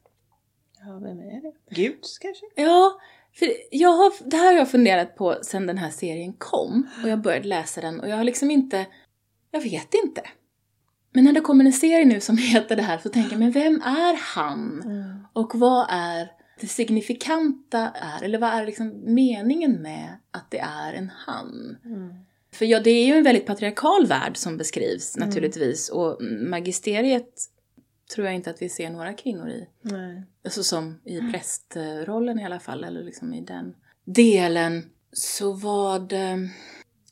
Ja, 0.79 0.99
vem 0.99 1.19
är 1.19 1.41
det? 1.41 1.53
Gud 1.69 1.99
kanske? 2.21 2.45
Ja, 2.55 2.99
för 3.33 3.47
jag 3.71 3.89
har, 3.89 4.29
det 4.29 4.37
här 4.37 4.45
har 4.45 4.53
jag 4.53 4.71
funderat 4.71 5.15
på 5.15 5.37
sedan 5.41 5.67
den 5.67 5.77
här 5.77 5.89
serien 5.89 6.33
kom 6.33 6.87
och 7.03 7.09
jag 7.09 7.21
började 7.21 7.47
läsa 7.47 7.81
den 7.81 7.99
och 7.99 8.09
jag 8.09 8.17
har 8.17 8.23
liksom 8.23 8.51
inte, 8.51 8.85
jag 9.51 9.61
vet 9.61 9.93
inte. 10.05 10.21
Men 11.13 11.23
när 11.23 11.33
det 11.33 11.41
kommer 11.41 11.65
en 11.65 11.73
serie 11.73 12.05
nu 12.05 12.19
som 12.19 12.37
heter 12.53 12.75
det 12.75 12.81
här 12.81 12.97
så 12.97 13.09
tänker 13.09 13.31
jag, 13.31 13.39
men 13.39 13.51
vem 13.51 13.81
är 13.81 14.35
han? 14.35 14.83
Och 15.33 15.55
vad 15.55 15.87
är 15.89 16.31
det 16.59 16.67
signifikanta 16.67 17.91
är, 17.95 18.23
eller 18.23 18.39
vad 18.39 18.49
är 18.49 18.65
liksom 18.65 19.13
meningen 19.13 19.81
med 19.81 20.17
att 20.31 20.51
det 20.51 20.59
är 20.59 20.93
en 20.93 21.11
han? 21.15 21.77
Mm. 21.85 22.13
För 22.57 22.65
ja, 22.65 22.79
det 22.79 22.89
är 22.89 23.05
ju 23.05 23.13
en 23.13 23.23
väldigt 23.23 23.45
patriarkal 23.45 24.05
värld 24.05 24.37
som 24.37 24.57
beskrivs 24.57 25.17
naturligtvis 25.17 25.89
och 25.89 26.21
magisteriet 26.41 27.29
tror 28.15 28.25
jag 28.25 28.35
inte 28.35 28.49
att 28.49 28.61
vi 28.61 28.69
ser 28.69 28.89
några 28.89 29.13
kvinnor 29.13 29.49
i. 29.49 29.67
Nej. 29.81 30.23
Alltså 30.43 30.63
som 30.63 30.99
i 31.03 31.19
prästrollen 31.31 32.39
i 32.39 32.45
alla 32.45 32.59
fall, 32.59 32.83
eller 32.83 33.03
liksom 33.03 33.33
i 33.33 33.41
den 33.41 33.75
delen. 34.05 34.89
Så 35.11 35.53
vad... 35.53 36.13
eh, 36.13 36.37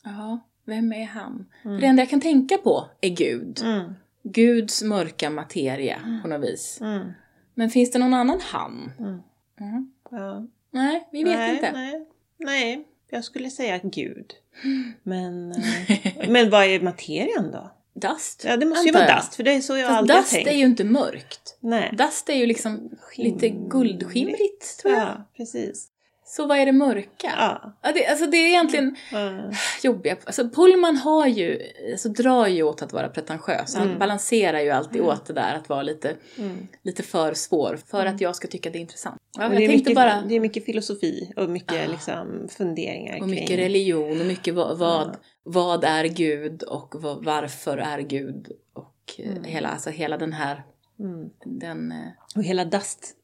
Ja, 0.03 0.39
vem 0.65 0.93
är 0.93 1.05
han? 1.05 1.45
För 1.63 1.69
det 1.69 1.87
enda 1.87 2.01
jag 2.01 2.09
kan 2.09 2.21
tänka 2.21 2.57
på 2.57 2.89
är 3.01 3.09
Gud. 3.09 3.61
Mm. 3.63 3.93
Guds 4.23 4.83
mörka 4.83 5.29
materia 5.29 6.19
på 6.21 6.27
något 6.27 6.43
vis. 6.43 6.81
Mm. 6.81 7.11
Men 7.53 7.69
finns 7.69 7.91
det 7.91 7.99
någon 7.99 8.13
annan 8.13 8.39
han? 8.41 8.91
Mm. 8.99 9.19
Mm. 9.59 9.91
Ja. 10.11 10.47
Nej, 10.71 11.07
vi 11.11 11.23
vet 11.23 11.37
nej, 11.37 11.55
inte. 11.55 11.71
Nej. 11.71 12.07
nej, 12.37 12.87
jag 13.09 13.23
skulle 13.23 13.49
säga 13.49 13.79
Gud. 13.83 14.33
Men, 15.03 15.49
men 16.27 16.49
vad 16.49 16.65
är 16.65 16.79
materian 16.79 17.51
då? 17.51 17.71
Dust? 17.93 18.43
Ja, 18.47 18.57
det 18.57 18.65
måste 18.65 18.85
ju 18.87 18.91
vara 18.91 19.15
dust, 19.15 19.35
för 19.35 19.43
det 19.43 19.51
är 19.51 19.61
så 19.61 19.77
jag 19.77 19.87
Fast 19.87 19.97
aldrig 19.97 20.15
har 20.15 20.21
dust 20.21 20.33
tänkt. 20.33 20.47
är 20.47 20.53
ju 20.53 20.65
inte 20.65 20.83
mörkt. 20.83 21.57
Nej. 21.59 21.93
Dust 21.97 22.29
är 22.29 22.33
ju 22.33 22.45
liksom 22.45 22.89
lite 23.17 23.39
Skimrigt. 23.39 23.69
guldskimrigt, 23.69 24.79
tror 24.81 24.93
jag. 24.93 25.03
Ja, 25.03 25.29
precis. 25.37 25.87
Så 26.27 26.45
vad 26.47 26.57
är 26.57 26.65
det 26.65 26.71
mörka? 26.71 27.33
Ja. 27.37 27.73
Ja, 27.81 27.91
det, 27.91 28.05
alltså 28.07 28.25
det 28.25 28.37
är 28.37 28.47
egentligen 28.47 28.95
Ja. 29.11 29.51
jobbiga... 29.83 30.15
Alltså 30.25 30.49
Pullman 30.49 30.95
har 30.97 31.27
ju, 31.27 31.61
alltså 31.91 32.09
drar 32.09 32.47
ju 32.47 32.63
åt 32.63 32.81
att 32.81 32.93
vara 32.93 33.09
pretentiös. 33.09 33.75
Han 33.75 33.87
Mm. 33.87 33.99
balanserar 33.99 34.59
ju 34.59 34.69
alltid 34.69 35.01
åt 35.01 35.25
det 35.25 35.33
där 35.33 35.55
att 35.55 35.69
vara 35.69 35.81
lite, 35.83 36.15
Mm. 36.37 36.67
lite 36.83 37.03
för 37.03 37.33
svår 37.33 37.79
för 37.87 38.05
att 38.05 38.21
jag 38.21 38.35
ska 38.35 38.47
tycka 38.47 38.69
det 38.69 38.77
är 38.77 38.81
intressant. 38.81 39.21
Ja, 39.37 39.49
det, 39.49 39.63
är 39.65 39.67
mycket, 39.67 39.95
bara... 39.95 40.21
det 40.21 40.35
är 40.35 40.39
mycket 40.39 40.65
filosofi 40.65 41.33
och 41.35 41.49
mycket 41.49 41.81
Ja. 41.85 41.91
liksom, 41.91 42.47
funderingar 42.51 43.21
Och 43.21 43.29
mycket 43.29 43.47
kring... 43.47 43.57
religion 43.57 44.19
och 44.21 44.25
mycket 44.27 44.53
vad, 44.53 44.77
vad, 44.77 45.17
vad 45.43 45.83
är 45.83 46.05
Gud 46.05 46.63
och 46.63 46.95
vad, 46.97 47.25
varför 47.25 47.77
är 47.77 47.99
Gud 47.99 48.47
och 48.73 49.13
eh, 49.17 49.31
Mm. 49.31 49.43
hela, 49.43 49.69
alltså 49.69 49.89
hela 49.89 50.17
den 50.17 50.33
här, 50.33 50.63
Mm. 50.99 51.29
den... 51.45 51.91
eh, 51.91 51.97
Och 52.35 52.43
hela 52.43 52.65
dast, 52.65 53.15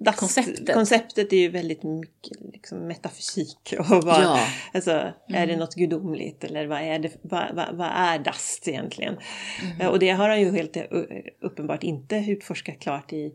dast 0.00 0.18
Konceptet. 0.18 0.74
konceptet 0.74 1.32
är 1.32 1.36
ju 1.36 1.48
väldigt 1.48 1.82
mycket 1.82 2.38
liksom, 2.52 2.78
metafysik. 2.86 3.74
Och 3.78 3.86
vad, 3.88 4.22
Ja. 4.22 4.40
alltså, 4.74 4.90
Är 4.90 5.12
det 5.28 5.38
Mm. 5.38 5.58
något 5.58 5.74
gudomligt 5.74 6.44
eller 6.44 6.66
vad 6.66 6.80
är, 6.80 6.98
det, 6.98 7.10
vad, 7.22 7.54
vad, 7.54 7.74
vad 7.76 7.88
är 7.94 8.18
dast 8.18 8.68
egentligen? 8.68 9.16
Mm. 9.80 9.88
Och 9.92 9.98
det 9.98 10.10
har 10.10 10.28
han 10.28 10.40
ju 10.40 10.52
helt 10.56 10.76
eh, 10.76 10.82
uppenbart 11.40 11.82
inte 11.84 12.16
utforskat 12.16 12.80
klart 12.80 13.12
i 13.12 13.32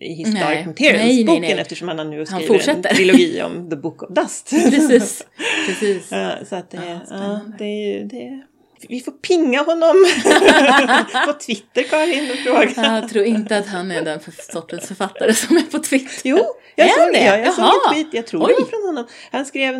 i 0.00 0.12
His 0.14 0.34
Nej. 0.34 0.42
Dark 0.42 0.66
Materials 0.66 1.02
Nej, 1.04 1.14
nej, 1.16 1.24
boken 1.24 1.40
nej. 1.42 1.52
eftersom 1.58 1.88
han 1.88 2.10
nu 2.10 2.16
Han 2.16 2.26
skriver 2.26 2.42
en 2.42 2.48
fortsätter. 2.48 2.94
trilogi 2.94 3.42
om 3.42 3.70
The 3.70 3.76
Book 3.76 4.02
of 4.02 4.10
Dust. 4.10 4.50
Precis, 4.70 5.26
precis. 5.68 6.08
Så 6.48 6.56
att 6.56 6.70
det, 6.70 6.76
Ja, 6.76 7.00
ja, 7.10 7.40
det 7.58 7.64
är 7.64 8.04
det. 8.04 8.42
Vi 8.88 9.00
får 9.00 9.12
pinga 9.12 9.62
honom 9.62 9.94
på 11.26 11.32
Twitter 11.32 11.82
Karin 11.82 12.30
och 12.30 12.36
fråga. 12.36 12.86
Jag 13.00 13.08
tror 13.08 13.24
inte 13.24 13.58
att 13.58 13.66
han 13.66 13.90
är 13.90 14.02
den 14.02 14.20
sortens 14.52 14.86
författare 14.86 15.34
som 15.34 15.56
är 15.56 15.62
på 15.62 15.78
Twitter. 15.78 16.20
Jo, 16.24 16.38
jag 16.74 16.90
såg, 16.90 17.12
det? 17.12 17.24
ja, 17.24 17.36
jag 17.36 17.54
såg 17.54 17.64
Jaha. 17.64 17.72
en 17.88 17.94
tweet, 17.94 18.14
jag 18.14 18.26
tror 18.26 18.42
Oj. 18.46 18.54
det 18.56 18.62
var 18.62 18.68
från 18.70 18.86
honom. 18.86 19.06
Han 19.32 19.44
skrev 19.46 19.74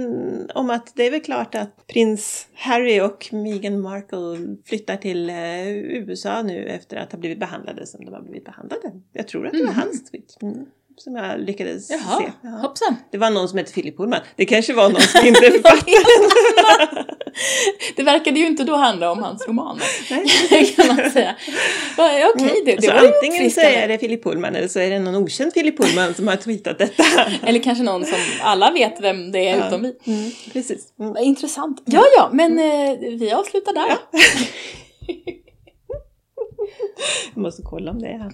om 0.54 0.70
att 0.70 0.92
det 0.96 1.06
är 1.06 1.10
väl 1.10 1.20
klart 1.20 1.54
att 1.54 1.86
prins 1.86 2.46
Harry 2.54 3.00
och 3.00 3.28
Meghan 3.32 3.80
Markle 3.80 4.56
flyttar 4.66 4.96
till 4.96 5.30
eh, 5.30 5.68
USA 5.70 6.42
nu 6.42 6.66
efter 6.66 6.96
att 6.96 7.12
ha 7.12 7.18
blivit 7.18 7.38
behandlade 7.40 7.86
som 7.86 8.04
de 8.04 8.14
har 8.14 8.22
blivit 8.22 8.44
behandlade. 8.44 8.92
Jag 9.12 9.28
tror 9.28 9.46
att 9.46 9.52
det 9.52 9.58
var 9.64 9.72
Mhm. 9.72 9.80
hans 9.80 10.10
tweet. 10.10 10.42
Mm. 10.42 10.66
Som 10.98 11.16
jag 11.16 11.40
lyckades 11.40 11.90
Jaha, 11.90 12.18
se. 12.18 12.32
Ja. 12.42 12.48
hoppsan. 12.48 12.96
Det 13.12 13.18
var 13.18 13.30
någon 13.30 13.48
som 13.48 13.58
hette 13.58 13.72
Philip 13.72 13.96
Pullman. 13.96 14.20
Det 14.36 14.44
kanske 14.44 14.72
var 14.72 14.88
någon 14.90 15.00
som 15.00 15.26
inte 15.26 15.46
är 15.46 15.50
författare. 15.50 17.04
Det 17.96 18.02
verkade 18.02 18.40
ju 18.40 18.46
inte 18.46 18.64
då 18.64 18.76
handla 18.76 19.10
om 19.10 19.18
hans 19.22 19.48
romaner, 19.48 19.84
Nej. 20.50 20.66
kan 20.76 20.86
man 20.86 21.10
säga. 21.10 21.36
Va, 21.96 22.10
Okej, 22.34 22.62
det, 22.64 22.74
det 22.76 22.82
så 22.82 22.92
var 22.92 23.02
ju 23.02 23.06
antingen 23.14 23.50
så 23.50 23.60
är 23.60 23.88
det 23.88 23.98
Philip 23.98 24.22
Pullman 24.24 24.56
eller 24.56 24.68
så 24.68 24.78
är 24.78 24.90
det 24.90 24.98
någon 24.98 25.14
okänd 25.16 25.54
Philip 25.54 25.76
Pullman 25.76 26.14
som 26.14 26.28
har 26.28 26.36
tweetat 26.36 26.78
detta. 26.78 27.04
Eller 27.46 27.62
kanske 27.62 27.84
någon 27.84 28.04
som 28.04 28.18
alla 28.42 28.70
vet 28.70 29.00
vem 29.00 29.32
det 29.32 29.48
är 29.48 29.58
Ja. 29.58 29.66
utom 29.68 29.82
vi. 29.82 30.12
Mm, 30.12 30.30
precis. 30.52 30.84
Mm. 31.00 31.16
Intressant. 31.16 31.82
Ja, 31.84 32.04
ja, 32.16 32.30
men 32.32 32.58
eh, 32.58 32.98
vi 32.98 33.32
avslutar 33.32 33.72
där. 33.72 33.96
Jag 37.34 37.42
måste 37.42 37.62
kolla 37.62 37.90
om 37.90 38.02
det 38.02 38.08
är 38.08 38.18
han. 38.18 38.32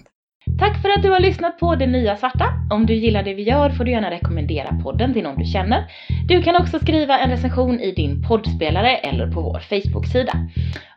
Tack 0.59 0.81
för 0.81 0.89
att 0.89 1.03
du 1.03 1.09
har 1.09 1.19
lyssnat 1.19 1.59
på 1.59 1.75
Det 1.75 1.87
Nya 1.87 2.15
Svarta. 2.15 2.45
Om 2.69 2.85
du 2.85 2.93
gillar 2.93 3.23
det 3.23 3.33
vi 3.33 3.43
gör 3.43 3.69
får 3.69 3.83
du 3.85 3.91
gärna 3.91 4.11
rekommendera 4.11 4.79
podden 4.83 5.13
till 5.13 5.23
någon 5.23 5.39
du 5.39 5.45
känner. 5.45 5.83
Du 6.27 6.41
kan 6.41 6.55
också 6.55 6.79
skriva 6.79 7.19
en 7.19 7.29
recension 7.29 7.79
i 7.79 7.91
din 7.91 8.21
poddspelare 8.21 8.97
eller 8.97 9.31
på 9.31 9.41
vår 9.41 9.59
Facebook-sida. 9.59 10.33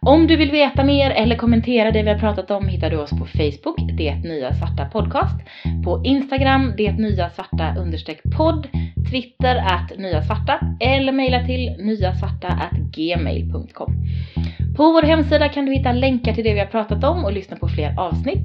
Om 0.01 0.27
du 0.27 0.37
vill 0.37 0.51
veta 0.51 0.85
mer 0.85 1.11
eller 1.11 1.37
kommentera 1.37 1.91
det 1.91 2.03
vi 2.03 2.09
har 2.09 2.19
pratat 2.19 2.51
om 2.51 2.69
hittar 2.69 2.91
du 2.91 2.97
oss 2.97 3.11
på 3.11 3.27
Facebook, 3.27 3.99
Det 3.99 4.15
Nya 4.15 4.55
Svarta 4.55 4.85
Podcast, 4.85 5.41
på 5.85 6.03
Instagram, 6.05 6.75
Det 6.77 6.93
Nya 6.93 7.31
Svarta 7.31 7.75
understreck 7.79 8.23
podd, 8.37 8.69
Twitter 9.11 9.57
att 9.57 9.99
Nya 9.99 10.23
Svarta 10.23 10.61
eller 10.81 11.13
mejla 11.13 11.45
till 11.47 11.77
nyasvarta 11.79 12.49
at 12.49 12.79
gmail.com. 12.97 13.95
På 14.77 14.93
vår 14.93 15.03
hemsida 15.03 15.49
kan 15.49 15.67
du 15.67 15.73
hitta 15.73 15.93
länkar 15.93 16.33
till 16.33 16.45
det 16.45 16.55
vi 16.55 16.61
har 16.61 16.67
pratat 16.67 17.05
om 17.05 17.25
och 17.25 17.33
lyssna 17.33 17.57
på 17.57 17.69
fler 17.69 18.01
avsnitt. 18.01 18.45